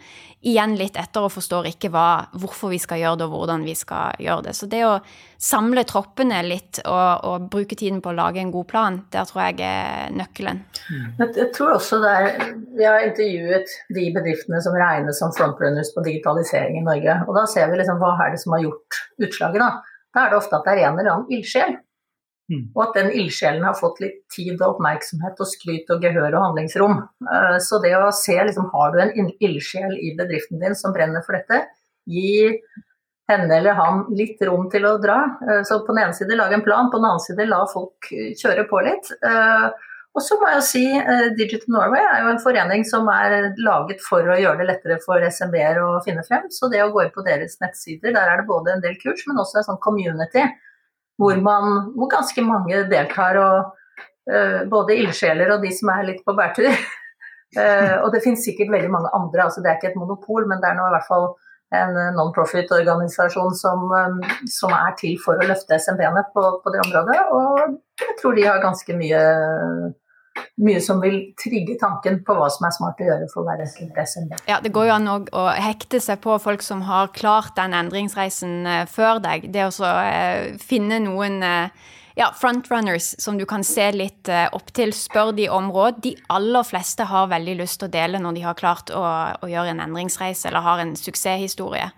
igjen 0.42 0.76
litt 0.78 0.96
etter 0.98 1.26
og 1.26 1.34
forstår 1.34 1.68
ikke 1.70 1.90
hva, 1.92 2.06
hvorfor 2.38 2.72
vi 2.72 2.80
skal 2.82 3.02
gjøre 3.02 3.20
det 3.20 3.26
og 3.28 3.36
hvordan 3.36 3.66
vi 3.66 3.76
skal 3.78 4.16
gjøre 4.22 4.48
det. 4.48 4.56
Så 4.58 4.66
det 4.70 4.80
å 4.86 4.96
samle 5.42 5.84
troppene 5.88 6.40
litt 6.46 6.80
og, 6.86 7.26
og 7.28 7.46
bruke 7.52 7.78
tiden 7.78 8.00
på 8.02 8.12
å 8.12 8.16
lage 8.16 8.42
en 8.42 8.54
god 8.54 8.68
plan, 8.70 8.98
der 9.14 9.26
tror 9.28 9.42
jeg 9.48 9.60
er 9.66 10.14
nøkkelen. 10.14 10.62
Jeg 11.22 11.50
tror 11.54 11.76
også 11.76 12.00
det 12.02 12.10
er, 12.10 12.50
Vi 12.78 12.86
har 12.86 13.06
intervjuet 13.06 13.76
de 13.94 14.08
bedriftene 14.14 14.62
som 14.64 14.76
regnes 14.78 15.18
som 15.18 15.34
frontrunners 15.34 15.92
på 15.94 16.04
digitalisering 16.06 16.78
i 16.80 16.84
Norge 16.86 16.92
Norge. 16.92 17.16
Og 17.28 17.36
da 17.36 17.46
ser 17.50 17.70
vi 17.70 17.80
liksom 17.80 18.00
hva 18.02 18.14
er 18.24 18.34
det 18.34 18.42
som 18.42 18.54
har 18.56 18.66
gjort 18.66 19.00
utslaget. 19.22 19.62
Da 19.62 19.70
Da 20.12 20.26
er 20.26 20.30
det 20.30 20.38
ofte 20.42 20.58
at 20.58 20.66
det 20.66 20.72
er 20.76 20.88
en 20.88 20.98
eller 20.98 21.12
annen 21.14 21.32
ildsjel. 21.32 21.78
Mm. 22.52 22.62
Og 22.74 22.80
at 22.84 22.96
den 22.98 23.10
ildsjelen 23.16 23.64
har 23.64 23.76
fått 23.78 24.00
litt 24.02 24.22
tid 24.32 24.56
og 24.58 24.76
oppmerksomhet 24.76 25.40
og 25.40 25.48
skryt 25.48 25.90
og 25.94 26.04
gehør 26.04 26.34
og 26.34 26.46
handlingsrom. 26.48 26.98
Eh, 27.24 27.58
så 27.64 27.78
det 27.84 27.92
å 27.96 28.10
se 28.16 28.36
liksom, 28.36 28.68
har 28.74 28.92
du 28.92 29.02
en 29.02 29.30
ildsjel 29.32 29.94
i 29.96 30.14
bedriften 30.18 30.60
din 30.62 30.76
som 30.78 30.94
brenner 30.94 31.24
for 31.26 31.38
dette, 31.38 31.64
gi 32.10 32.50
henne 33.30 33.54
eller 33.60 33.78
han 33.78 34.02
litt 34.18 34.42
rom 34.44 34.66
til 34.72 34.88
å 34.88 34.98
dra. 35.00 35.20
Eh, 35.46 35.62
så 35.68 35.80
på 35.86 35.94
den 35.94 36.02
ene 36.04 36.18
side 36.18 36.36
lage 36.36 36.58
en 36.58 36.66
plan, 36.66 36.90
på 36.92 37.00
den 37.00 37.08
annen 37.08 37.24
side 37.24 37.48
la 37.48 37.62
folk 37.70 38.10
kjøre 38.42 38.66
på 38.68 38.82
litt. 38.88 39.08
Eh, 39.22 39.88
og 40.12 40.20
så 40.20 40.36
må 40.36 40.50
jeg 40.50 40.64
si 40.66 40.82
Digital 41.38 41.72
Norway 41.72 42.02
er 42.04 42.18
jo 42.20 42.32
en 42.34 42.42
forening 42.42 42.82
som 42.84 43.06
er 43.08 43.54
laget 43.64 44.02
for 44.04 44.26
å 44.28 44.34
gjøre 44.36 44.58
det 44.58 44.66
lettere 44.68 44.98
for 45.00 45.24
SMB-er 45.24 45.80
å 45.80 46.02
finne 46.04 46.20
frem. 46.26 46.50
Så 46.52 46.68
det 46.68 46.82
å 46.84 46.90
gå 46.92 47.06
inn 47.06 47.14
på 47.14 47.24
deres 47.24 47.56
nettsider, 47.62 48.12
der 48.12 48.28
er 48.34 48.42
det 48.42 48.50
både 48.50 48.74
en 48.74 48.84
del 48.84 48.98
kurs, 49.00 49.24
men 49.24 49.40
også 49.40 49.62
en 49.62 49.70
sånn 49.70 49.80
community 49.80 50.44
hvor, 51.22 51.38
man, 51.44 51.78
hvor 51.94 52.10
ganske 52.10 52.44
mange 52.46 52.82
deltar. 52.90 53.38
og 53.38 53.70
uh, 54.32 54.58
Både 54.72 54.98
ildsjeler 54.98 55.54
og 55.54 55.62
de 55.64 55.70
som 55.74 55.92
er 55.94 56.10
litt 56.10 56.24
på 56.26 56.34
bærtur. 56.38 56.68
uh, 57.58 57.96
og 58.02 58.10
det 58.14 58.24
finnes 58.24 58.44
sikkert 58.44 58.74
veldig 58.74 58.90
mange 58.92 59.14
andre, 59.16 59.46
altså 59.46 59.62
det 59.62 59.72
er 59.72 59.80
ikke 59.80 59.92
et 59.94 60.02
monopol, 60.02 60.48
men 60.50 60.62
det 60.62 60.70
er 60.70 60.78
nå 60.78 60.90
i 60.90 60.94
hvert 60.96 61.08
fall 61.08 61.32
en 61.72 61.94
non-profit-organisasjon 62.12 63.54
som, 63.56 63.86
som, 64.44 64.72
er 64.76 64.92
til 64.98 65.14
for 65.22 65.40
å 65.40 65.46
løfte 65.48 65.78
SMB-ene 65.80 66.26
på, 66.34 66.42
på, 66.60 66.72
det 66.74 66.82
området. 66.82 67.16
Og 67.32 68.02
jeg 68.02 68.16
tror 68.18 68.36
de 68.36 68.44
har 68.44 68.60
ganske 68.60 68.96
mye 68.98 69.22
mye 70.62 70.80
som 70.84 71.00
vil 71.02 71.18
trigge 71.40 71.76
tanken 71.80 72.20
på 72.26 72.36
hva 72.36 72.48
som 72.52 72.66
er 72.68 72.74
smart 72.74 73.00
å 73.00 73.08
gjøre 73.08 73.28
for 73.32 73.46
hver 73.46 73.62
enkelt 73.64 73.98
SMB. 73.98 74.36
Ja, 74.48 74.60
Det 74.60 74.72
går 74.74 74.88
jo 74.88 74.94
an 74.98 75.08
å 75.10 75.46
hekte 75.56 76.00
seg 76.00 76.20
på 76.24 76.36
folk 76.42 76.62
som 76.64 76.84
har 76.88 77.12
klart 77.16 77.56
den 77.56 77.74
endringsreisen 77.76 78.66
eh, 78.66 78.84
før 78.90 79.22
deg. 79.24 79.50
Det 79.52 79.66
å 79.68 79.90
eh, 79.96 80.54
finne 80.60 81.00
noen 81.02 81.42
eh, 81.46 81.90
ja, 82.18 82.30
frontrunners 82.36 83.14
som 83.22 83.38
du 83.40 83.46
kan 83.48 83.64
se 83.64 83.88
litt 83.96 84.28
opp 84.28 84.72
til, 84.76 84.92
spør 84.92 85.32
de 85.36 85.48
om 85.48 85.70
råd. 85.72 86.02
De 86.04 86.16
aller 86.28 86.66
fleste 86.68 87.06
har 87.08 87.30
veldig 87.32 87.56
lyst 87.62 87.80
til 87.80 87.88
å 87.88 87.94
dele 87.94 88.20
når 88.20 88.36
de 88.36 88.42
har 88.44 88.58
klart 88.58 88.92
å, 88.92 89.00
å 89.40 89.48
gjøre 89.48 89.72
en 89.72 89.80
endringsreise 89.86 90.50
eller 90.50 90.66
har 90.66 90.82
en 90.84 90.92
suksesshistorie. 90.98 91.88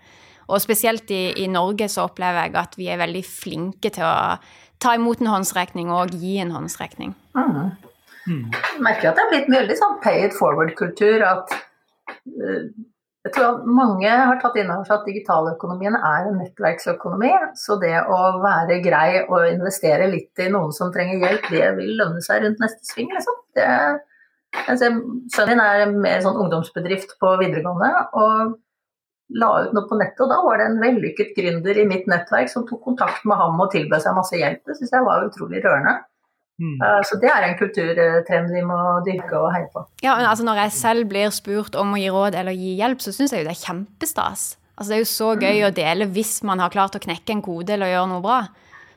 Og 0.45 0.61
spesielt 0.61 1.09
i, 1.11 1.33
i, 1.41 1.49
Norge 1.51 1.89
så 1.91 2.05
opplever 2.05 2.45
jeg 2.45 2.55
at 2.61 2.77
vi 2.77 2.87
er 2.93 3.01
veldig 3.01 3.25
flinke 3.27 3.91
til 3.91 4.05
å 4.05 4.37
ta 4.79 4.93
imot 4.95 5.19
en 5.23 5.33
håndsrekning 5.33 5.91
og 5.91 6.13
gi 6.15 6.37
en 6.43 6.53
håndsrekning. 6.53 7.15
Mm. 7.35 7.75
Mm. 8.25 8.49
Jeg 8.51 8.81
merker 8.83 9.11
at 9.11 9.19
det 9.19 9.23
er 9.25 9.31
blitt 9.31 9.47
en 9.49 9.59
veldig 9.59 9.77
sånn 9.79 9.95
pay 10.03 10.25
it 10.25 10.35
forward-kultur. 10.37 11.23
at 11.25 11.55
uh, 11.55 12.67
jeg 13.25 13.33
tror 13.33 13.45
at 13.47 13.69
mange 13.77 14.09
har 14.09 14.37
tatt 14.37 14.57
inn 14.61 14.69
over 14.69 14.85
seg 14.85 14.99
at 14.99 15.07
digitaløkonomien 15.09 15.95
er 15.97 16.27
en 16.29 16.35
nettverksøkonomi. 16.37 17.31
Så 17.57 17.79
det 17.81 17.95
å 17.97 18.19
være 18.43 18.83
grei 18.85 19.23
og 19.23 19.47
investere 19.49 20.11
litt 20.11 20.43
i 20.43 20.51
noen 20.53 20.75
som 20.75 20.91
trenger 20.93 21.23
hjelp, 21.23 21.47
det 21.49 21.71
vil 21.79 21.95
lønne 22.01 22.21
seg 22.21 22.43
rundt 22.43 22.61
neste 22.61 22.85
sving. 22.85 23.09
Liksom. 23.15 23.39
Det, 23.57 23.65
sønnen 24.69 25.49
min 25.49 25.63
er 25.63 25.95
mer 25.95 26.21
sånn 26.21 26.37
ungdomsbedrift 26.43 27.17
på 27.21 27.33
videregående 27.41 27.89
og 28.13 28.53
la 29.41 29.49
ut 29.65 29.73
noe 29.73 29.89
på 29.89 29.97
nettet. 29.97 30.21
Og 30.21 30.29
da 30.29 30.41
var 30.45 30.61
det 30.61 30.69
en 30.69 30.81
vellykket 30.83 31.33
gründer 31.37 31.81
i 31.81 31.87
mitt 31.89 32.05
nettverk 32.11 32.51
som 32.51 32.67
tok 32.69 32.83
kontakt 32.85 33.25
med 33.25 33.41
ham 33.41 33.57
og 33.57 33.71
tilbød 33.73 34.05
seg 34.05 34.19
masse 34.19 34.37
hjelp. 34.37 34.61
Det 34.69 34.77
syns 34.77 34.93
jeg 34.93 35.07
var 35.07 35.25
utrolig 35.25 35.65
rørende. 35.65 35.97
Mm. 36.61 36.75
Eh, 36.79 36.99
så 37.03 37.17
det 37.19 37.31
er 37.31 37.47
en 37.49 37.57
kulturtrend 37.59 38.53
vi 38.55 38.61
må 38.63 38.77
dyrke 39.07 39.39
og 39.39 39.49
heie 39.51 39.67
på. 39.73 39.83
Ja, 40.03 40.15
men 40.15 40.27
altså 40.29 40.45
Når 40.47 40.61
jeg 40.63 40.75
selv 40.77 41.09
blir 41.11 41.33
spurt 41.35 41.75
om 41.79 41.95
å 41.95 41.99
gi 41.99 42.11
råd 42.13 42.37
eller 42.39 42.55
gi 42.55 42.77
hjelp, 42.79 43.01
så 43.03 43.11
syns 43.15 43.35
jeg 43.35 43.43
jo 43.43 43.49
det 43.49 43.55
er 43.55 43.63
kjempestas. 43.63 44.53
Altså 44.75 44.91
Det 44.91 44.97
er 44.97 45.03
jo 45.03 45.11
så 45.11 45.31
gøy 45.35 45.57
mm. 45.59 45.65
å 45.67 45.73
dele 45.75 46.11
hvis 46.11 46.37
man 46.47 46.63
har 46.63 46.71
klart 46.71 46.95
å 46.95 47.03
knekke 47.03 47.35
en 47.35 47.43
kode 47.43 47.75
eller 47.75 47.91
gjøre 47.91 48.11
noe 48.11 48.23
bra. 48.23 48.39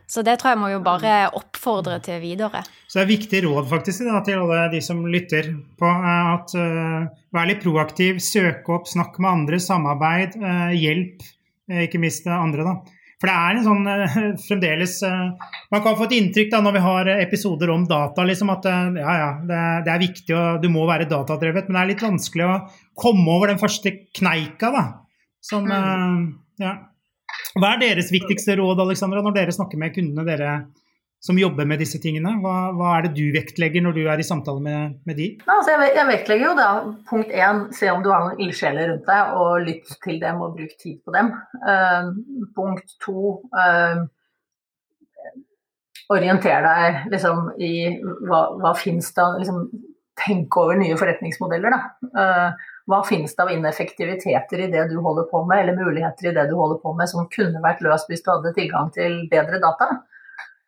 Så 0.08 0.22
det 0.24 0.38
tror 0.40 0.54
jeg 0.54 0.60
må 0.62 0.70
jo 0.72 0.78
bare 0.80 1.28
oppfordre 1.36 1.98
til 2.00 2.22
videre. 2.22 2.62
Så 2.88 2.96
det 2.96 3.02
er 3.02 3.10
viktig 3.10 3.42
råd 3.44 3.66
faktisk 3.68 4.06
da, 4.06 4.22
til 4.24 4.40
alle 4.40 4.62
de 4.72 4.80
som 4.80 5.02
lytter 5.04 5.50
på 5.76 5.90
at 5.90 6.54
uh, 6.56 7.10
vær 7.36 7.50
litt 7.50 7.60
proaktiv, 7.60 8.22
søk 8.24 8.70
opp, 8.72 8.88
snakk 8.88 9.18
med 9.20 9.30
andre, 9.34 9.58
samarbeid, 9.60 10.38
uh, 10.40 10.72
hjelp 10.72 11.26
uh, 11.68 11.82
ikke 11.84 12.00
minst 12.00 12.24
andre. 12.24 12.64
da. 12.64 12.97
For 13.18 13.30
det 13.30 13.34
er 13.34 13.56
en 13.56 13.64
sånn 13.66 13.88
uh, 13.90 14.18
fremdeles 14.46 14.98
uh, 15.02 15.48
Man 15.72 15.82
kan 15.84 15.96
få 15.98 16.06
et 16.06 16.16
inntrykk 16.20 16.52
da 16.52 16.60
når 16.62 16.76
vi 16.76 16.82
har 16.84 17.12
episoder 17.16 17.72
om 17.74 17.86
data, 17.88 18.26
liksom 18.26 18.52
at 18.54 18.68
ja, 18.70 19.14
ja, 19.22 19.30
det, 19.42 19.62
det, 19.86 19.94
er 19.94 20.04
viktig 20.04 20.36
og 20.38 20.60
du 20.62 20.68
må 20.72 20.86
være 20.88 21.08
datadrevet, 21.10 21.66
men 21.66 21.78
det 21.78 21.82
er 21.82 21.90
litt 21.92 22.04
vanskelig 22.06 22.46
å 22.46 22.58
komme 22.98 23.34
over 23.34 23.50
den 23.50 23.60
første 23.60 23.94
kneika, 24.20 24.70
da. 24.74 24.84
Som 25.44 25.66
mm. 25.70 26.22
Ja. 26.62 26.76
Hva 27.58 27.74
er 27.74 27.82
deres 27.82 28.10
viktigste 28.12 28.56
råd, 28.58 28.80
Alexandra, 28.82 29.22
når 29.22 29.36
dere 29.36 29.54
snakker 29.54 29.80
med 29.80 29.94
kundene 29.94 30.26
dere 30.26 30.52
som 31.20 31.38
jobber 31.38 31.66
med 31.66 31.80
disse 31.82 31.98
tingene? 32.02 32.36
Hva, 32.42 32.70
hva, 32.76 32.92
er 32.96 33.08
det 33.08 33.16
du 33.16 33.24
vektlegger 33.34 33.82
når 33.84 33.96
du 33.96 34.04
er 34.06 34.20
i 34.22 34.26
samtale 34.26 34.62
med, 34.62 34.98
med 35.08 35.18
de? 35.18 35.32
Ja, 35.40 35.56
altså 35.56 35.74
jeg, 35.74 35.90
jeg, 35.96 36.06
vektlegger 36.12 36.46
jo 36.46 36.54
da 36.58 36.68
punkt 37.10 37.32
én, 37.34 37.64
se 37.74 37.90
om 37.90 38.04
du 38.04 38.12
har 38.12 38.22
noen 38.24 38.44
ildsjeler 38.44 38.92
rundt 38.92 39.08
deg, 39.08 39.34
og 39.40 39.66
lytt 39.66 39.90
til 40.04 40.20
dem 40.22 40.44
og 40.44 40.54
bruk 40.58 40.76
tid 40.78 41.00
på 41.02 41.16
dem. 41.16 41.32
Uh, 41.64 42.12
punkt 42.54 42.94
to, 43.02 43.34
uh, 43.56 44.06
orienter 46.14 46.64
deg 46.64 47.12
liksom 47.12 47.50
i 47.60 47.72
hva, 48.00 48.42
hva 48.62 48.74
fins 48.78 49.12
det 49.16 49.30
liksom, 49.42 49.68
Tenk 50.18 50.56
over 50.58 50.74
nye 50.74 50.96
forretningsmodeller, 50.98 51.70
da. 51.70 52.08
Uh, 52.10 52.70
hva 52.90 53.04
finnes 53.06 53.36
det 53.36 53.44
av 53.44 53.52
ineffektiviteter 53.52 54.64
i 54.64 54.66
det 54.72 54.88
du 54.90 54.96
holder 55.04 55.28
på 55.30 55.44
med, 55.46 55.60
eller 55.62 55.76
muligheter 55.78 56.26
i 56.26 56.32
det 56.34 56.48
du 56.50 56.56
holder 56.58 56.80
på 56.82 56.90
med 56.98 57.06
som 57.06 57.28
kunne 57.30 57.62
vært 57.62 57.84
løst 57.86 58.10
hvis 58.10 58.24
du 58.26 58.32
hadde 58.32 58.50
tilgang 58.56 58.90
til 58.96 59.20
bedre 59.30 59.60
data? 59.62 59.92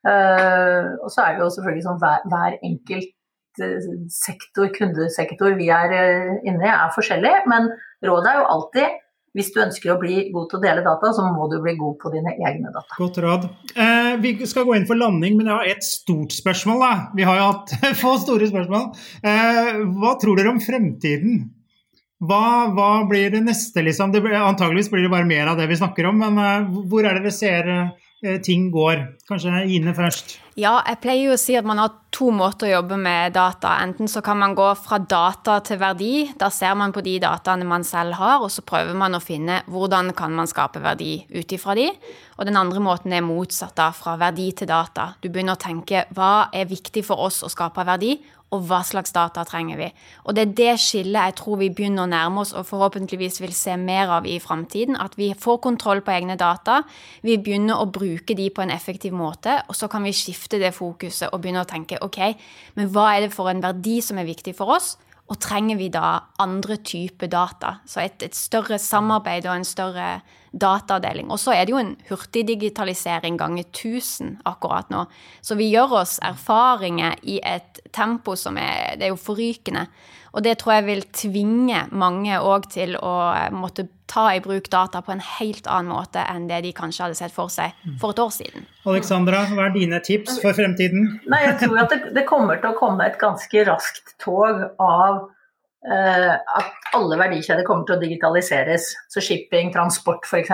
Uh, 0.07 0.97
og 1.05 1.11
så 1.13 1.27
er 1.27 1.37
det 1.37 1.45
jo 1.45 1.51
selvfølgelig 1.57 1.85
sånn 1.85 2.01
hver, 2.01 2.23
hver 2.33 2.57
enkelt 2.65 3.61
uh, 3.61 3.91
sektor, 4.15 4.71
kundesektor 4.77 5.59
vi 5.59 5.69
er 5.75 5.93
uh, 5.93 6.35
inne 6.41 6.65
i, 6.65 6.73
er 6.73 6.97
forskjellig. 6.97 7.35
Men 7.51 7.69
rådet 8.07 8.33
er 8.33 8.41
jo 8.41 8.51
alltid 8.57 9.01
hvis 9.37 9.53
du 9.55 9.61
ønsker 9.63 9.93
å 9.93 9.99
bli 10.01 10.25
god 10.35 10.49
til 10.51 10.59
å 10.59 10.63
dele 10.65 10.83
data, 10.83 11.13
så 11.15 11.23
må 11.31 11.47
du 11.51 11.61
bli 11.63 11.77
god 11.79 11.95
på 12.03 12.11
dine 12.11 12.33
egne 12.35 12.73
data. 12.75 12.97
Godt 12.97 13.21
råd. 13.23 13.47
Eh, 13.77 14.17
vi 14.23 14.33
skal 14.51 14.67
gå 14.67 14.75
inn 14.75 14.89
for 14.89 14.99
landing, 14.99 15.37
men 15.39 15.47
jeg 15.47 15.55
har 15.55 15.71
et 15.71 15.87
stort 15.87 16.35
spørsmål. 16.35 16.83
Da. 16.83 16.91
Vi 17.15 17.29
har 17.29 17.39
jo 17.39 17.47
hatt 17.53 17.77
få 18.03 18.17
store 18.25 18.51
spørsmål. 18.51 18.91
Eh, 19.23 19.81
hva 20.03 20.17
tror 20.19 20.41
dere 20.41 20.51
om 20.51 20.59
fremtiden? 20.65 21.45
Hva, 22.27 22.43
hva 22.75 22.91
blir 23.09 23.31
det 23.33 23.45
neste, 23.47 23.85
liksom? 23.87 24.11
Det 24.13 24.21
antageligvis 24.27 24.91
blir 24.93 25.07
det 25.07 25.15
bare 25.15 25.31
mer 25.31 25.53
av 25.53 25.63
det 25.63 25.71
vi 25.71 25.79
snakker 25.79 26.11
om, 26.11 26.19
men 26.27 26.43
eh, 26.43 26.83
hvor 26.91 27.07
er 27.07 27.15
det 27.21 27.29
dere 27.29 27.37
ser 27.39 27.71
Eh, 27.71 28.10
ting 28.45 28.69
går. 28.73 29.07
Kanskje 29.29 29.65
Ine 29.73 29.95
først? 29.97 30.39
Ja, 30.61 30.81
jeg 30.85 30.99
pleier 31.01 31.31
jo 31.31 31.37
å 31.37 31.41
si 31.41 31.55
at 31.57 31.65
man 31.65 31.79
har 31.81 31.93
to 32.13 32.29
måter 32.35 32.69
å 32.69 32.73
jobbe 32.75 32.99
med 33.01 33.33
data. 33.33 33.77
Enten 33.81 34.11
så 34.11 34.21
kan 34.25 34.37
man 34.41 34.57
gå 34.59 34.67
fra 34.77 34.99
data 34.99 35.57
til 35.65 35.79
verdi. 35.81 36.13
Da 36.39 36.51
ser 36.53 36.75
man 36.77 36.93
på 36.93 37.01
de 37.07 37.15
dataene 37.23 37.65
man 37.69 37.87
selv 37.87 38.19
har, 38.19 38.43
og 38.45 38.51
så 38.53 38.65
prøver 38.67 38.99
man 38.99 39.17
å 39.17 39.23
finne 39.25 39.61
hvordan 39.71 40.13
kan 40.19 40.35
man 40.37 40.51
skape 40.51 40.83
verdi 40.85 41.15
ut 41.33 41.55
ifra 41.57 41.77
de. 41.79 41.87
Og 42.37 42.49
den 42.49 42.59
andre 42.61 42.83
måten 42.85 43.15
er 43.17 43.25
motsatt, 43.25 43.77
da, 43.79 43.89
fra 43.97 44.19
verdi 44.21 44.51
til 44.59 44.69
data. 44.69 45.15
Du 45.23 45.31
begynner 45.31 45.57
å 45.57 45.63
tenke 45.63 46.05
hva 46.17 46.51
er 46.53 46.69
viktig 46.69 47.07
for 47.07 47.23
oss 47.25 47.41
å 47.47 47.53
skape 47.53 47.87
verdi, 47.89 48.19
og 48.51 48.65
hva 48.67 48.81
slags 48.87 49.13
data 49.15 49.45
trenger 49.47 49.79
vi. 49.79 49.89
Og 50.27 50.35
det 50.35 50.43
er 50.43 50.55
det 50.59 50.73
skillet 50.83 51.31
jeg 51.31 51.37
tror 51.39 51.61
vi 51.61 51.71
begynner 51.75 52.05
å 52.05 52.11
nærme 52.11 52.43
oss 52.43 52.53
og 52.57 52.67
forhåpentligvis 52.67 53.41
vil 53.43 53.55
se 53.55 53.77
mer 53.79 54.11
av 54.19 54.27
i 54.27 54.39
framtiden. 54.43 54.99
At 54.99 55.15
vi 55.19 55.31
får 55.39 55.61
kontroll 55.67 56.03
på 56.07 56.15
egne 56.15 56.37
data, 56.41 56.81
vi 57.23 57.39
begynner 57.39 57.79
å 57.79 57.91
bruke 57.91 58.35
de 58.39 58.49
på 58.51 58.65
en 58.65 58.75
effektiv 58.75 59.15
måte, 59.17 59.61
og 59.69 59.79
så 59.79 59.91
kan 59.91 60.03
vi 60.07 60.15
skifte 60.17 60.59
det 60.63 60.75
fokuset 60.77 61.31
og 61.31 61.43
begynne 61.43 61.63
å 61.63 61.71
tenke 61.71 62.01
ok, 62.03 62.21
men 62.79 62.91
hva 62.91 63.13
er 63.15 63.27
det 63.27 63.35
for 63.35 63.51
en 63.51 63.63
verdi 63.63 64.01
som 64.05 64.19
er 64.19 64.29
viktig 64.29 64.57
for 64.59 64.77
oss? 64.77 64.97
Og 65.31 65.39
trenger 65.39 65.79
vi 65.79 65.87
da 65.95 66.19
andre 66.43 66.81
typer 66.83 67.31
data? 67.31 67.77
Så 67.87 68.03
et, 68.03 68.19
et 68.27 68.35
større 68.35 68.81
samarbeid 68.83 69.47
og 69.47 69.61
en 69.61 69.69
større 69.69 70.09
datadeling. 70.53 71.31
Og 71.31 71.41
så 71.41 71.55
er 71.55 71.67
det 71.67 71.75
jo 71.75 71.81
en 71.81 71.95
hurtigdigitalisering 72.09 73.39
ganger 73.41 73.67
1000 73.69 74.41
akkurat 74.49 74.91
nå. 74.91 75.05
Så 75.43 75.57
vi 75.59 75.71
gjør 75.71 76.01
oss 76.03 76.19
erfaringer 76.27 77.19
i 77.23 77.39
et 77.45 77.83
tempo 77.95 78.37
som 78.39 78.59
er, 78.61 78.97
det 78.99 79.09
er 79.09 79.15
jo 79.15 79.21
forrykende. 79.21 79.87
Og 80.31 80.45
det 80.47 80.61
tror 80.61 80.77
jeg 80.77 80.87
vil 80.87 81.01
tvinge 81.15 81.87
mange 81.91 82.37
òg 82.39 82.69
til 82.71 82.95
å 82.99 83.15
måtte 83.55 83.89
ta 84.11 84.29
i 84.35 84.43
bruk 84.43 84.69
data 84.71 85.03
på 85.07 85.15
en 85.15 85.23
helt 85.39 85.67
annen 85.71 85.91
måte 85.95 86.23
enn 86.23 86.47
det 86.51 86.63
de 86.67 86.73
kanskje 86.75 87.07
hadde 87.07 87.19
sett 87.19 87.35
for 87.35 87.51
seg 87.51 87.75
for 88.01 88.15
et 88.15 88.23
år 88.23 88.31
siden. 88.35 88.67
Alexandra, 88.91 89.43
hva 89.51 89.69
er 89.69 89.75
dine 89.75 90.01
tips 90.07 90.41
for 90.43 90.55
fremtiden? 90.57 91.17
Nei, 91.31 91.43
jeg 91.47 91.59
tror 91.65 91.83
at 91.85 91.95
det, 91.95 92.15
det 92.15 92.27
kommer 92.31 92.63
til 92.63 92.73
å 92.73 92.79
komme 92.79 93.07
et 93.07 93.19
ganske 93.23 93.67
raskt 93.67 94.17
tog 94.23 94.65
av 94.83 95.27
at 95.81 96.91
alle 96.93 97.17
verdikjeder 97.17 97.65
kommer 97.65 97.87
til 97.89 97.97
å 97.97 98.03
digitaliseres. 98.03 98.91
Så 99.09 99.23
shipping, 99.25 99.71
transport 99.73 100.27
f.eks. 100.29 100.51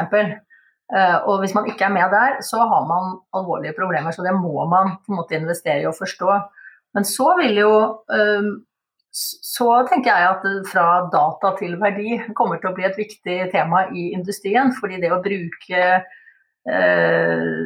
Eh, 0.95 1.17
og 1.27 1.41
hvis 1.43 1.55
man 1.57 1.67
ikke 1.67 1.89
er 1.89 1.95
med 1.95 2.13
der, 2.15 2.39
så 2.47 2.63
har 2.63 2.87
man 2.87 3.19
alvorlige 3.35 3.75
problemer. 3.79 4.15
Så 4.15 4.23
det 4.23 4.35
må 4.39 4.67
man 4.71 4.97
på 5.03 5.13
en 5.13 5.21
måte 5.21 5.39
investere 5.39 5.83
i 5.83 5.89
og 5.89 5.97
forstå. 5.99 6.39
Men 6.95 7.09
så 7.09 7.33
vil 7.41 7.59
jo 7.65 7.73
eh, 8.15 8.51
så 9.17 9.71
tenker 9.89 10.13
jeg 10.13 10.29
at 10.29 10.43
fra 10.69 10.87
data 11.13 11.55
til 11.57 11.79
verdi 11.81 12.19
kommer 12.37 12.61
til 12.61 12.69
å 12.69 12.75
bli 12.77 12.85
et 12.85 12.99
viktig 13.01 13.39
tema 13.55 13.87
i 13.89 14.11
industrien. 14.13 14.75
Fordi 14.77 15.01
det 15.03 15.13
å 15.15 15.23
bruke 15.25 15.85
eh, 15.97 17.63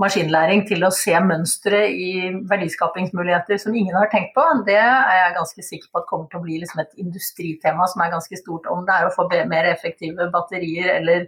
maskinlæring 0.00 0.64
til 0.68 0.84
å 0.86 0.92
se 0.94 1.14
mønstre 1.24 1.82
i 1.92 2.10
verdiskapingsmuligheter 2.48 3.60
som 3.60 3.74
ingen 3.76 3.96
har 3.98 4.08
tenkt 4.12 4.32
på, 4.36 4.44
det 4.66 4.78
er 4.80 5.16
jeg 5.18 5.36
ganske 5.36 5.64
sikker 5.66 5.90
på 5.90 6.00
at 6.00 6.08
kommer 6.08 6.30
til 6.30 6.40
å 6.40 6.44
bli 6.44 6.60
liksom 6.62 6.82
et 6.82 6.94
industritema 7.02 7.88
som 7.90 8.04
er 8.04 8.14
ganske 8.14 8.38
stort. 8.40 8.68
Om 8.70 8.86
det 8.88 8.96
er 8.96 9.08
å 9.08 9.14
få 9.14 9.26
mer 9.50 9.68
effektive 9.68 10.30
batterier 10.32 10.94
eller, 10.94 11.26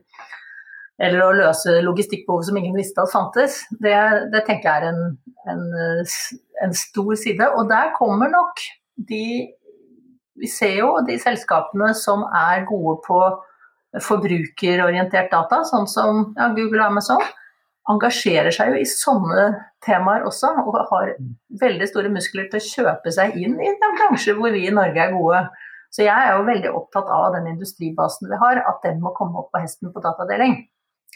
eller 0.98 1.24
å 1.26 1.34
løse 1.42 1.80
logistikkbehov 1.84 2.46
som 2.48 2.60
ingen 2.60 2.76
visste 2.78 3.04
at 3.04 3.12
fantes, 3.12 3.60
det, 3.84 3.96
det 4.32 4.44
tenker 4.48 4.70
jeg 4.70 4.82
er 4.82 4.88
en, 4.92 5.02
en, 5.52 5.66
en 6.64 6.76
stor 6.76 7.12
side. 7.20 7.52
Og 7.58 7.68
der 7.72 7.92
kommer 7.98 8.32
nok 8.32 8.62
de 8.96 9.24
Vi 10.42 10.48
ser 10.48 10.78
jo 10.78 10.94
de 11.04 11.18
selskapene 11.20 11.90
som 11.94 12.22
er 12.24 12.62
gode 12.64 12.94
på 13.04 13.18
forbrukerorientert 14.00 15.28
data, 15.30 15.58
sånn 15.68 15.84
som 15.90 16.22
ja, 16.38 16.46
Google 16.56 16.80
og 16.80 16.86
Amazon, 16.86 17.20
engasjerer 17.90 18.54
seg 18.54 18.72
jo 18.72 18.80
i 18.80 18.86
sånne 18.86 19.46
temaer 19.82 20.26
også, 20.28 20.52
og 20.62 20.78
har 20.92 21.14
veldig 21.62 21.88
store 21.90 22.12
muskler 22.14 22.46
til 22.50 22.60
å 22.60 22.68
kjøpe 22.68 23.12
seg 23.14 23.34
inn 23.40 23.58
i 23.58 23.70
en 23.72 23.96
bransje 23.98 24.36
hvor 24.38 24.54
vi 24.54 24.68
i 24.68 24.74
Norge 24.74 25.02
er 25.02 25.14
gode. 25.16 25.42
Så 25.92 26.06
jeg 26.06 26.14
er 26.14 26.36
jo 26.36 26.46
veldig 26.46 26.70
opptatt 26.72 27.10
av 27.12 27.34
den 27.34 27.50
industribasen 27.50 28.30
vi 28.30 28.38
har, 28.40 28.62
at 28.68 28.86
den 28.86 29.02
må 29.02 29.12
komme 29.16 29.42
opp 29.42 29.50
på 29.52 29.60
hesten 29.64 29.92
på 29.92 30.04
datadeling. 30.04 30.62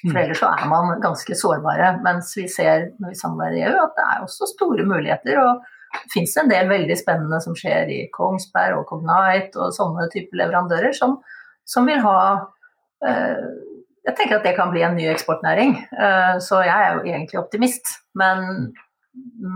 For 0.03 0.13
mm. 0.13 0.19
ellers 0.21 0.43
så 0.43 0.51
er 0.53 0.67
man 0.69 1.01
ganske 1.01 1.39
sårbare. 1.39 1.95
Mens 2.05 2.35
vi 2.37 2.45
ser 2.53 2.91
når 3.01 3.15
vi 3.15 3.21
samarbeider 3.23 3.57
i 3.57 3.65
EU 3.71 3.79
at 3.87 3.95
det 3.97 4.05
er 4.05 4.27
også 4.27 4.51
store 4.51 4.85
muligheter. 4.85 5.41
og 5.41 5.65
det 5.97 6.13
fins 6.13 6.35
en 6.37 6.51
del 6.51 6.69
veldig 6.69 6.97
spennende 6.99 7.39
som 7.41 7.57
skjer 7.57 7.89
i 7.95 8.01
Kongsberg 8.13 8.83
og 8.83 8.91
Cognite 8.91 9.57
og 9.63 9.73
sånne 9.73 10.11
typer 10.13 10.43
leverandører 10.43 10.93
som, 10.97 11.17
som 11.65 11.89
vil 11.89 12.03
ha 12.05 12.19
eh, 13.07 13.47
Jeg 14.07 14.15
tenker 14.15 14.39
at 14.39 14.45
det 14.47 14.55
kan 14.55 14.71
bli 14.71 14.85
en 14.87 14.95
ny 14.95 15.09
eksportnæring. 15.11 15.75
Eh, 15.91 16.37
så 16.43 16.61
jeg 16.63 16.75
er 16.75 16.95
jo 16.95 17.03
egentlig 17.11 17.41
optimist. 17.41 17.97
Men, 18.15 18.71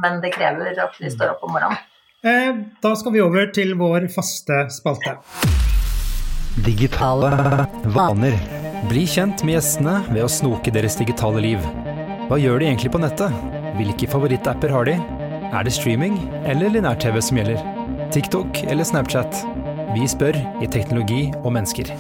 men 0.03 0.19
det 0.25 0.33
krever 0.35 0.75
at 0.75 0.99
vi 0.99 1.11
står 1.13 1.37
opp 1.37 1.45
om 1.47 1.55
morgenen. 1.55 1.79
Eh, 2.27 2.59
da 2.83 2.95
skal 2.99 3.15
vi 3.15 3.23
over 3.23 3.47
til 3.55 3.77
vår 3.79 4.09
faste 4.13 4.65
spalte. 4.75 5.15
Digitale 6.67 7.31
vaner. 7.95 8.35
Bli 8.91 9.07
kjent 9.09 9.45
med 9.47 9.59
gjestene 9.59 10.01
ved 10.11 10.25
å 10.27 10.33
snoke 10.33 10.75
deres 10.75 10.99
digitale 10.99 11.41
liv. 11.45 11.65
Hva 12.27 12.39
gjør 12.41 12.61
de 12.61 12.71
egentlig 12.73 12.91
på 12.93 13.01
nettet? 13.03 13.33
Hvilke 13.79 14.11
favorittapper 14.11 14.75
har 14.75 14.91
de? 14.91 14.99
Er 15.51 15.67
det 15.67 15.75
streaming 15.79 16.19
eller 16.43 16.75
linær-TV 16.75 17.23
som 17.23 17.39
gjelder? 17.39 17.63
TikTok 18.11 18.65
eller 18.67 18.87
Snapchat? 18.87 19.45
Vi 19.95 20.07
spør 20.11 20.39
i 20.63 20.71
Teknologi 20.71 21.29
og 21.45 21.53
mennesker. 21.55 21.95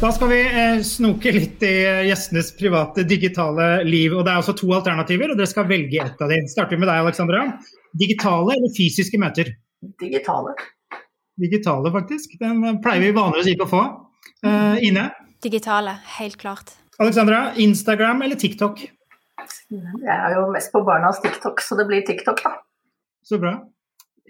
Da 0.00 0.12
skal 0.14 0.28
vi 0.30 0.38
eh, 0.46 0.80
snoke 0.86 1.30
litt 1.34 1.62
i 1.66 1.72
eh, 1.82 2.04
gjestenes 2.06 2.52
private 2.54 3.02
digitale 3.02 3.82
liv. 3.82 4.12
og 4.14 4.20
Det 4.22 4.30
er 4.30 4.38
også 4.38 4.52
to 4.54 4.68
alternativer, 4.76 5.32
og 5.32 5.38
dere 5.40 5.50
skal 5.50 5.64
velge 5.66 5.98
ett 6.04 6.20
av 6.22 6.30
dem. 6.30 6.44
Starter 6.46 6.78
med 6.78 6.86
deg, 6.86 7.00
Alexandra. 7.02 7.40
Digitale 7.98 8.54
eller 8.54 8.70
fysiske 8.76 9.18
møter? 9.18 9.48
Digitale. 9.98 10.52
Digitale, 11.42 11.90
faktisk. 11.96 12.36
Den 12.38 12.78
pleier 12.84 13.02
vi 13.02 13.16
vanligvis 13.16 13.50
ikke 13.50 13.66
å 13.66 13.72
få. 13.72 13.80
Uh, 14.46 14.78
Ine? 14.86 15.08
Digitale, 15.42 15.96
helt 16.20 16.38
klart. 16.38 16.76
Alexandra, 17.02 17.40
Instagram 17.58 18.22
eller 18.22 18.38
TikTok? 18.38 18.84
Jeg 19.74 20.14
er 20.14 20.36
jo 20.36 20.44
mest 20.54 20.70
på 20.74 20.84
barnas 20.86 21.18
TikTok, 21.24 21.58
så 21.64 21.74
det 21.78 21.88
blir 21.90 22.04
TikTok, 22.06 22.44
da. 22.46 22.54
Så 23.26 23.40
bra. 23.42 23.56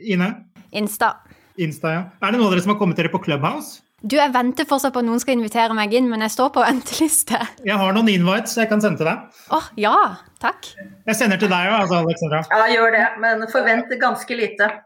Ine? 0.00 0.30
Insta. 0.72 1.12
Insta, 1.60 1.92
ja. 1.92 2.02
Er 2.22 2.32
det 2.32 2.40
noen 2.40 2.48
av 2.48 2.56
dere 2.56 2.64
som 2.64 2.72
har 2.72 2.80
kommet 2.80 2.96
dere 2.96 3.12
på 3.12 3.20
Clubhouse? 3.28 3.82
Du, 3.99 4.14
Jeg 4.14 4.30
venter 4.30 4.66
fortsatt 4.68 4.94
på 4.94 5.01
at 5.03 5.07
noen 5.09 5.18
skal 5.18 5.34
invitere 5.34 5.74
meg 5.74 5.94
inn, 5.99 6.07
men 6.11 6.22
jeg 6.22 6.30
står 6.36 6.53
på 6.55 6.62
venteliste. 6.68 7.38
Jeg 7.66 7.78
har 7.80 7.94
noen 7.96 8.11
invites 8.12 8.55
jeg 8.61 8.70
kan 8.70 8.82
sende 8.82 9.01
til 9.01 9.09
deg. 9.11 9.38
Åh, 9.51 9.57
oh, 9.59 9.70
ja, 9.80 9.94
takk. 10.42 10.68
Jeg 11.09 11.18
sender 11.18 11.40
til 11.40 11.51
deg 11.51 11.70
òg, 11.72 11.80
altså, 11.82 12.03
Alexandra. 12.05 12.42
Ja, 12.53 12.68
gjør 12.76 12.94
det, 12.94 13.07
men 13.24 13.46
forvent 13.55 13.96
ganske 14.03 14.38
lite. 14.38 14.70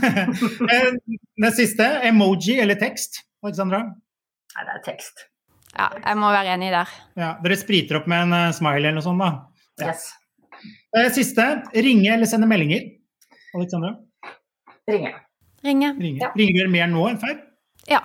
Eh, 0.00 0.94
det 1.42 1.50
siste, 1.52 1.84
emoji 2.08 2.54
eller 2.62 2.78
tekst, 2.80 3.18
Alexandra? 3.44 3.82
Nei, 4.54 4.62
det 4.64 4.72
er 4.72 4.80
tekst. 4.86 5.26
Ja, 5.74 5.90
jeg 5.98 6.16
må 6.16 6.30
være 6.32 6.54
enig 6.54 6.70
der. 6.72 6.94
Ja, 7.20 7.34
Dere 7.44 7.58
spriter 7.60 7.98
opp 7.98 8.08
med 8.08 8.24
en 8.24 8.32
uh, 8.32 8.54
smiley 8.56 8.88
eller 8.88 8.96
noe 8.96 9.04
sånt, 9.04 9.20
da? 9.20 9.90
Yes. 9.90 10.06
Det 10.96 11.04
siste. 11.18 11.46
Ringe 11.76 12.14
eller 12.14 12.30
sende 12.30 12.48
meldinger? 12.48 12.88
Alexandra? 13.58 13.92
Ringe. 14.88 15.12
Ringe. 15.66 15.92
Ringe. 16.00 16.24
Ja. 16.24 16.32
Ringer 16.40 16.62
dere 16.62 16.72
mer 16.72 16.90
nå 16.94 17.04
enn 17.10 17.20
før? 17.20 17.36
Ja. 17.90 18.04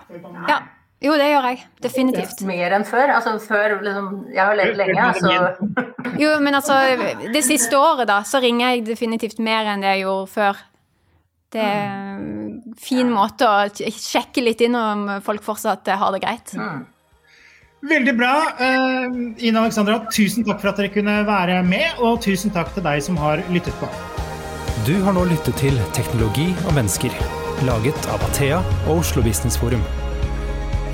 ja. 0.50 0.60
Jo, 1.04 1.16
det 1.20 1.28
gjør 1.28 1.48
jeg. 1.52 1.60
Definitivt. 1.84 2.40
Mer 2.48 2.74
enn 2.78 2.86
før? 2.88 3.12
Altså 3.18 3.36
før 3.44 3.76
liksom 3.84 4.08
Jeg 4.34 4.42
har 4.42 4.56
levd 4.58 4.80
lenge, 4.80 5.10
så 5.20 5.34
Jo, 6.24 6.32
men 6.42 6.56
altså 6.56 6.80
Det 7.34 7.44
siste 7.46 7.78
året, 7.78 8.08
da, 8.10 8.22
så 8.26 8.42
ringer 8.44 8.74
jeg 8.74 8.88
definitivt 8.88 9.42
mer 9.44 9.70
enn 9.74 9.84
det 9.84 9.98
jeg 9.98 10.06
gjorde 10.06 10.32
før. 10.32 10.64
Det 11.56 11.62
er 11.62 11.86
en 12.16 12.76
fin 12.80 13.12
måte 13.12 13.48
å 13.48 13.70
sjekke 13.70 14.44
litt 14.44 14.64
inn 14.66 14.76
om 14.76 15.08
folk 15.24 15.44
fortsatt 15.46 15.88
har 15.88 16.12
det 16.16 16.24
greit. 16.26 16.56
Mm. 16.58 16.84
Veldig 17.86 18.16
bra. 18.18 18.34
Uh, 18.60 19.16
Ine 19.46 19.62
Alexandra, 19.62 20.00
tusen 20.12 20.46
takk 20.48 20.60
for 20.64 20.74
at 20.74 20.82
dere 20.82 20.92
kunne 20.92 21.20
være 21.28 21.62
med, 21.68 22.02
og 22.04 22.20
tusen 22.26 22.54
takk 22.56 22.74
til 22.76 22.86
deg 22.88 23.04
som 23.06 23.20
har 23.22 23.46
lyttet 23.54 23.78
på. 23.80 23.92
Du 24.90 24.96
har 25.06 25.16
nå 25.16 25.28
lyttet 25.30 25.56
til 25.62 25.78
Teknologi 25.96 26.50
og 26.66 26.74
mennesker, 26.76 27.14
laget 27.64 28.08
av 28.12 28.24
Athea 28.28 28.60
og 28.88 29.00
Oslo 29.00 29.24
Business 29.24 29.58
Forum. 29.58 29.84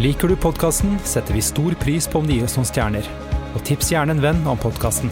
Liker 0.02 0.30
du 0.30 0.36
podkasten, 0.40 1.00
setter 1.06 1.34
vi 1.34 1.42
stor 1.46 1.76
pris 1.82 2.08
på 2.08 2.22
om 2.22 2.28
du 2.28 2.36
gir 2.36 2.46
oss 2.48 2.58
noen 2.60 2.70
stjerner. 2.70 3.08
Og 3.56 3.64
tips 3.68 3.92
gjerne 3.94 4.16
en 4.16 4.24
venn 4.24 4.46
om 4.48 4.60
podkasten. 4.62 5.12